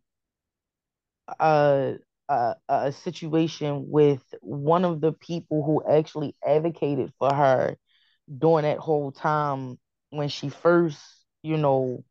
a, 1.40 1.96
a, 2.30 2.56
a 2.70 2.92
situation 2.92 3.86
with 3.90 4.24
one 4.42 4.86
of 4.86 5.02
the 5.02 5.14
people 5.14 5.64
who 5.64 5.84
actually 5.90 6.36
advocated 6.46 7.12
for 7.20 7.34
her 7.34 7.78
during 8.40 8.64
that 8.64 8.80
whole 8.80 9.12
time 9.12 9.80
when 10.12 10.30
she 10.30 10.50
first, 10.50 11.00
you 11.44 11.58
know, 11.58 12.04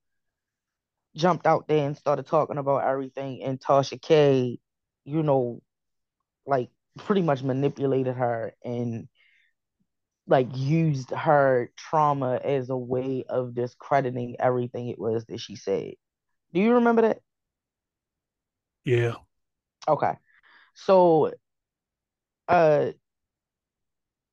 jumped 1.17 1.47
out 1.47 1.69
there 1.69 1.87
and 1.87 1.97
started 1.97 2.27
talking 2.27 2.59
about 2.59 2.85
everything. 2.85 3.43
And 3.43 3.61
Tasha 3.61 4.01
K, 4.01 4.59
you 5.05 5.23
know, 5.23 5.61
like 6.47 6.71
pretty 6.99 7.23
much 7.23 7.43
manipulated 7.43 8.17
her 8.17 8.55
and 8.65 9.09
like 10.27 10.49
used 10.55 11.11
her 11.11 11.71
trauma 11.77 12.37
as 12.43 12.71
a 12.71 12.77
way 12.77 13.25
of 13.29 13.55
discrediting 13.55 14.37
everything 14.39 14.89
it 14.89 14.99
was 14.99 15.25
that 15.27 15.41
she 15.41 15.57
said. 15.57 15.95
Do 16.55 16.61
you 16.61 16.75
remember 16.75 17.03
that? 17.03 17.21
Yeah. 18.85 19.15
Okay. 19.89 20.13
So 20.75 21.33
uh 22.49 22.93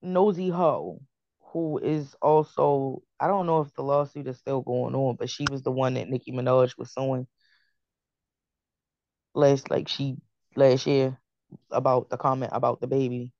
Nosey 0.01 0.49
Heaux, 0.49 1.01
who 1.41 1.77
is 1.79 2.15
also 2.21 3.03
I 3.19 3.27
don't 3.27 3.45
know 3.45 3.61
if 3.61 3.73
the 3.73 3.83
lawsuit 3.83 4.27
is 4.27 4.37
still 4.37 4.61
going 4.61 4.95
on, 4.95 5.15
but 5.15 5.29
she 5.29 5.45
was 5.51 5.61
the 5.61 5.71
one 5.71 5.95
that 5.95 6.09
Nicki 6.09 6.31
Minaj 6.31 6.77
was 6.77 6.93
suing 6.93 7.27
last 9.33 9.69
like 9.69 9.87
she 9.87 10.17
last 10.55 10.87
year 10.87 11.17
about 11.71 12.09
the 12.09 12.17
comment 12.17 12.51
about 12.53 12.81
the 12.81 12.87
baby. 12.87 13.33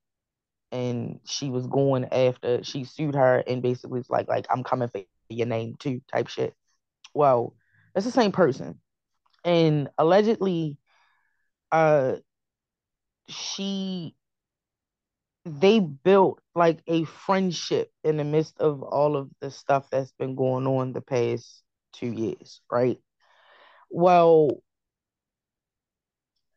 And 0.72 1.20
she 1.26 1.50
was 1.50 1.66
going 1.66 2.06
after 2.06 2.64
she 2.64 2.84
sued 2.84 3.16
her 3.16 3.44
and 3.48 3.62
basically 3.62 4.00
was 4.00 4.10
like 4.10 4.28
like 4.28 4.46
I'm 4.50 4.64
coming 4.64 4.88
for 4.88 5.02
your 5.30 5.48
name 5.48 5.76
too 5.80 6.02
type 6.12 6.28
shit. 6.28 6.54
Well, 7.14 7.56
it's 7.96 8.06
the 8.06 8.12
same 8.12 8.32
person. 8.32 8.80
And 9.44 9.90
allegedly 9.98 10.78
uh 11.72 12.18
she 13.28 14.16
they 15.46 15.80
built 15.80 16.40
like 16.56 16.82
a 16.88 17.04
friendship 17.06 17.92
in 18.04 18.18
the 18.18 18.24
midst 18.24 18.60
of 18.60 18.84
all 18.84 19.16
of 19.16 19.30
the 19.42 19.50
stuff 19.52 19.88
that's 19.90 20.12
been 20.14 20.36
going 20.36 20.68
on 20.68 20.94
the 20.94 21.02
past 21.02 21.64
two 21.94 22.12
years, 22.12 22.62
right? 22.72 23.00
Well, 23.90 24.62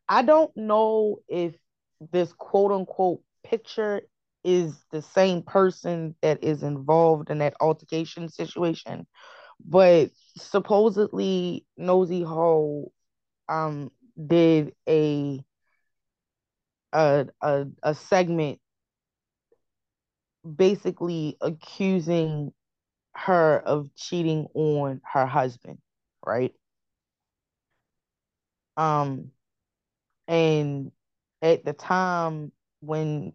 I 0.08 0.22
don't 0.22 0.54
know 0.56 1.18
if 1.28 1.54
this 2.12 2.32
quote 2.32 2.72
unquote 2.72 3.20
picture 3.44 4.02
is 4.44 4.84
the 4.90 5.02
same 5.02 5.42
person 5.42 6.14
that 6.22 6.42
is 6.42 6.62
involved 6.62 7.30
in 7.30 7.38
that 7.38 7.54
altercation 7.60 8.28
situation. 8.28 9.06
But 9.64 10.10
supposedly 10.36 11.66
Nosey 11.76 12.22
Heaux 12.22 12.92
um 13.48 13.90
did 14.26 14.74
a 14.88 15.44
a 16.92 17.26
a, 17.40 17.66
a 17.82 17.94
segment 17.94 18.60
basically 20.56 21.36
accusing 21.40 22.52
her 23.14 23.58
of 23.60 23.94
cheating 23.94 24.46
on 24.54 25.00
her 25.12 25.26
husband, 25.26 25.78
right? 26.24 26.54
Um 28.76 29.30
and 30.28 30.92
at 31.42 31.64
the 31.64 31.72
time 31.72 32.52
when 32.80 33.32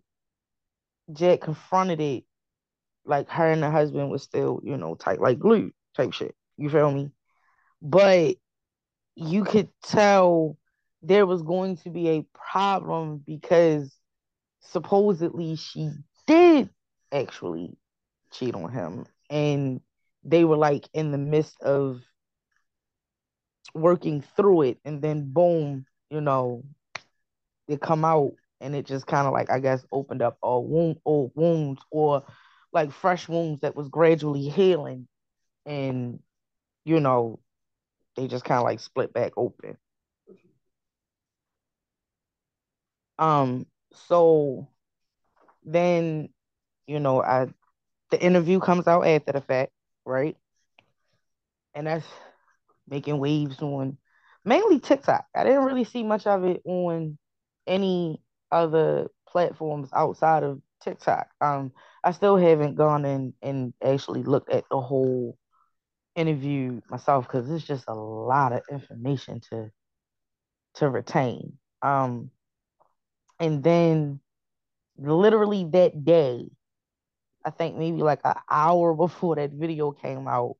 Jet 1.14 1.42
confronted 1.42 2.02
it, 2.02 2.24
like 3.06 3.30
her 3.30 3.52
and 3.52 3.64
her 3.64 3.72
husband 3.72 4.10
was 4.10 4.24
still, 4.24 4.60
you 4.64 4.78
know, 4.78 4.96
tight 4.96 5.22
like 5.22 5.40
glue 5.40 5.72
type 5.96 6.14
shit. 6.14 6.36
You 6.58 6.70
feel 6.70 6.92
me? 6.92 7.12
But 7.82 8.36
you 9.16 9.44
could 9.44 9.70
tell 9.84 10.58
there 11.08 11.26
was 11.26 11.42
going 11.42 11.78
to 11.78 11.90
be 11.90 12.10
a 12.10 12.26
problem 12.34 13.24
because 13.26 13.96
supposedly 14.60 15.56
she 15.56 15.90
did 16.26 16.70
actually 17.12 17.78
cheat 18.32 18.56
on 18.56 18.72
him. 18.72 19.06
And 19.30 19.82
they 20.24 20.44
were 20.44 20.58
like 20.58 20.88
in 20.94 21.12
the 21.12 21.18
midst 21.18 21.62
of 21.62 22.02
working 23.74 24.22
through 24.36 24.64
it. 24.64 24.80
And 24.84 25.02
then 25.02 25.32
boom 25.32 25.86
you 26.10 26.22
know 26.22 26.64
they 27.68 27.78
come 27.78 28.06
out. 28.06 28.34
And 28.60 28.76
it 28.76 28.86
just 28.86 29.06
kind 29.06 29.28
of 29.28 29.34
like 29.34 29.50
I 29.50 29.60
guess 29.60 29.86
opened 29.92 30.22
up 30.22 30.38
all 30.42 30.66
wound 30.66 30.98
old 31.06 31.32
wounds 31.36 31.82
or 31.92 32.24
like 32.74 32.92
fresh 32.92 33.30
wounds 33.30 33.62
that 33.62 33.76
was 33.76 33.88
gradually 33.88 34.50
healing. 34.50 35.08
And 35.66 36.20
you 36.84 37.00
know 37.00 37.40
they 38.18 38.28
just 38.28 38.44
kind 38.44 38.58
of 38.58 38.66
like 38.66 38.80
split 38.82 39.14
back 39.14 39.34
open. 39.38 39.78
Um 43.20 43.66
so 43.94 44.68
then 45.64 46.30
you 46.88 47.00
know 47.00 47.22
I 47.24 47.48
the 48.12 48.22
interview 48.24 48.60
comes 48.60 48.88
out 48.88 49.08
after 49.08 49.34
the 49.34 49.42
fact, 49.42 49.72
right? 50.06 50.38
And 51.76 51.88
that's 51.88 52.06
making 52.88 53.20
waves 53.20 53.62
on 53.62 53.98
mainly 54.46 54.80
TikTok. 54.80 55.26
I 55.36 55.44
didn't 55.44 55.66
really 55.66 55.84
see 55.84 56.04
much 56.04 56.28
of 56.28 56.44
it 56.46 56.62
on 56.66 57.18
any 57.68 58.22
other 58.52 59.10
platforms 59.28 59.90
outside 59.94 60.44
of 60.44 60.62
TikTok. 60.82 61.28
Um, 61.42 61.72
I 62.04 62.12
still 62.12 62.38
haven't 62.38 62.76
gone 62.76 63.06
in 63.06 63.34
and 63.42 63.74
actually 63.84 64.24
looked 64.24 64.50
at 64.52 64.66
the 64.72 64.80
whole 64.80 65.38
interview 66.16 66.82
myself 66.90 67.28
because 67.28 67.50
it's 67.52 67.66
just 67.66 67.86
a 67.88 67.94
lot 67.94 68.54
of 68.54 68.62
information 68.72 69.42
to 69.52 69.72
to 70.76 70.90
retain. 70.90 71.58
Um, 71.82 72.32
and 73.40 73.64
then 73.64 74.20
literally 74.98 75.66
that 75.72 76.04
day, 76.06 76.50
I 77.46 77.50
think 77.52 77.76
maybe 77.78 78.02
like 78.02 78.22
an 78.24 78.36
hour 78.50 78.94
before 78.96 79.36
that 79.36 79.52
video 79.52 79.92
came 79.92 80.28
out, 80.28 80.58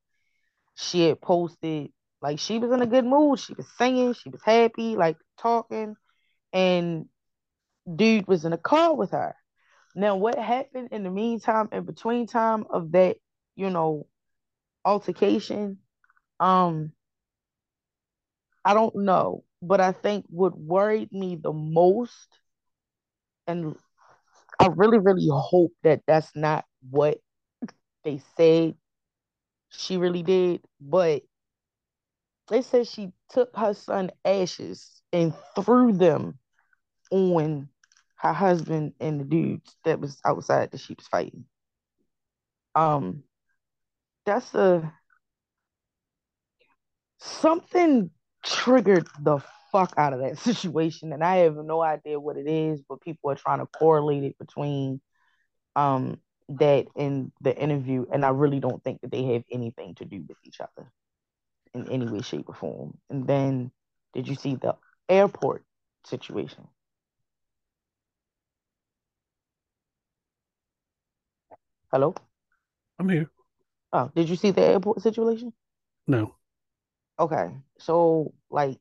she 0.76 1.08
had 1.08 1.22
posted 1.22 1.92
like 2.22 2.40
she 2.40 2.60
was 2.60 2.72
in 2.72 2.82
a 2.82 2.88
good 2.88 3.06
mood. 3.06 3.40
She 3.40 3.54
was 3.54 3.68
singing, 3.78 4.14
she 4.14 4.30
was 4.30 4.42
happy, 4.44 4.96
like 4.96 5.18
talking, 5.38 5.96
and 6.54 7.06
dude 7.94 8.28
was 8.28 8.46
in 8.46 8.54
a 8.54 8.58
car 8.58 8.96
with 8.96 9.12
her. 9.12 9.36
Now, 9.96 10.16
what 10.16 10.38
happened 10.38 10.90
in 10.92 11.04
the 11.04 11.12
meantime, 11.12 11.70
in 11.72 11.86
between 11.86 12.28
time 12.28 12.66
of 12.70 12.92
that, 12.94 13.18
you 13.56 13.70
know, 13.70 14.08
altercation, 14.86 15.80
um, 16.40 16.92
I 18.66 18.74
don't 18.74 18.96
know, 18.96 19.44
but 19.62 19.80
I 19.82 19.92
think 19.92 20.26
what 20.30 20.58
worried 20.58 21.12
me 21.12 21.36
the 21.36 21.54
most, 21.54 22.40
and 23.48 23.76
I 24.60 24.68
really, 24.76 25.00
really 25.00 25.28
hope 25.32 25.72
that 25.84 26.02
that's 26.08 26.36
not 26.36 26.66
what 26.90 27.20
they 28.04 28.22
said 28.36 28.76
she 29.70 29.98
really 29.98 30.24
did, 30.24 30.62
but 30.80 31.24
they 32.50 32.62
said 32.62 32.88
she 32.88 33.12
took 33.30 33.56
her 33.56 33.74
son 33.74 34.12
ashes 34.26 35.02
and 35.12 35.34
threw 35.56 35.94
them 35.94 36.40
on 37.12 37.70
her 38.18 38.34
husband 38.34 38.94
and 39.00 39.20
the 39.20 39.26
dudes 39.26 39.76
that 39.84 40.00
was 40.00 40.20
outside 40.26 40.72
that 40.72 40.80
she 40.80 40.94
was 40.94 41.08
fighting. 41.08 41.46
Um, 42.76 43.24
that's 44.26 44.54
a 44.56 44.94
something 47.20 48.10
triggered 48.44 49.08
the 49.22 49.40
fuck 49.78 49.94
out 49.98 50.14
of 50.14 50.20
that 50.20 50.38
situation, 50.54 51.14
and 51.14 51.24
I 51.24 51.38
have 51.38 51.56
no 51.56 51.82
idea 51.82 52.20
what 52.20 52.38
it 52.38 52.48
is, 52.48 52.82
but 52.88 53.02
people 53.02 53.30
are 53.30 53.36
trying 53.36 53.60
to 53.60 53.68
correlate 53.68 54.24
it 54.24 54.38
between 54.38 55.02
um 55.76 56.20
that 56.50 56.88
and 56.96 57.32
the 57.42 57.56
interview, 57.56 58.06
and 58.12 58.26
I 58.26 58.30
really 58.30 58.60
don't 58.60 58.84
think 58.84 59.02
that 59.02 59.12
they 59.12 59.24
have 59.34 59.44
anything 59.52 59.96
to 59.96 60.06
do 60.06 60.24
with 60.28 60.38
each 60.44 60.60
other 60.62 60.92
in 61.74 61.90
any 61.90 62.08
way, 62.08 62.22
shape, 62.22 62.48
or 62.48 62.56
form. 62.56 62.98
And 63.10 63.28
then, 63.28 63.72
did 64.14 64.28
you 64.28 64.36
see 64.36 64.56
the 64.56 64.76
airport 65.10 65.64
situation? 66.06 66.68
Hello? 71.92 72.16
I'm 72.98 73.10
here. 73.10 73.30
Oh, 73.94 74.10
did 74.16 74.30
you 74.30 74.36
see 74.36 74.52
the 74.52 74.62
airport 74.62 75.02
situation? 75.02 75.54
No. 76.08 76.36
Okay. 77.20 77.52
So 77.80 78.34
like 78.50 78.80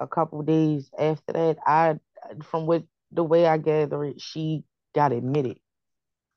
a 0.00 0.06
couple 0.06 0.42
days 0.42 0.90
after 0.98 1.32
that, 1.32 1.58
I 1.66 1.98
from 2.42 2.66
what 2.66 2.84
the 3.12 3.24
way 3.24 3.46
I 3.46 3.58
gather 3.58 4.04
it, 4.04 4.20
she 4.20 4.64
got 4.94 5.12
admitted 5.12 5.58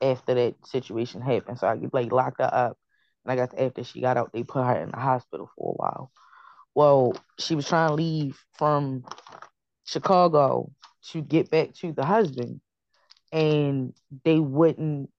after 0.02 0.34
that 0.36 0.56
situation 0.66 1.22
happened. 1.22 1.60
So 1.60 1.68
I 1.68 1.80
like 1.92 2.12
locked 2.12 2.42
her 2.42 2.50
up. 2.52 2.78
And 3.26 3.32
I 3.32 3.36
guess 3.36 3.54
after 3.58 3.84
she 3.84 4.02
got 4.02 4.18
out, 4.18 4.32
they 4.34 4.44
put 4.44 4.66
her 4.66 4.76
in 4.82 4.92
the 4.92 4.98
hospital 4.98 5.50
for 5.56 5.72
a 5.72 5.76
while. 5.76 6.12
Well, 6.76 7.16
she 7.40 7.56
was 7.56 7.68
trying 7.68 7.90
to 7.90 7.96
leave 7.96 8.38
from 8.58 9.06
Chicago 9.86 10.72
to 11.12 11.22
get 11.22 11.50
back 11.50 11.74
to 11.76 11.94
the 11.94 12.06
husband, 12.06 12.60
and 13.32 13.94
they 14.26 14.40
wouldn't 14.40 15.10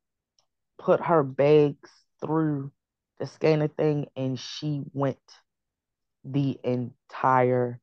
put 0.78 1.00
her 1.00 1.22
bags 1.22 1.90
through 2.20 2.72
the 3.18 3.26
scanner 3.26 3.68
thing, 3.68 4.06
and 4.16 4.38
she 4.38 4.82
went 4.92 5.18
the 6.24 6.58
entire 6.64 7.80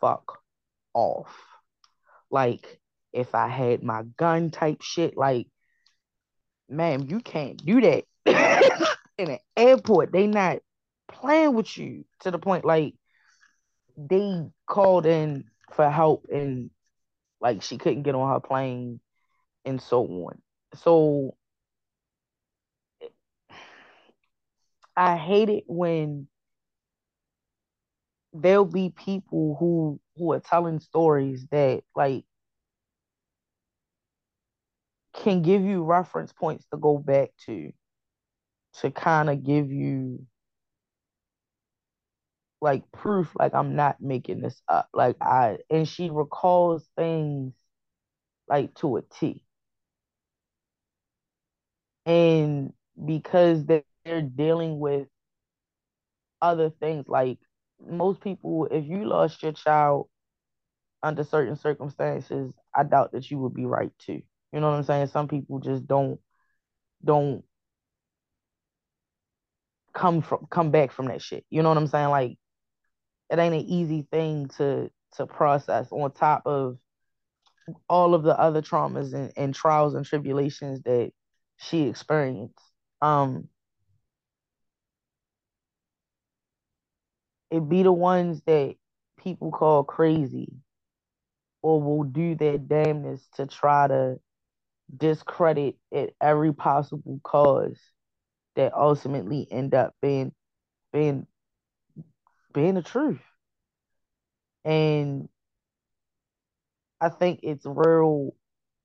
fuck 0.00 0.38
off. 0.94 1.34
Like, 2.30 2.80
if 3.12 3.34
I 3.34 3.48
had 3.48 3.82
my 3.82 4.02
gun 4.16 4.50
type 4.50 4.82
shit, 4.82 5.16
like, 5.16 5.48
ma'am, 6.68 7.06
you 7.08 7.20
can't 7.20 7.64
do 7.64 7.80
that 7.80 8.04
in 9.18 9.30
an 9.30 9.38
airport. 9.56 10.12
They 10.12 10.26
not 10.26 10.58
playing 11.08 11.54
with 11.54 11.76
you 11.76 12.04
to 12.20 12.30
the 12.30 12.38
point 12.38 12.64
like 12.64 12.94
they 13.96 14.46
called 14.66 15.06
in 15.06 15.44
for 15.72 15.90
help 15.90 16.26
and 16.32 16.70
like 17.40 17.62
she 17.62 17.78
couldn't 17.78 18.02
get 18.02 18.14
on 18.14 18.32
her 18.32 18.40
plane 18.40 19.00
and 19.64 19.80
so 19.80 20.04
on. 20.04 20.40
So 20.74 21.36
I 24.96 25.16
hate 25.16 25.48
it 25.48 25.64
when 25.66 26.28
there'll 28.32 28.64
be 28.64 28.90
people 28.96 29.56
who 29.58 30.00
who 30.16 30.32
are 30.32 30.40
telling 30.40 30.80
stories 30.80 31.46
that 31.50 31.82
like 31.96 32.24
can 35.14 35.42
give 35.42 35.62
you 35.62 35.82
reference 35.84 36.32
points 36.32 36.64
to 36.70 36.76
go 36.76 36.98
back 36.98 37.30
to 37.46 37.72
to 38.74 38.90
kind 38.90 39.30
of 39.30 39.44
give 39.44 39.70
you 39.70 40.26
like 42.60 42.90
proof 42.92 43.32
like 43.38 43.54
I'm 43.54 43.74
not 43.76 44.00
making 44.00 44.40
this 44.40 44.60
up. 44.68 44.88
Like 44.94 45.16
I 45.20 45.58
and 45.70 45.88
she 45.88 46.10
recalls 46.10 46.88
things 46.96 47.54
like 48.48 48.74
to 48.76 48.98
a 48.98 49.02
T. 49.02 49.44
And 52.06 52.72
because 53.06 53.64
they're 53.66 54.22
dealing 54.22 54.80
with 54.80 55.08
other 56.42 56.70
things 56.70 57.06
like 57.08 57.38
most 57.88 58.20
people 58.20 58.68
if 58.70 58.86
you 58.86 59.04
lost 59.04 59.42
your 59.42 59.52
child 59.52 60.08
under 61.02 61.24
certain 61.24 61.56
circumstances, 61.56 62.52
I 62.74 62.84
doubt 62.84 63.12
that 63.12 63.30
you 63.30 63.38
would 63.38 63.54
be 63.54 63.66
right 63.66 63.92
too. 63.98 64.22
You 64.52 64.60
know 64.60 64.70
what 64.70 64.76
I'm 64.76 64.84
saying? 64.84 65.06
Some 65.08 65.28
people 65.28 65.58
just 65.60 65.86
don't 65.86 66.20
don't 67.04 67.42
come 69.92 70.22
from 70.22 70.46
come 70.50 70.70
back 70.70 70.92
from 70.92 71.06
that 71.06 71.22
shit. 71.22 71.44
You 71.50 71.62
know 71.62 71.68
what 71.68 71.78
I'm 71.78 71.86
saying? 71.86 72.10
Like 72.10 72.38
it 73.30 73.38
ain't 73.38 73.54
an 73.54 73.60
easy 73.60 74.06
thing 74.10 74.48
to 74.58 74.90
to 75.16 75.26
process 75.26 75.88
on 75.90 76.12
top 76.12 76.42
of 76.46 76.78
all 77.88 78.14
of 78.14 78.22
the 78.22 78.38
other 78.38 78.62
traumas 78.62 79.14
and, 79.14 79.32
and 79.36 79.54
trials 79.54 79.94
and 79.94 80.04
tribulations 80.04 80.82
that 80.82 81.12
she 81.56 81.82
experienced. 81.82 82.58
Um, 83.02 83.48
it 87.50 87.68
be 87.68 87.82
the 87.82 87.92
ones 87.92 88.42
that 88.46 88.76
people 89.18 89.50
call 89.50 89.84
crazy 89.84 90.52
or 91.62 91.82
will 91.82 92.04
do 92.04 92.34
their 92.34 92.58
damnness 92.58 93.20
to 93.36 93.46
try 93.46 93.88
to 93.88 94.18
discredit 94.96 95.76
at 95.94 96.10
every 96.20 96.52
possible 96.52 97.20
cause 97.22 97.78
that 98.56 98.74
ultimately 98.74 99.46
end 99.50 99.74
up 99.74 99.94
being 100.02 100.32
being 100.92 101.26
being 102.52 102.74
the 102.74 102.82
truth. 102.82 103.20
And 104.64 105.28
I 107.00 107.08
think 107.08 107.40
it's 107.42 107.64
real 107.66 108.34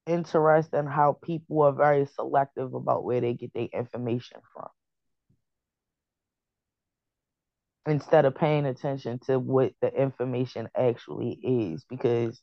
interesting 0.06 0.86
how 0.86 1.18
people 1.22 1.62
are 1.64 1.74
very 1.74 2.06
selective 2.06 2.74
about 2.74 3.04
where 3.04 3.22
they 3.22 3.34
get 3.34 3.54
their 3.54 3.68
information 3.74 4.40
from. 4.54 4.70
Instead 7.88 8.26
of 8.26 8.36
paying 8.36 8.66
attention 8.66 9.20
to 9.20 9.38
what 9.40 9.74
the 9.82 9.94
information 9.94 10.68
actually 10.76 11.40
is, 11.44 11.86
because 11.88 12.42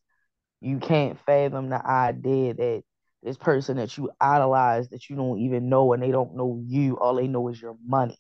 you 0.61 0.79
can't 0.79 1.19
fathom 1.27 1.69
the 1.69 1.85
idea 1.85 2.55
that 2.55 2.83
this 3.23 3.37
person 3.37 3.77
that 3.77 3.97
you 3.99 4.11
idolize 4.21 4.89
that 4.91 5.09
you 5.09 5.17
don't 5.17 5.41
even 5.41 5.69
know 5.69 5.93
and 5.93 6.03
they 6.03 6.11
don't 6.11 6.37
know 6.37 6.63
you, 6.67 6.99
all 6.99 7.17
they 7.17 7.29
know 7.29 7.49
is 7.49 7.61
your 7.61 7.77
money. 7.85 8.19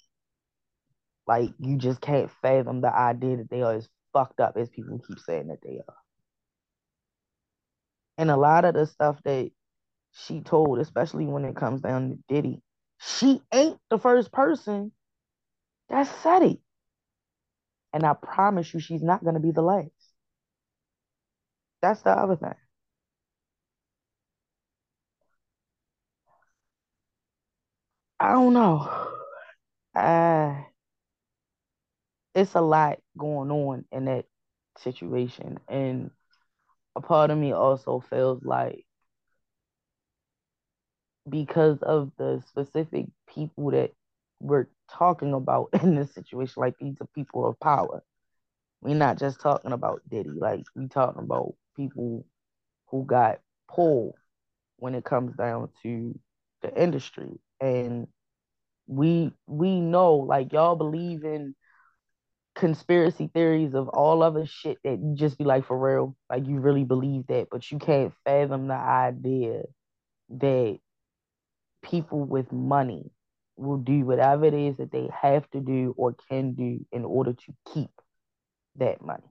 Like 1.27 1.51
you 1.59 1.77
just 1.77 2.01
can't 2.01 2.31
fathom 2.43 2.81
the 2.81 2.95
idea 2.95 3.39
that 3.39 3.51
they 3.51 3.62
are 3.62 3.75
as 3.75 3.89
fucked 4.12 4.41
up 4.41 4.57
as 4.57 4.68
people 4.68 5.01
keep 5.07 5.18
saying 5.20 5.49
that 5.49 5.62
they 5.62 5.81
are. 5.87 5.97
And 8.18 8.31
a 8.31 8.37
lot 8.37 8.64
of 8.64 8.75
the 8.75 8.87
stuff 8.87 9.20
that 9.25 9.51
she 10.12 10.41
told, 10.41 10.79
especially 10.79 11.27
when 11.27 11.45
it 11.45 11.57
comes 11.57 11.81
down 11.81 12.11
to 12.11 12.18
Diddy, 12.29 12.61
she 12.99 13.41
ain't 13.53 13.79
the 13.91 13.99
first 13.99 14.33
person 14.33 14.93
that 15.89 16.07
said 16.23 16.43
it. 16.43 16.59
And 17.95 18.05
I 18.05 18.14
promise 18.14 18.72
you, 18.74 18.80
she's 18.80 19.03
not 19.03 19.22
going 19.24 19.34
to 19.34 19.40
be 19.40 19.51
the 19.51 19.62
last. 19.62 19.90
That's 21.82 22.01
the 22.03 22.11
other 22.11 22.36
thing. 22.36 22.55
I 28.20 28.32
don't 28.32 28.55
know. 28.55 28.88
Uh, 29.95 30.62
it's 32.34 32.55
a 32.55 32.61
lot 32.61 32.99
going 33.18 33.51
on 33.51 33.84
in 33.93 34.07
that 34.07 34.26
situation. 34.78 35.59
And 35.68 36.11
a 36.97 37.03
part 37.03 37.30
of 37.30 37.38
me 37.38 37.53
also 37.53 38.01
feels 38.01 38.45
like 38.45 38.86
because 41.28 41.78
of 41.82 42.11
the 42.18 42.43
specific 42.49 43.07
people 43.28 43.70
that 43.70 43.90
we're 44.40 44.66
talking 44.93 45.32
about 45.34 45.70
in 45.82 45.95
this 45.95 46.14
situation, 46.14 46.61
like 46.61 46.78
these 46.78 46.97
are 47.01 47.09
people 47.14 47.47
of 47.47 47.59
power. 47.61 48.03
We're 48.80 48.97
not 48.97 49.18
just 49.18 49.40
talking 49.40 49.72
about 49.72 50.03
Diddy, 50.11 50.30
like 50.30 50.64
we 50.74 50.88
talking 50.88 51.22
about 51.22 51.55
people 51.76 52.26
who 52.88 53.05
got 53.07 53.40
pulled 53.68 54.14
when 54.76 54.95
it 54.95 55.05
comes 55.05 55.36
down 55.36 55.68
to 55.84 56.18
the 56.62 56.82
industry. 56.82 57.40
And 57.61 58.09
we 58.86 59.32
we 59.47 59.80
know 59.80 60.16
like 60.16 60.53
y'all 60.53 60.76
believe 60.76 61.24
in 61.24 61.55
conspiracy 62.55 63.30
theories 63.32 63.74
of 63.74 63.88
all 63.88 64.22
other 64.22 64.45
shit 64.45 64.78
that 64.84 64.99
you 64.99 65.14
just 65.14 65.38
be 65.38 65.45
like 65.45 65.64
for 65.66 65.78
real 65.78 66.14
like 66.28 66.47
you 66.47 66.61
really 66.61 66.84
believe 66.84 67.26
that 67.28 67.49
but 67.51 67.70
you 67.70 67.78
can't 67.78 68.12
fathom 68.24 68.68
the 68.68 68.74
idea 68.74 69.62
that 70.28 70.78
people 71.82 72.22
with 72.22 72.53
money 72.53 73.11
will 73.57 73.78
do 73.78 74.05
whatever 74.05 74.44
it 74.44 74.55
is 74.55 74.76
that 74.78 74.90
they 74.90 75.09
have 75.20 75.48
to 75.50 75.61
do 75.61 75.94
or 75.96 76.14
can 76.28 76.55
do 76.55 76.84
in 76.90 77.05
order 77.05 77.32
to 77.32 77.55
keep 77.72 77.90
that 78.76 79.03
money 79.03 79.30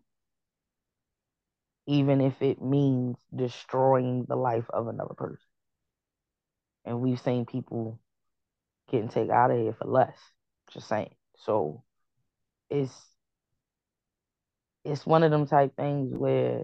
even 1.87 2.21
if 2.21 2.41
it 2.41 2.61
means 2.61 3.17
destroying 3.35 4.25
the 4.27 4.35
life 4.35 4.69
of 4.69 4.87
another 4.87 5.15
person 5.15 5.47
and 6.85 6.99
we've 7.01 7.19
seen 7.19 7.45
people 7.45 7.99
getting 8.89 9.09
taken 9.09 9.31
out 9.31 9.51
of 9.51 9.57
here 9.57 9.73
for 9.73 9.87
less 9.87 10.17
just 10.71 10.87
saying 10.87 11.13
so 11.37 11.83
it's 12.69 12.93
it's 14.83 15.05
one 15.05 15.23
of 15.23 15.31
them 15.31 15.45
type 15.45 15.75
things 15.75 16.13
where 16.15 16.63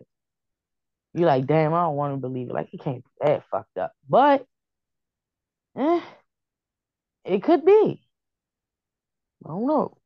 you're 1.13 1.27
like, 1.27 1.47
damn, 1.47 1.73
I 1.73 1.83
don't 1.83 1.95
want 1.95 2.13
to 2.13 2.17
believe 2.17 2.49
it. 2.49 2.53
Like 2.53 2.69
it 2.73 2.81
can't 2.81 3.03
be 3.03 3.11
that 3.21 3.43
fucked 3.51 3.77
up. 3.77 3.91
But 4.07 4.45
eh, 5.77 6.01
it 7.27 7.43
could 7.43 7.65
be. 7.65 8.01
I 9.45 9.49
don't 9.49 9.67
know. 9.67 9.97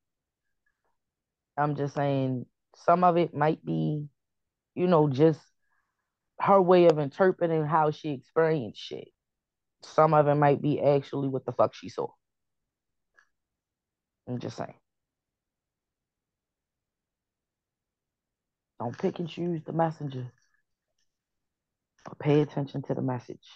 I'm 1.58 1.76
just 1.76 1.96
saying 1.96 2.46
some 2.76 3.04
of 3.04 3.18
it 3.18 3.34
might 3.34 3.64
be, 3.64 4.08
you 4.76 4.88
know, 4.88 5.08
just 5.08 5.40
her 6.40 6.62
way 6.62 6.86
of 6.86 6.98
interpreting 6.98 7.66
how 7.66 7.92
she 7.92 8.10
experienced 8.10 8.82
shit. 8.82 9.10
Some 9.84 10.14
of 10.14 10.28
it 10.28 10.36
might 10.36 10.62
be 10.62 10.82
actually 10.82 11.28
what 11.28 11.46
the 11.46 11.52
fuck 11.52 11.76
she 11.76 11.90
saw. 11.90 12.08
I'm 14.28 14.40
just 14.40 14.58
saying. 14.58 14.74
Don't 18.80 18.98
pick 18.98 19.20
and 19.20 19.30
choose 19.30 19.62
the 19.64 19.74
messenger. 19.74 20.32
But 22.06 22.18
pay 22.18 22.42
attention 22.42 22.82
to 22.84 22.96
the 22.96 23.02
message. 23.02 23.48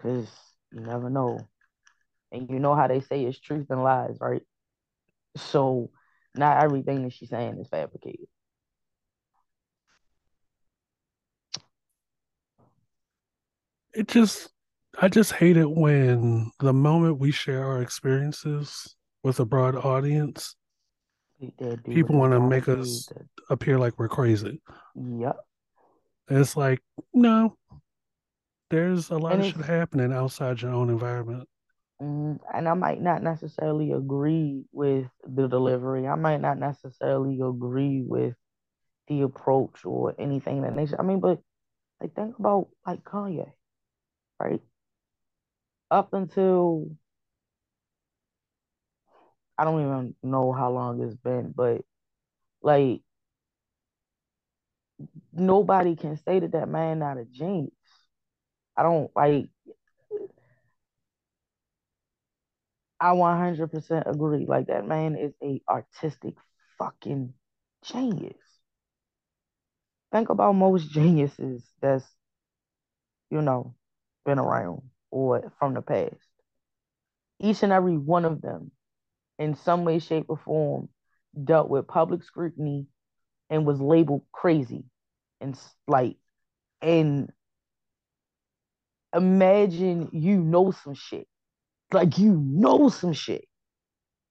Cause 0.00 0.28
you 0.72 0.80
never 0.80 1.08
know. 1.08 1.38
And 2.32 2.48
you 2.48 2.58
know 2.58 2.74
how 2.74 2.88
they 2.88 3.00
say 3.00 3.24
it's 3.24 3.38
truth 3.38 3.66
and 3.70 3.84
lies, 3.84 4.16
right? 4.20 4.42
So 5.36 5.90
not 6.34 6.62
everything 6.64 7.04
that 7.04 7.12
she's 7.12 7.28
saying 7.28 7.58
is 7.58 7.68
fabricated. 7.68 8.26
It 13.94 14.08
just 14.08 14.48
I 14.98 15.08
just 15.08 15.32
hate 15.32 15.56
it 15.56 15.70
when 15.70 16.50
the 16.58 16.72
moment 16.72 17.18
we 17.18 17.30
share 17.30 17.64
our 17.64 17.82
experiences 17.82 18.94
with 19.22 19.40
a 19.40 19.44
broad 19.44 19.76
audience, 19.76 20.56
people 21.84 22.18
want 22.18 22.32
to 22.32 22.40
make 22.40 22.68
us 22.68 23.08
appear 23.50 23.78
like 23.78 23.98
we're 23.98 24.08
crazy. 24.08 24.60
Yep. 24.94 25.36
it's 26.28 26.56
like, 26.56 26.80
no, 27.14 27.56
there's 28.70 29.10
a 29.10 29.16
lot 29.16 29.32
and 29.32 29.44
of 29.44 29.52
shit 29.52 29.64
happening 29.64 30.12
outside 30.12 30.60
your 30.62 30.72
own 30.72 30.90
environment. 30.90 31.48
Mm, 32.02 32.40
and 32.54 32.68
I 32.68 32.74
might 32.74 33.00
not 33.02 33.22
necessarily 33.22 33.92
agree 33.92 34.64
with 34.72 35.08
the 35.24 35.48
delivery. 35.48 36.08
I 36.08 36.16
might 36.16 36.40
not 36.40 36.58
necessarily 36.58 37.40
agree 37.40 38.02
with 38.02 38.34
the 39.08 39.22
approach 39.22 39.84
or 39.86 40.14
anything 40.18 40.62
that 40.62 40.76
nature. 40.76 41.00
I 41.00 41.04
mean, 41.04 41.20
but 41.20 41.40
like 42.00 42.14
think 42.14 42.38
about 42.38 42.68
like 42.86 43.04
Kanye, 43.04 43.52
right? 44.40 44.62
Up 45.92 46.12
until 46.12 46.96
I 49.58 49.64
don't 49.64 49.80
even 49.80 50.14
know 50.22 50.52
how 50.52 50.70
long 50.72 51.02
it's 51.02 51.14
been, 51.16 51.52
but 51.56 51.82
like 52.62 53.02
nobody 55.32 55.96
can 55.96 56.16
say 56.16 56.40
that 56.40 56.52
that 56.52 56.68
man 56.68 56.98
not 57.00 57.18
a 57.18 57.24
genius. 57.24 57.72
I 58.76 58.82
don't 58.82 59.10
like. 59.16 59.48
I 63.02 63.14
100% 63.14 64.04
agree. 64.06 64.46
Like 64.46 64.68
that 64.68 64.86
man 64.86 65.16
is 65.16 65.32
a 65.42 65.60
artistic 65.68 66.34
fucking 66.78 67.34
genius. 67.84 68.36
Think 70.12 70.28
about 70.28 70.52
most 70.52 70.88
geniuses 70.88 71.64
that's, 71.80 72.06
you 73.28 73.42
know, 73.42 73.74
been 74.24 74.38
around 74.38 74.82
or 75.10 75.52
from 75.58 75.74
the 75.74 75.82
past. 75.82 76.14
Each 77.40 77.64
and 77.64 77.72
every 77.72 77.96
one 77.98 78.24
of 78.24 78.40
them, 78.40 78.70
in 79.36 79.56
some 79.56 79.84
way, 79.84 79.98
shape, 79.98 80.26
or 80.28 80.36
form, 80.36 80.88
dealt 81.42 81.68
with 81.68 81.88
public 81.88 82.22
scrutiny 82.22 82.86
and 83.50 83.66
was 83.66 83.80
labeled 83.80 84.22
crazy 84.30 84.84
and 85.40 85.58
like 85.88 86.18
and 86.80 87.32
imagine 89.12 90.08
you 90.12 90.38
know 90.38 90.70
some 90.70 90.94
shit 90.94 91.26
like 91.92 92.18
you 92.18 92.32
know 92.34 92.88
some 92.88 93.12
shit. 93.12 93.44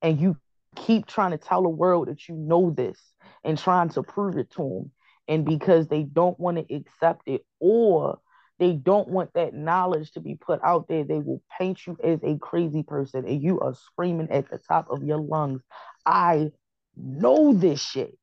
And 0.01 0.19
you 0.19 0.37
keep 0.75 1.05
trying 1.05 1.31
to 1.31 1.37
tell 1.37 1.63
the 1.63 1.69
world 1.69 2.07
that 2.07 2.27
you 2.27 2.35
know 2.35 2.71
this 2.71 2.99
and 3.43 3.57
trying 3.57 3.89
to 3.89 4.03
prove 4.03 4.37
it 4.37 4.49
to 4.51 4.57
them 4.57 4.91
and 5.27 5.45
because 5.45 5.87
they 5.87 6.03
don't 6.03 6.39
want 6.39 6.57
to 6.57 6.75
accept 6.75 7.27
it 7.27 7.45
or 7.59 8.19
they 8.57 8.73
don't 8.73 9.09
want 9.09 9.33
that 9.33 9.53
knowledge 9.53 10.11
to 10.13 10.21
be 10.21 10.35
put 10.35 10.61
out 10.63 10.87
there 10.87 11.03
they 11.03 11.19
will 11.19 11.41
paint 11.59 11.85
you 11.85 11.97
as 12.01 12.19
a 12.23 12.37
crazy 12.37 12.83
person 12.83 13.27
and 13.27 13.43
you 13.43 13.59
are 13.59 13.75
screaming 13.75 14.29
at 14.31 14.49
the 14.49 14.57
top 14.59 14.87
of 14.89 15.03
your 15.03 15.17
lungs 15.19 15.61
i 16.05 16.49
know 16.95 17.53
this 17.53 17.81
shit. 17.81 18.17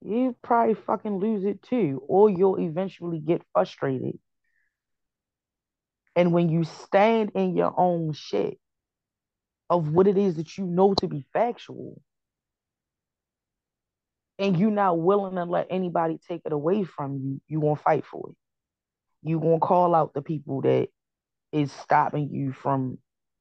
You 0.00 0.36
probably 0.42 0.74
fucking 0.74 1.18
lose 1.18 1.44
it 1.44 1.62
too, 1.62 2.02
or 2.06 2.28
you'll 2.28 2.60
eventually 2.60 3.20
get 3.20 3.42
frustrated. 3.52 4.18
And 6.16 6.32
when 6.32 6.48
you 6.48 6.64
stand 6.64 7.32
in 7.34 7.56
your 7.56 7.74
own 7.76 8.12
shit 8.12 8.58
of 9.68 9.88
what 9.88 10.06
it 10.06 10.16
is 10.16 10.36
that 10.36 10.56
you 10.56 10.64
know 10.64 10.94
to 10.94 11.08
be 11.08 11.24
factual, 11.32 12.00
and 14.38 14.58
you're 14.58 14.70
not 14.70 14.98
willing 14.98 15.36
to 15.36 15.44
let 15.44 15.68
anybody 15.70 16.18
take 16.28 16.42
it 16.44 16.52
away 16.52 16.84
from 16.84 17.18
you, 17.18 17.40
you 17.46 17.60
won't 17.60 17.80
fight 17.80 18.04
for 18.04 18.30
it. 18.30 18.36
You 19.22 19.38
won't 19.38 19.62
call 19.62 19.94
out 19.94 20.12
the 20.12 20.22
people 20.22 20.60
that 20.62 20.88
is 21.52 21.70
stopping 21.72 22.30
you 22.32 22.52
from 22.52 22.98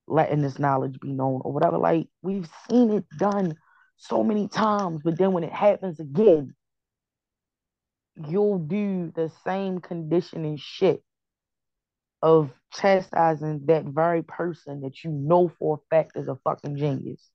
letting 0.08 0.42
this 0.42 0.60
knowledge 0.60 1.00
be 1.00 1.12
known 1.12 1.42
or 1.44 1.52
whatever. 1.52 1.78
Like 1.78 2.08
we've 2.22 2.48
seen 2.70 2.92
it 2.92 3.06
done 3.18 3.56
so 3.98 4.24
many 4.24 4.48
times, 4.48 5.02
but 5.04 5.18
then 5.18 5.34
when 5.34 5.44
it 5.44 5.52
happens 5.52 6.00
again, 6.00 6.54
you'll 8.16 8.60
do 8.60 9.12
the 9.16 9.32
same 9.44 9.80
conditioning 9.80 10.58
shit 10.58 11.04
of 12.24 12.52
chastising 12.74 13.68
that 13.68 13.86
very 13.86 14.24
person 14.24 14.82
that 14.82 15.04
you 15.06 15.12
know 15.12 15.50
for 15.60 15.78
a 15.78 15.96
fact 15.96 16.18
is 16.18 16.30
a 16.30 16.38
fucking 16.46 16.78
genius 16.78 17.32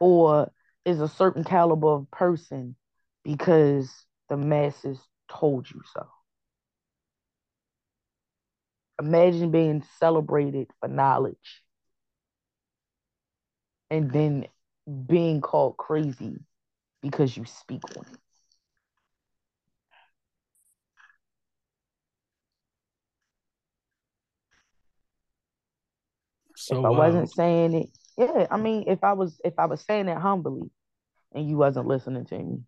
or 0.00 0.50
is 0.84 1.00
a 1.00 1.08
certain 1.08 1.44
caliber 1.44 1.88
of 1.88 2.10
person 2.10 2.76
because 3.24 4.06
the 4.30 4.36
masses 4.36 5.00
told 5.28 5.70
you 5.70 5.82
so. 5.94 6.06
Imagine 9.00 9.50
being 9.52 9.82
celebrated 9.98 10.70
for 10.80 10.88
knowledge 10.88 11.64
and 13.90 14.12
then 14.12 14.46
being 15.06 15.40
called 15.40 15.76
crazy 15.78 16.38
because 17.02 17.36
you 17.36 17.44
speak 17.46 17.82
on 17.96 18.06
it. 18.12 18.20
So 26.56 26.78
if 26.78 26.84
I 26.84 26.90
wasn't 26.90 27.22
um, 27.24 27.26
saying 27.28 27.74
it, 27.74 27.90
yeah, 28.16 28.46
I 28.50 28.56
mean, 28.56 28.84
if 28.86 29.02
I 29.02 29.12
was 29.14 29.40
if 29.44 29.54
I 29.58 29.66
was 29.66 29.80
saying 29.82 30.08
it 30.08 30.18
humbly 30.18 30.70
and 31.34 31.48
you 31.48 31.56
wasn't 31.56 31.86
listening 31.86 32.24
to 32.26 32.38
me, 32.38 32.60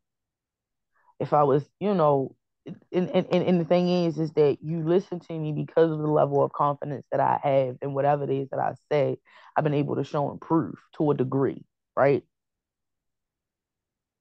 if 1.20 1.32
I 1.32 1.45
was, 1.45 1.64
you 1.80 1.95
know, 1.95 2.34
and, 2.93 3.09
and, 3.11 3.26
and 3.30 3.61
the 3.61 3.64
thing 3.64 3.89
is, 3.89 4.18
is 4.18 4.32
that 4.32 4.59
you 4.61 4.82
listen 4.82 5.20
to 5.20 5.32
me 5.32 5.53
because 5.53 5.91
of 5.91 5.99
the 5.99 6.07
level 6.07 6.43
of 6.43 6.53
confidence 6.53 7.07
that 7.12 7.20
I 7.20 7.39
have 7.43 7.76
in 7.80 7.95
whatever 7.95 8.24
it 8.24 8.30
is 8.30 8.49
that 8.51 8.59
I 8.59 8.74
say, 8.91 9.18
I've 9.57 9.64
been 9.64 9.74
able 9.74 9.97
to 9.97 10.05
show 10.05 10.30
and 10.30 10.41
prove 10.41 10.74
to 10.97 11.11
a 11.12 11.14
degree, 11.14 11.64
right? 11.95 12.24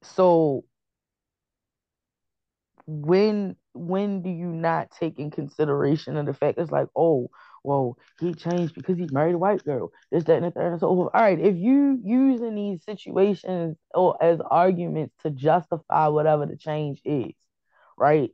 So 0.03 0.63
when 2.85 3.55
when 3.73 4.21
do 4.21 4.29
you 4.29 4.47
not 4.47 4.91
take 4.91 5.19
in 5.19 5.31
consideration 5.31 6.17
of 6.17 6.25
the 6.27 6.33
fact 6.33 6.59
it's 6.59 6.71
like, 6.71 6.87
oh, 6.95 7.29
well, 7.65 7.97
he 8.19 8.33
changed 8.33 8.75
because 8.75 8.97
he 8.97 9.07
married 9.11 9.35
a 9.35 9.39
white 9.39 9.63
girl, 9.65 9.91
this, 10.11 10.23
that, 10.25 10.37
and 10.37 10.45
the 10.45 10.51
third, 10.51 10.71
and 10.73 10.79
so 10.79 10.93
forth. 10.95 11.11
All 11.13 11.21
right, 11.21 11.39
if 11.39 11.55
you 11.57 11.99
using 12.03 12.55
these 12.55 12.83
situations 12.85 13.77
or 13.93 14.21
as 14.23 14.39
arguments 14.41 15.15
to 15.23 15.31
justify 15.31 16.07
whatever 16.07 16.45
the 16.45 16.57
change 16.57 17.01
is, 17.05 17.33
right? 17.97 18.31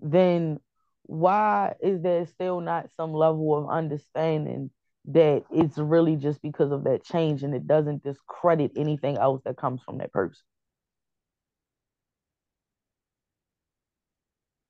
Then 0.00 0.60
why 1.04 1.74
is 1.82 2.02
there 2.02 2.26
still 2.26 2.60
not 2.60 2.90
some 2.96 3.12
level 3.12 3.56
of 3.56 3.70
understanding 3.70 4.70
that 5.06 5.44
it's 5.50 5.78
really 5.78 6.16
just 6.16 6.40
because 6.42 6.72
of 6.72 6.84
that 6.84 7.04
change 7.04 7.42
and 7.42 7.54
it 7.54 7.66
doesn't 7.66 8.04
discredit 8.04 8.72
anything 8.76 9.18
else 9.18 9.42
that 9.44 9.56
comes 9.56 9.82
from 9.82 9.98
that 9.98 10.12
person? 10.12 10.42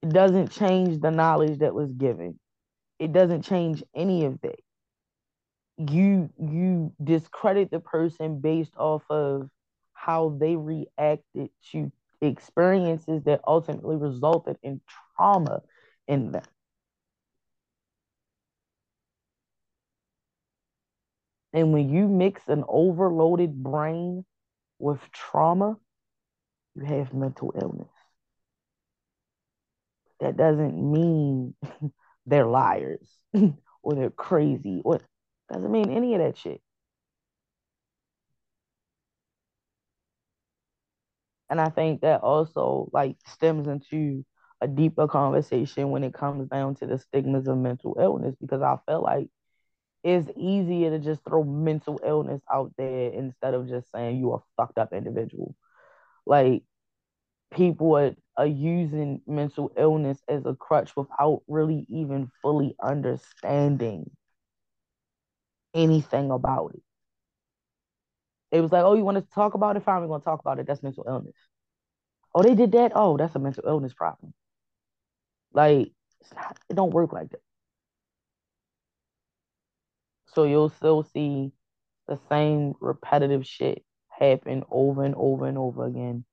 It 0.02 0.10
doesn't 0.10 0.50
change 0.52 1.00
the 1.00 1.10
knowledge 1.10 1.58
that 1.60 1.74
was 1.74 1.92
given 1.92 2.38
it 3.02 3.12
doesn't 3.12 3.42
change 3.42 3.84
any 3.94 4.24
of 4.26 4.40
that. 4.42 4.60
You 5.78 6.30
you 6.38 6.92
discredit 7.02 7.70
the 7.70 7.80
person 7.80 8.40
based 8.40 8.76
off 8.76 9.02
of 9.10 9.50
how 9.94 10.30
they 10.40 10.56
reacted 10.56 11.50
to 11.72 11.90
experiences 12.20 13.24
that 13.24 13.40
ultimately 13.46 13.96
resulted 13.96 14.58
in 14.62 14.80
trauma 15.16 15.62
in 16.08 16.32
them. 16.32 16.44
And 21.54 21.72
when 21.72 21.88
you 21.88 22.08
mix 22.08 22.48
an 22.48 22.64
overloaded 22.68 23.62
brain 23.62 24.24
with 24.78 25.00
trauma 25.12 25.78
you 26.74 26.84
have 26.84 27.14
mental 27.14 27.52
illness. 27.60 27.88
That 30.20 30.36
doesn't 30.36 30.76
mean 30.92 31.54
they're 32.26 32.46
liars 32.46 33.06
or 33.82 33.94
they're 33.94 34.10
crazy 34.10 34.80
or 34.84 35.00
doesn't 35.52 35.70
mean 35.70 35.90
any 35.90 36.14
of 36.14 36.20
that 36.20 36.36
shit. 36.36 36.60
And 41.50 41.60
I 41.60 41.68
think 41.68 42.00
that 42.00 42.22
also 42.22 42.88
like 42.92 43.16
stems 43.26 43.68
into 43.68 44.24
a 44.62 44.68
deeper 44.68 45.06
conversation 45.06 45.90
when 45.90 46.04
it 46.04 46.14
comes 46.14 46.48
down 46.48 46.76
to 46.76 46.86
the 46.86 46.98
stigmas 46.98 47.46
of 47.48 47.58
mental 47.58 47.96
illness 48.00 48.34
because 48.40 48.62
I 48.62 48.78
feel 48.86 49.02
like 49.02 49.28
it's 50.04 50.30
easier 50.36 50.90
to 50.90 50.98
just 50.98 51.22
throw 51.24 51.44
mental 51.44 52.00
illness 52.04 52.40
out 52.52 52.72
there 52.78 53.10
instead 53.12 53.54
of 53.54 53.68
just 53.68 53.90
saying 53.92 54.18
you 54.18 54.32
are 54.32 54.38
a 54.38 54.42
fucked 54.56 54.78
up 54.78 54.92
individual. 54.92 55.54
Like 56.26 56.62
people 57.52 57.96
are, 57.96 58.14
are 58.36 58.46
using 58.46 59.20
mental 59.26 59.72
illness 59.76 60.18
as 60.28 60.46
a 60.46 60.54
crutch 60.54 60.96
without 60.96 61.42
really 61.48 61.86
even 61.88 62.30
fully 62.40 62.74
understanding 62.82 64.10
anything 65.74 66.30
about 66.30 66.72
it. 66.74 66.82
It 68.50 68.60
was 68.60 68.72
like, 68.72 68.84
oh, 68.84 68.94
you 68.94 69.04
want 69.04 69.16
to 69.16 69.34
talk 69.34 69.54
about 69.54 69.76
it? 69.76 69.84
Fine, 69.84 70.02
we're 70.02 70.08
going 70.08 70.20
to 70.20 70.24
talk 70.24 70.40
about 70.40 70.58
it. 70.58 70.66
That's 70.66 70.82
mental 70.82 71.04
illness. 71.08 71.36
Oh, 72.34 72.42
they 72.42 72.54
did 72.54 72.72
that? 72.72 72.92
Oh, 72.94 73.16
that's 73.16 73.34
a 73.34 73.38
mental 73.38 73.64
illness 73.66 73.94
problem. 73.94 74.34
Like, 75.52 75.92
not, 76.34 76.58
it 76.68 76.74
don't 76.76 76.92
work 76.92 77.12
like 77.12 77.30
that. 77.30 77.40
So 80.34 80.44
you'll 80.44 80.70
still 80.70 81.02
see 81.02 81.52
the 82.08 82.18
same 82.28 82.74
repetitive 82.80 83.46
shit 83.46 83.84
happen 84.08 84.64
over 84.70 85.04
and 85.04 85.14
over 85.16 85.46
and 85.46 85.58
over 85.58 85.86
again 85.86 86.24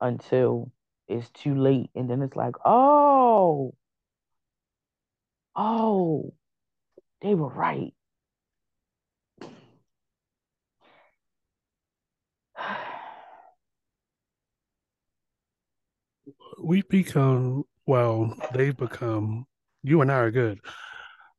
until 0.00 0.70
it's 1.08 1.30
too 1.30 1.54
late. 1.54 1.90
And 1.94 2.08
then 2.10 2.22
it's 2.22 2.36
like, 2.36 2.56
oh, 2.64 3.74
oh, 5.54 6.34
they 7.22 7.34
were 7.34 7.48
right. 7.48 7.92
We've 16.62 16.88
become, 16.88 17.64
well, 17.86 18.34
they've 18.54 18.76
become, 18.76 19.46
you 19.82 20.00
and 20.00 20.10
I 20.10 20.16
are 20.16 20.30
good. 20.30 20.60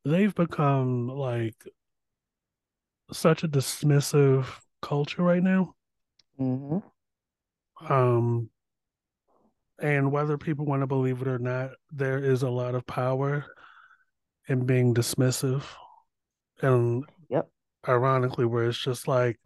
They've 0.05 0.33
become 0.33 1.07
like 1.09 1.55
such 3.11 3.43
a 3.43 3.47
dismissive 3.47 4.45
culture 4.81 5.23
right 5.23 5.43
now. 5.43 5.73
Mm-hmm. 6.39 6.79
Um, 7.91 8.49
and 9.79 10.11
whether 10.11 10.37
people 10.37 10.65
want 10.65 10.81
to 10.81 10.87
believe 10.87 11.21
it 11.21 11.27
or 11.27 11.39
not, 11.39 11.71
there 11.91 12.17
is 12.17 12.43
a 12.43 12.49
lot 12.49 12.75
of 12.75 12.85
power 12.85 13.45
in 14.47 14.65
being 14.65 14.93
dismissive. 14.93 15.63
And 16.61 17.03
yep. 17.29 17.49
ironically, 17.87 18.45
where 18.45 18.65
it's 18.65 18.77
just 18.77 19.07
like, 19.07 19.39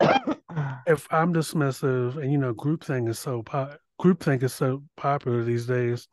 if 0.00 1.06
I'm 1.10 1.32
dismissive, 1.32 2.16
and 2.16 2.30
you 2.30 2.38
know, 2.38 2.52
groupthink 2.52 3.08
is 3.08 3.18
so 3.18 3.42
po- 3.42 3.76
groupthink 4.00 4.42
is 4.42 4.52
so 4.52 4.82
popular 4.96 5.42
these 5.42 5.66
days, 5.66 6.08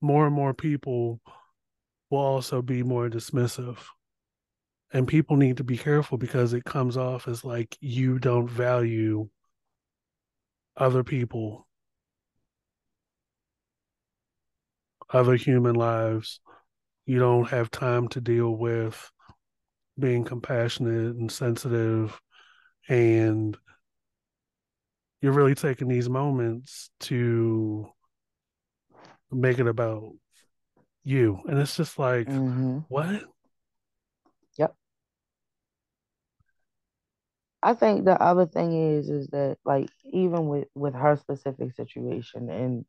more 0.00 0.26
and 0.26 0.34
more 0.34 0.54
people 0.54 1.20
will 2.10 2.18
also 2.18 2.62
be 2.62 2.82
more 2.82 3.08
dismissive. 3.08 3.78
And 4.92 5.06
people 5.06 5.36
need 5.36 5.58
to 5.58 5.64
be 5.64 5.76
careful 5.76 6.18
because 6.18 6.54
it 6.54 6.64
comes 6.64 6.96
off 6.96 7.28
as 7.28 7.44
like 7.44 7.76
you 7.80 8.18
don't 8.18 8.48
value 8.48 9.28
other 10.76 11.04
people, 11.04 11.67
other 15.10 15.36
human 15.36 15.74
lives. 15.74 16.40
You 17.06 17.18
don't 17.18 17.48
have 17.48 17.70
time 17.70 18.08
to 18.08 18.20
deal 18.20 18.50
with 18.50 19.10
being 19.98 20.24
compassionate 20.24 21.16
and 21.16 21.30
sensitive 21.30 22.20
and 22.88 23.56
you're 25.20 25.32
really 25.32 25.54
taking 25.54 25.88
these 25.88 26.08
moments 26.08 26.90
to 27.00 27.88
make 29.30 29.58
it 29.58 29.66
about 29.66 30.12
you 31.04 31.40
and 31.48 31.58
it's 31.58 31.76
just 31.76 31.98
like 31.98 32.28
mm-hmm. 32.28 32.78
what 32.88 33.22
Yep. 34.56 34.74
I 37.62 37.74
think 37.74 38.04
the 38.04 38.20
other 38.22 38.46
thing 38.46 38.72
is 38.96 39.08
is 39.08 39.26
that 39.28 39.58
like 39.64 39.90
even 40.04 40.48
with 40.48 40.68
with 40.74 40.94
her 40.94 41.16
specific 41.16 41.74
situation 41.74 42.50
and 42.50 42.84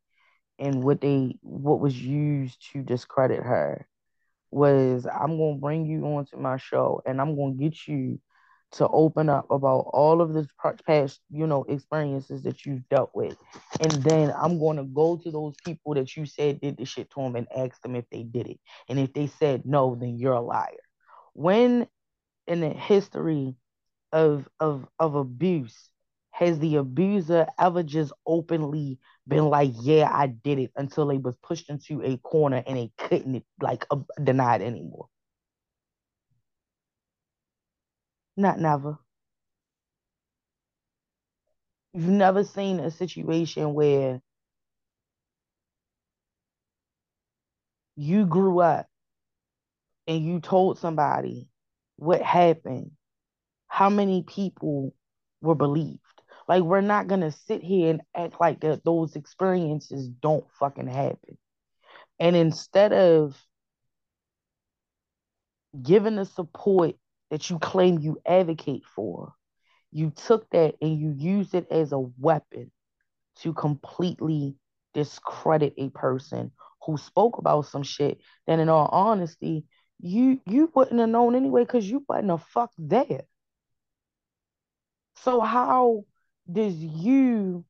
and 0.60 0.84
what 0.84 1.00
they 1.00 1.36
what 1.42 1.80
was 1.80 2.00
used 2.00 2.64
to 2.72 2.82
discredit 2.82 3.42
her 3.42 3.86
was 4.50 5.06
I'm 5.06 5.38
gonna 5.38 5.56
bring 5.56 5.86
you 5.86 6.04
onto 6.04 6.36
my 6.36 6.58
show 6.58 7.02
and 7.06 7.20
I'm 7.20 7.36
gonna 7.36 7.54
get 7.54 7.88
you 7.88 8.20
to 8.72 8.88
open 8.88 9.28
up 9.28 9.50
about 9.50 9.90
all 9.92 10.20
of 10.20 10.32
the 10.32 10.46
past, 10.86 11.20
you 11.30 11.46
know, 11.46 11.64
experiences 11.64 12.42
that 12.44 12.64
you've 12.64 12.88
dealt 12.88 13.10
with. 13.14 13.36
And 13.80 13.92
then 14.04 14.32
I'm 14.40 14.60
gonna 14.60 14.84
go 14.84 15.16
to 15.16 15.30
those 15.30 15.54
people 15.64 15.94
that 15.94 16.16
you 16.16 16.26
said 16.26 16.60
did 16.60 16.76
the 16.76 16.84
shit 16.84 17.10
to 17.12 17.20
them 17.20 17.36
and 17.36 17.48
ask 17.56 17.80
them 17.82 17.96
if 17.96 18.08
they 18.10 18.22
did 18.22 18.48
it. 18.48 18.60
And 18.88 18.98
if 18.98 19.12
they 19.12 19.26
said 19.26 19.66
no, 19.66 19.96
then 19.96 20.18
you're 20.18 20.34
a 20.34 20.40
liar. 20.40 20.76
When 21.34 21.88
in 22.46 22.60
the 22.60 22.70
history 22.70 23.56
of 24.12 24.48
of 24.60 24.86
of 24.98 25.14
abuse 25.14 25.90
has 26.32 26.58
the 26.58 26.76
abuser 26.76 27.46
ever 27.58 27.82
just 27.82 28.12
openly 28.26 28.98
been 29.30 29.46
like, 29.50 29.72
yeah, 29.82 30.10
I 30.12 30.28
did 30.28 30.60
it 30.60 30.72
until 30.76 31.08
they 31.08 31.18
was 31.18 31.36
pushed 31.42 31.70
into 31.70 32.02
a 32.04 32.18
corner 32.18 32.62
and 32.66 32.78
they 32.78 32.92
couldn't 32.98 33.46
like 33.62 33.86
uh, 33.90 33.98
deny 34.22 34.56
it 34.56 34.62
anymore? 34.62 35.08
Not 38.36 38.58
never. 38.60 38.98
You've 41.94 42.08
never 42.08 42.44
seen 42.44 42.80
a 42.80 42.90
situation 42.90 43.74
where 43.74 44.22
you 47.96 48.26
grew 48.26 48.60
up 48.60 48.88
and 50.08 50.24
you 50.24 50.40
told 50.40 50.78
somebody 50.78 51.48
what 51.96 52.22
happened, 52.22 52.92
how 53.68 53.90
many 53.90 54.22
people 54.24 54.94
were 55.42 55.56
believed? 55.56 56.19
Like, 56.50 56.64
we're 56.64 56.80
not 56.80 57.06
going 57.06 57.20
to 57.20 57.30
sit 57.30 57.62
here 57.62 57.90
and 57.90 58.02
act 58.12 58.40
like 58.40 58.58
those 58.84 59.14
experiences 59.14 60.08
don't 60.08 60.44
fucking 60.58 60.88
happen. 60.88 61.38
And 62.18 62.34
instead 62.34 62.92
of 62.92 63.40
giving 65.80 66.16
the 66.16 66.24
support 66.24 66.96
that 67.30 67.50
you 67.50 67.60
claim 67.60 68.00
you 68.00 68.20
advocate 68.26 68.82
for, 68.96 69.32
you 69.92 70.10
took 70.10 70.50
that 70.50 70.74
and 70.82 70.98
you 70.98 71.14
used 71.16 71.54
it 71.54 71.68
as 71.70 71.92
a 71.92 72.00
weapon 72.00 72.72
to 73.42 73.52
completely 73.52 74.56
discredit 74.92 75.74
a 75.78 75.90
person 75.90 76.50
who 76.84 76.96
spoke 76.96 77.38
about 77.38 77.66
some 77.66 77.84
shit 77.84 78.18
that 78.48 78.58
in 78.58 78.68
all 78.68 78.88
honesty 78.90 79.66
you 80.00 80.40
you 80.46 80.68
wouldn't 80.74 80.98
have 80.98 81.08
known 81.08 81.36
anyway 81.36 81.62
because 81.62 81.88
you 81.88 82.04
wasn't 82.08 82.28
a 82.28 82.38
fuck 82.38 82.72
there 82.76 83.22
so 85.14 85.40
how 85.40 86.04
does 86.50 86.74
you 86.74 87.64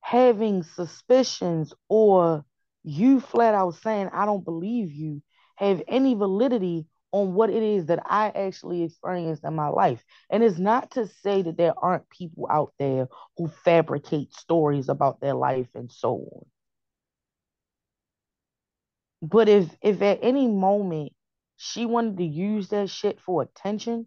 having 0.00 0.62
suspicions 0.62 1.72
or 1.88 2.44
you 2.84 3.20
flat 3.20 3.54
out 3.54 3.74
saying 3.74 4.08
i 4.12 4.24
don't 4.24 4.44
believe 4.44 4.92
you 4.92 5.22
have 5.56 5.82
any 5.88 6.14
validity 6.14 6.86
on 7.12 7.34
what 7.34 7.50
it 7.50 7.62
is 7.62 7.86
that 7.86 8.00
I 8.04 8.28
actually 8.28 8.82
experienced 8.82 9.44
in 9.44 9.54
my 9.54 9.68
life. 9.68 10.04
And 10.30 10.42
it's 10.42 10.58
not 10.58 10.92
to 10.92 11.06
say 11.22 11.42
that 11.42 11.56
there 11.56 11.74
aren't 11.76 12.08
people 12.10 12.46
out 12.50 12.72
there 12.78 13.08
who 13.36 13.48
fabricate 13.48 14.32
stories 14.34 14.88
about 14.88 15.20
their 15.20 15.34
life 15.34 15.68
and 15.74 15.90
so 15.90 16.28
on. 16.32 16.46
But 19.20 19.48
if 19.48 19.74
if 19.82 20.00
at 20.02 20.20
any 20.22 20.46
moment 20.46 21.12
she 21.56 21.86
wanted 21.86 22.18
to 22.18 22.24
use 22.24 22.68
that 22.68 22.88
shit 22.88 23.20
for 23.20 23.42
attention 23.42 24.06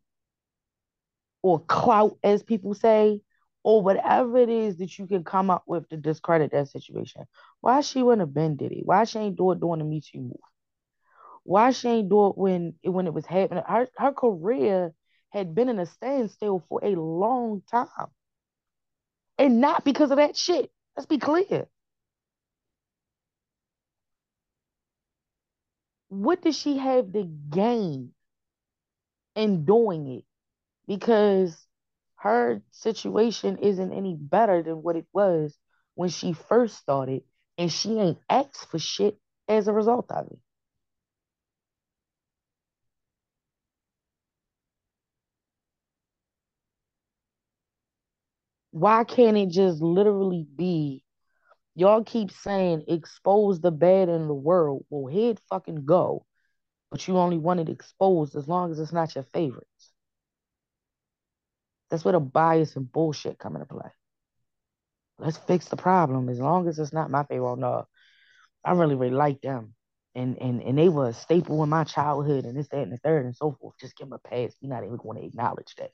or 1.41 1.59
clout, 1.59 2.17
as 2.23 2.43
people 2.43 2.75
say, 2.75 3.19
or 3.63 3.81
whatever 3.81 4.37
it 4.37 4.49
is 4.49 4.77
that 4.77 4.97
you 4.97 5.07
can 5.07 5.23
come 5.23 5.49
up 5.49 5.63
with 5.67 5.87
to 5.89 5.97
discredit 5.97 6.51
that 6.51 6.69
situation, 6.69 7.25
why 7.61 7.81
she 7.81 8.01
wouldn't 8.01 8.21
have 8.21 8.33
been 8.33 8.55
did 8.55 8.71
it? 8.71 8.85
Why 8.85 9.03
she 9.03 9.19
ain't 9.19 9.37
do 9.37 9.51
it 9.51 9.59
during 9.59 9.79
the 9.79 9.85
Me 9.85 10.01
Too 10.01 10.19
move? 10.19 10.37
Why 11.43 11.71
she 11.71 11.87
ain't 11.89 12.09
do 12.09 12.27
it 12.27 12.37
when 12.37 12.75
when 12.83 13.07
it 13.07 13.13
was 13.13 13.25
happening? 13.25 13.63
Her 13.67 13.87
her 13.97 14.11
career 14.11 14.93
had 15.29 15.55
been 15.55 15.69
in 15.69 15.79
a 15.79 15.85
standstill 15.85 16.63
for 16.69 16.81
a 16.83 16.95
long 16.95 17.61
time. 17.69 18.07
And 19.37 19.61
not 19.61 19.83
because 19.83 20.11
of 20.11 20.17
that 20.17 20.37
shit. 20.37 20.71
Let's 20.95 21.07
be 21.07 21.17
clear. 21.17 21.67
What 26.09 26.41
does 26.41 26.57
she 26.57 26.77
have 26.77 27.13
to 27.13 27.23
gain 27.23 28.11
in 29.35 29.65
doing 29.65 30.07
it? 30.07 30.25
Because 30.87 31.57
her 32.21 32.61
situation 32.71 33.57
isn't 33.59 33.93
any 33.93 34.15
better 34.15 34.63
than 34.63 34.83
what 34.83 34.95
it 34.95 35.07
was 35.13 35.57
when 35.95 36.09
she 36.09 36.33
first 36.33 36.77
started, 36.77 37.23
and 37.57 37.71
she 37.71 37.99
ain't 37.99 38.19
asked 38.29 38.67
for 38.71 38.79
shit 38.79 39.17
as 39.47 39.67
a 39.67 39.73
result 39.73 40.11
of 40.11 40.27
it. 40.27 40.39
why 48.71 49.03
can't 49.03 49.37
it 49.37 49.49
just 49.49 49.81
literally 49.81 50.47
be? 50.55 51.03
Y'all 51.75 52.03
keep 52.03 52.31
saying 52.31 52.85
expose 52.87 53.59
the 53.61 53.71
bad 53.71 54.09
in 54.09 54.27
the 54.27 54.33
world. 54.33 54.85
Well 54.89 55.13
head 55.13 55.39
fucking 55.49 55.85
go 55.85 56.25
but 56.91 57.07
you 57.07 57.17
only 57.17 57.37
want 57.37 57.61
it 57.61 57.69
exposed 57.69 58.35
as 58.35 58.47
long 58.47 58.71
as 58.71 58.79
it's 58.79 58.93
not 58.93 59.15
your 59.15 59.23
favorites 59.25 59.70
that's 61.91 62.05
where 62.05 62.13
the 62.13 62.19
bias 62.21 62.75
and 62.77 62.91
bullshit 62.91 63.37
come 63.37 63.55
into 63.55 63.67
play. 63.67 63.91
Let's 65.19 65.37
fix 65.37 65.67
the 65.67 65.75
problem. 65.75 66.29
As 66.29 66.39
long 66.39 66.67
as 66.67 66.79
it's 66.79 66.93
not 66.93 67.11
my 67.11 67.23
favorite 67.25 67.57
no. 67.57 67.85
I 68.63 68.71
really 68.71 68.95
really 68.95 69.13
like 69.13 69.41
them. 69.41 69.75
And 70.15 70.37
and 70.41 70.61
and 70.63 70.77
they 70.77 70.89
were 70.89 71.09
a 71.09 71.13
staple 71.13 71.61
in 71.63 71.69
my 71.69 71.83
childhood 71.83 72.45
and 72.45 72.57
this 72.57 72.69
that 72.69 72.81
and 72.81 72.93
the 72.93 72.97
third 72.97 73.25
and 73.25 73.35
so 73.35 73.57
forth. 73.59 73.75
Just 73.79 73.97
give 73.97 74.09
them 74.09 74.19
a 74.23 74.29
pass. 74.29 74.55
You're 74.61 74.73
not 74.73 74.83
even 74.83 74.97
going 74.97 75.19
to 75.19 75.27
acknowledge 75.27 75.75
that. 75.77 75.91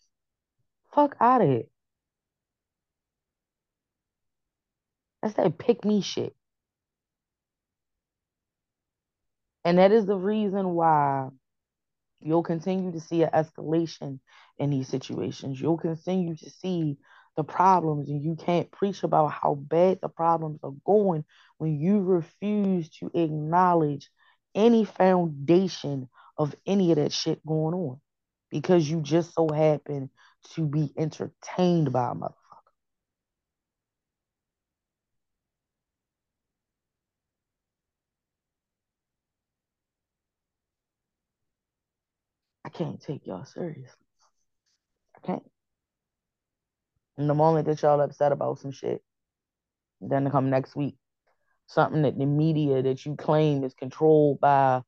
Fuck 0.94 1.18
out 1.20 1.42
of 1.42 1.50
here. 1.50 1.64
That's 5.22 5.34
that 5.36 5.58
pick 5.58 5.84
me 5.84 6.02
shit. 6.02 6.36
And 9.66 9.80
that 9.80 9.92
is 9.92 10.06
the 10.06 10.16
reason 10.16 10.70
why 10.70 11.30
you'll 12.22 12.44
continue 12.44 12.92
to 12.94 13.00
see 13.02 13.24
an 13.24 13.32
escalation 13.34 14.20
in 14.60 14.72
these 14.72 14.88
situations. 14.90 15.62
You'll 15.62 15.78
continue 15.78 16.36
to 16.38 16.50
see 16.52 16.98
the 17.38 17.44
problems, 17.44 18.10
and 18.10 18.24
you 18.24 18.36
can't 18.36 18.72
preach 18.72 19.04
about 19.04 19.30
how 19.32 19.56
bad 19.56 20.00
the 20.02 20.10
problems 20.10 20.60
are 20.64 20.74
going 20.86 21.26
when 21.58 21.80
you 21.80 22.02
refuse 22.02 22.90
to 23.00 23.12
acknowledge 23.14 24.10
any 24.56 24.86
foundation 24.86 26.10
of 26.38 26.56
any 26.68 26.92
of 26.92 26.98
that 26.98 27.14
shit 27.14 27.46
going 27.46 27.76
on 27.76 28.00
because 28.52 28.90
you 28.90 29.02
just 29.02 29.34
so 29.36 29.50
happen 29.50 30.10
to 30.56 30.68
be 30.68 30.92
entertained 30.98 31.94
by 31.94 32.12
a 32.12 32.16
mother. 32.16 32.34
I 42.52 42.66
can't 42.78 43.02
take 43.02 43.26
y'all 43.26 43.46
seriously. 43.46 44.06
I 45.16 45.26
can't. 45.26 45.44
And 47.18 47.30
the 47.30 47.34
moment 47.34 47.66
that 47.66 47.82
y'all 47.82 48.00
upset 48.02 48.32
about 48.32 48.60
some 48.60 48.72
shit, 48.72 49.02
then 50.00 50.30
come 50.30 50.52
next 50.52 50.76
week, 50.76 50.96
something 51.66 52.04
that 52.04 52.18
the 52.18 52.26
media 52.26 52.84
that 52.84 53.06
you 53.06 53.16
claim 53.16 53.64
is 53.64 53.74
controlled 53.74 54.40
by 54.40 54.82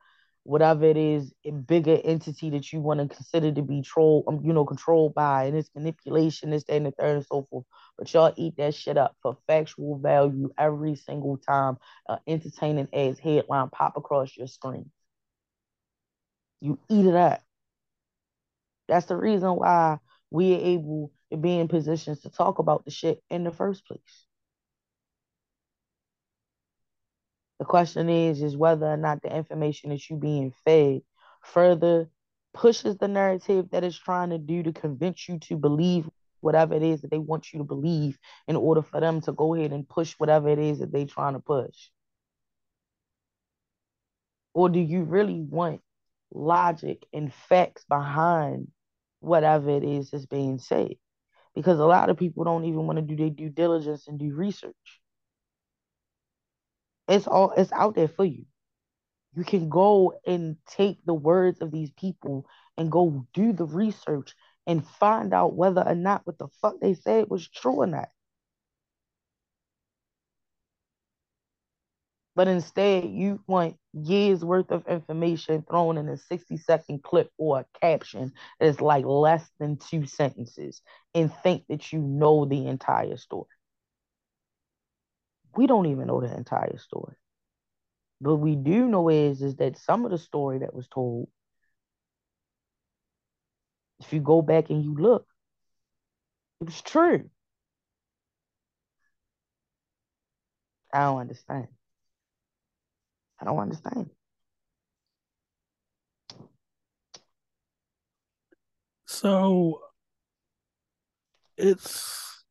whatever 0.43 0.85
it 0.85 0.97
is, 0.97 1.33
a 1.43 1.51
bigger 1.51 1.99
entity 2.03 2.51
that 2.51 2.71
you 2.71 2.79
want 2.79 2.99
to 2.99 3.15
consider 3.15 3.51
to 3.51 3.61
be 3.63 3.81
troll, 3.81 4.23
um, 4.27 4.41
you 4.43 4.53
know, 4.53 4.65
controlled 4.65 5.15
by, 5.15 5.45
and 5.45 5.57
it's 5.57 5.69
manipulation, 5.75 6.51
this, 6.51 6.63
that, 6.65 6.75
and 6.75 6.85
the 6.85 6.91
third, 6.91 7.17
and 7.17 7.25
so 7.25 7.47
forth. 7.49 7.65
But 7.97 8.13
y'all 8.13 8.33
eat 8.37 8.55
that 8.57 8.75
shit 8.75 8.97
up 8.97 9.15
for 9.21 9.37
factual 9.47 9.97
value 9.97 10.51
every 10.57 10.95
single 10.95 11.37
time 11.37 11.77
uh, 12.07 12.17
entertaining 12.27 12.87
ass 12.93 13.17
headline 13.19 13.69
pop 13.69 13.97
across 13.97 14.37
your 14.37 14.47
screen. 14.47 14.91
You 16.61 16.77
eat 16.89 17.05
it 17.05 17.15
up. 17.15 17.41
That's 18.89 19.05
the 19.05 19.15
reason 19.15 19.51
why 19.51 19.97
we 20.31 20.55
are 20.55 20.59
able 20.59 21.11
to 21.31 21.37
be 21.37 21.57
in 21.57 21.67
positions 21.67 22.21
to 22.21 22.29
talk 22.29 22.59
about 22.59 22.85
the 22.85 22.91
shit 22.91 23.23
in 23.29 23.43
the 23.43 23.51
first 23.51 23.85
place. 23.85 24.25
The 27.59 27.65
question 27.65 28.09
is, 28.09 28.41
is 28.41 28.57
whether 28.57 28.85
or 28.85 28.97
not 28.97 29.21
the 29.21 29.35
information 29.35 29.89
that 29.89 30.09
you're 30.09 30.19
being 30.19 30.53
fed 30.65 31.01
further 31.43 32.09
pushes 32.53 32.97
the 32.97 33.07
narrative 33.07 33.69
that 33.71 33.83
it's 33.83 33.97
trying 33.97 34.31
to 34.31 34.37
do 34.37 34.63
to 34.63 34.73
convince 34.73 35.27
you 35.27 35.39
to 35.39 35.55
believe 35.55 36.09
whatever 36.41 36.73
it 36.73 36.83
is 36.83 37.01
that 37.01 37.11
they 37.11 37.17
want 37.17 37.51
you 37.53 37.59
to 37.59 37.65
believe 37.65 38.17
in 38.47 38.55
order 38.55 38.81
for 38.81 38.99
them 38.99 39.21
to 39.21 39.33
go 39.33 39.53
ahead 39.53 39.71
and 39.71 39.87
push 39.87 40.13
whatever 40.17 40.49
it 40.49 40.59
is 40.59 40.79
that 40.79 40.91
they're 40.91 41.05
trying 41.05 41.33
to 41.33 41.39
push. 41.39 41.89
Or 44.53 44.69
do 44.69 44.79
you 44.79 45.03
really 45.03 45.41
want 45.41 45.81
logic 46.33 47.05
and 47.13 47.33
facts 47.33 47.85
behind 47.87 48.69
whatever 49.21 49.69
it 49.71 49.83
is 49.83 50.11
that's 50.11 50.25
being 50.25 50.59
said. 50.59 50.95
because 51.55 51.79
a 51.79 51.85
lot 51.85 52.09
of 52.09 52.17
people 52.17 52.43
don't 52.45 52.65
even 52.65 52.87
want 52.87 52.97
to 52.97 53.03
do 53.03 53.15
their 53.17 53.29
due 53.29 53.49
diligence 53.49 54.07
and 54.07 54.19
do 54.19 54.33
research. 54.35 55.01
It's 57.07 57.27
all 57.27 57.51
it's 57.57 57.71
out 57.73 57.95
there 57.95 58.07
for 58.07 58.25
you. 58.25 58.45
You 59.35 59.43
can 59.43 59.69
go 59.69 60.13
and 60.25 60.57
take 60.67 60.99
the 61.05 61.13
words 61.13 61.61
of 61.61 61.71
these 61.71 61.91
people 61.91 62.45
and 62.77 62.91
go 62.91 63.25
do 63.33 63.53
the 63.53 63.65
research 63.65 64.35
and 64.67 64.85
find 64.87 65.33
out 65.33 65.55
whether 65.55 65.81
or 65.87 65.95
not 65.95 66.25
what 66.25 66.37
the 66.39 66.47
fuck 66.61 66.79
they 66.81 66.93
said 66.95 67.29
was 67.29 67.47
true 67.47 67.77
or 67.81 67.87
not. 67.87 68.09
But 72.39 72.47
instead, 72.47 73.03
you 73.03 73.43
want 73.47 73.75
years 73.91 74.45
worth 74.45 74.71
of 74.71 74.87
information 74.87 75.61
thrown 75.69 75.97
in 75.97 76.07
a 76.07 76.15
60 76.15 76.55
second 76.55 77.03
clip 77.03 77.29
or 77.37 77.59
a 77.59 77.65
caption 77.81 78.31
that's 78.61 78.79
like 78.79 79.03
less 79.03 79.45
than 79.59 79.75
two 79.75 80.05
sentences 80.05 80.81
and 81.13 81.33
think 81.43 81.65
that 81.67 81.91
you 81.91 81.99
know 81.99 82.45
the 82.45 82.67
entire 82.67 83.17
story. 83.17 83.49
We 85.57 85.67
don't 85.67 85.87
even 85.87 86.07
know 86.07 86.21
the 86.21 86.33
entire 86.33 86.77
story. 86.77 87.17
But 88.21 88.35
we 88.35 88.55
do 88.55 88.87
know 88.87 89.09
is, 89.09 89.41
is 89.41 89.57
that 89.57 89.77
some 89.77 90.05
of 90.05 90.11
the 90.11 90.17
story 90.17 90.59
that 90.59 90.73
was 90.73 90.87
told, 90.87 91.27
if 93.99 94.13
you 94.13 94.21
go 94.21 94.41
back 94.41 94.69
and 94.69 94.81
you 94.81 94.95
look, 94.95 95.27
it 96.61 96.67
was 96.67 96.81
true. 96.81 97.29
I 100.93 100.99
don't 101.01 101.19
understand. 101.19 101.67
I 103.41 103.45
don't 103.45 103.59
understand. 103.59 104.09
So 109.05 109.81
it's 111.57 112.43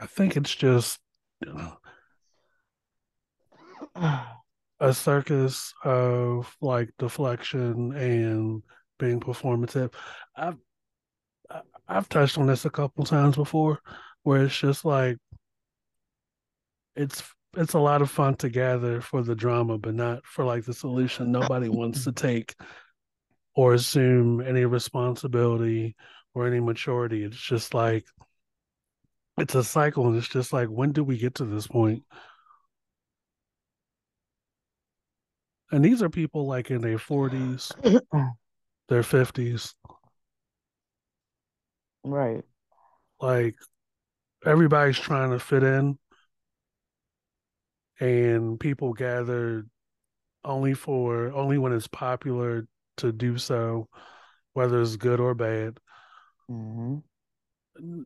I 0.00 0.06
think 0.06 0.36
it's 0.36 0.54
just 0.54 0.98
you 1.44 1.52
a 4.80 4.92
circus 4.92 5.72
of 5.84 6.54
like 6.60 6.90
deflection 6.98 7.92
and 7.92 8.62
being 8.98 9.20
performative. 9.20 9.92
I've 10.36 10.56
I've 11.88 12.08
touched 12.08 12.38
on 12.38 12.46
this 12.46 12.64
a 12.64 12.70
couple 12.70 13.04
times 13.04 13.36
before, 13.36 13.80
where 14.22 14.44
it's 14.44 14.58
just 14.58 14.84
like 14.84 15.18
it's 16.94 17.22
it's 17.56 17.74
a 17.74 17.78
lot 17.78 18.02
of 18.02 18.10
fun 18.10 18.34
to 18.36 18.48
gather 18.48 19.00
for 19.00 19.22
the 19.22 19.34
drama, 19.34 19.78
but 19.78 19.94
not 19.94 20.24
for 20.26 20.44
like 20.44 20.64
the 20.64 20.74
solution. 20.74 21.32
Nobody 21.32 21.68
wants 21.68 22.04
to 22.04 22.12
take 22.12 22.54
or 23.54 23.74
assume 23.74 24.40
any 24.40 24.64
responsibility 24.64 25.96
or 26.34 26.46
any 26.46 26.60
maturity. 26.60 27.24
It's 27.24 27.36
just 27.36 27.74
like 27.74 28.04
it's 29.38 29.54
a 29.54 29.64
cycle, 29.64 30.06
and 30.06 30.16
it's 30.16 30.28
just 30.28 30.52
like 30.52 30.68
when 30.68 30.92
do 30.92 31.02
we 31.02 31.18
get 31.18 31.36
to 31.36 31.44
this 31.44 31.66
point? 31.66 32.02
And 35.72 35.84
these 35.84 36.02
are 36.02 36.08
people 36.08 36.46
like 36.46 36.70
in 36.70 36.80
their 36.80 36.98
forties, 36.98 37.72
their 38.88 39.02
fifties. 39.02 39.74
Right. 42.04 42.44
Like 43.20 43.56
everybody's 44.44 44.98
trying 44.98 45.30
to 45.30 45.40
fit 45.40 45.62
in 45.62 45.98
and 48.00 48.58
people 48.58 48.92
gather 48.92 49.64
only 50.44 50.74
for 50.74 51.32
only 51.32 51.58
when 51.58 51.72
it's 51.72 51.88
popular 51.88 52.66
to 52.98 53.12
do 53.12 53.38
so, 53.38 53.88
whether 54.52 54.80
it's 54.80 54.96
good 54.96 55.20
or 55.20 55.34
bad. 55.34 55.78
Mm-hmm. 56.50 58.02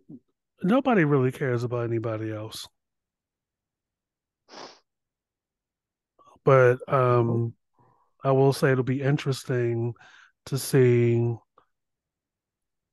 Nobody 0.62 1.04
really 1.04 1.32
cares 1.32 1.64
about 1.64 1.84
anybody 1.84 2.32
else. 2.32 2.66
But 6.44 6.78
um, 6.92 7.54
I 8.24 8.32
will 8.32 8.52
say 8.52 8.72
it'll 8.72 8.84
be 8.84 9.02
interesting 9.02 9.94
to 10.46 10.58
see 10.58 11.34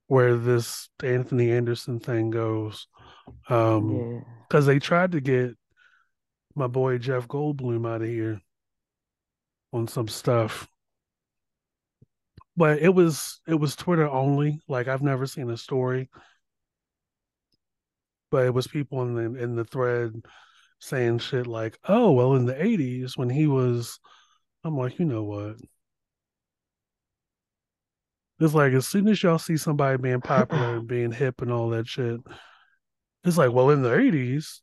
where 0.07 0.37
this 0.37 0.89
Anthony 1.03 1.51
Anderson 1.51 1.99
thing 1.99 2.29
goes. 2.29 2.87
Um, 3.49 4.23
because 4.47 4.67
yeah. 4.67 4.73
they 4.73 4.79
tried 4.79 5.11
to 5.13 5.21
get 5.21 5.57
my 6.57 6.67
boy 6.67 6.97
Jeff 6.97 7.27
Goldblum 7.27 7.87
out 7.87 8.01
of 8.01 8.07
here 8.07 8.41
on 9.71 9.87
some 9.87 10.07
stuff. 10.07 10.67
But 12.55 12.79
it 12.79 12.89
was 12.89 13.39
it 13.47 13.55
was 13.55 13.75
Twitter 13.75 14.09
only. 14.09 14.59
Like 14.67 14.87
I've 14.87 15.03
never 15.03 15.27
seen 15.27 15.49
a 15.51 15.57
story. 15.57 16.09
But 18.31 18.45
it 18.45 18.53
was 18.53 18.67
people 18.67 19.03
in 19.03 19.15
the 19.15 19.41
in 19.41 19.55
the 19.55 19.63
thread 19.63 20.13
saying 20.79 21.19
shit 21.19 21.47
like, 21.47 21.77
"Oh, 21.87 22.11
well, 22.11 22.35
in 22.35 22.45
the 22.45 22.55
'80s 22.55 23.17
when 23.17 23.29
he 23.29 23.47
was," 23.47 23.99
I'm 24.63 24.77
like, 24.77 24.99
you 24.99 25.05
know 25.05 25.23
what? 25.23 25.57
It's 28.39 28.53
like 28.53 28.73
as 28.73 28.87
soon 28.87 29.07
as 29.07 29.21
y'all 29.23 29.39
see 29.39 29.57
somebody 29.57 29.97
being 29.97 30.21
popular 30.21 30.75
and 30.77 30.87
being 30.87 31.11
hip 31.11 31.41
and 31.41 31.51
all 31.51 31.69
that 31.69 31.87
shit, 31.87 32.19
it's 33.23 33.37
like, 33.37 33.51
well, 33.51 33.69
in 33.69 33.81
the 33.83 33.89
'80s, 33.89 34.61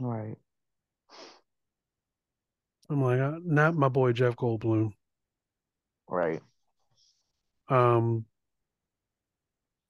right? 0.00 0.36
I'm 2.88 3.02
like, 3.02 3.20
uh, 3.20 3.38
not 3.44 3.74
my 3.74 3.88
boy 3.88 4.12
Jeff 4.12 4.36
Goldblum, 4.36 4.92
right? 6.08 6.42
Um, 7.68 8.26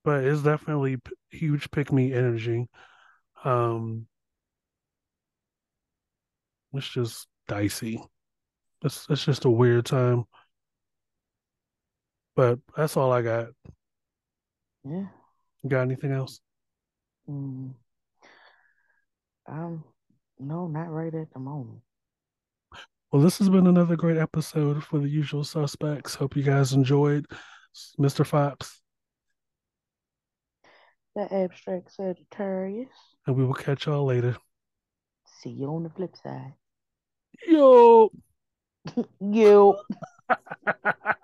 but 0.05 0.25
it's 0.25 0.43
definitely 0.43 0.97
p- 0.99 1.13
huge 1.31 1.71
pick 1.71 1.93
me 1.93 2.13
energy. 2.13 2.69
Um, 3.45 4.07
it's 6.73 6.89
just 6.89 7.27
dicey. 7.49 8.03
It's 8.85 9.07
it's 9.11 9.25
just 9.25 9.45
a 9.45 9.51
weird 9.51 9.87
time. 9.87 10.25
But 12.37 12.59
that's 12.77 12.97
all 12.97 13.13
I 13.13 13.23
got. 13.23 13.49
Yeah. 14.85 15.07
got 15.69 15.83
anything 15.83 16.13
else? 16.13 16.41
Mm. 17.29 17.75
Um, 19.47 19.85
no, 20.41 20.67
not 20.67 20.91
right 20.91 21.15
at 21.15 21.33
the 21.33 21.39
moment. 21.39 21.81
Well, 23.13 23.23
this 23.23 23.39
has 23.39 23.49
been 23.49 23.67
another 23.67 23.97
great 23.97 24.17
episode 24.17 24.85
for 24.85 24.99
the 24.99 25.09
usual 25.09 25.43
suspects. 25.43 26.15
Hope 26.15 26.37
you 26.37 26.43
guys 26.43 26.73
enjoyed. 26.73 27.27
Mr. 27.99 28.25
Fox. 28.25 28.81
The 31.17 31.33
abstract 31.33 31.93
Sagittarius. 31.93 32.89
And 33.27 33.37
we 33.37 33.45
will 33.45 33.55
catch 33.55 33.87
y'all 33.87 34.05
later. 34.05 34.37
See 35.43 35.51
you 35.51 35.67
on 35.67 35.83
the 35.83 35.91
flip 35.91 36.15
side. 36.23 36.55
Yo. 37.47 38.11
Yo. 39.21 39.77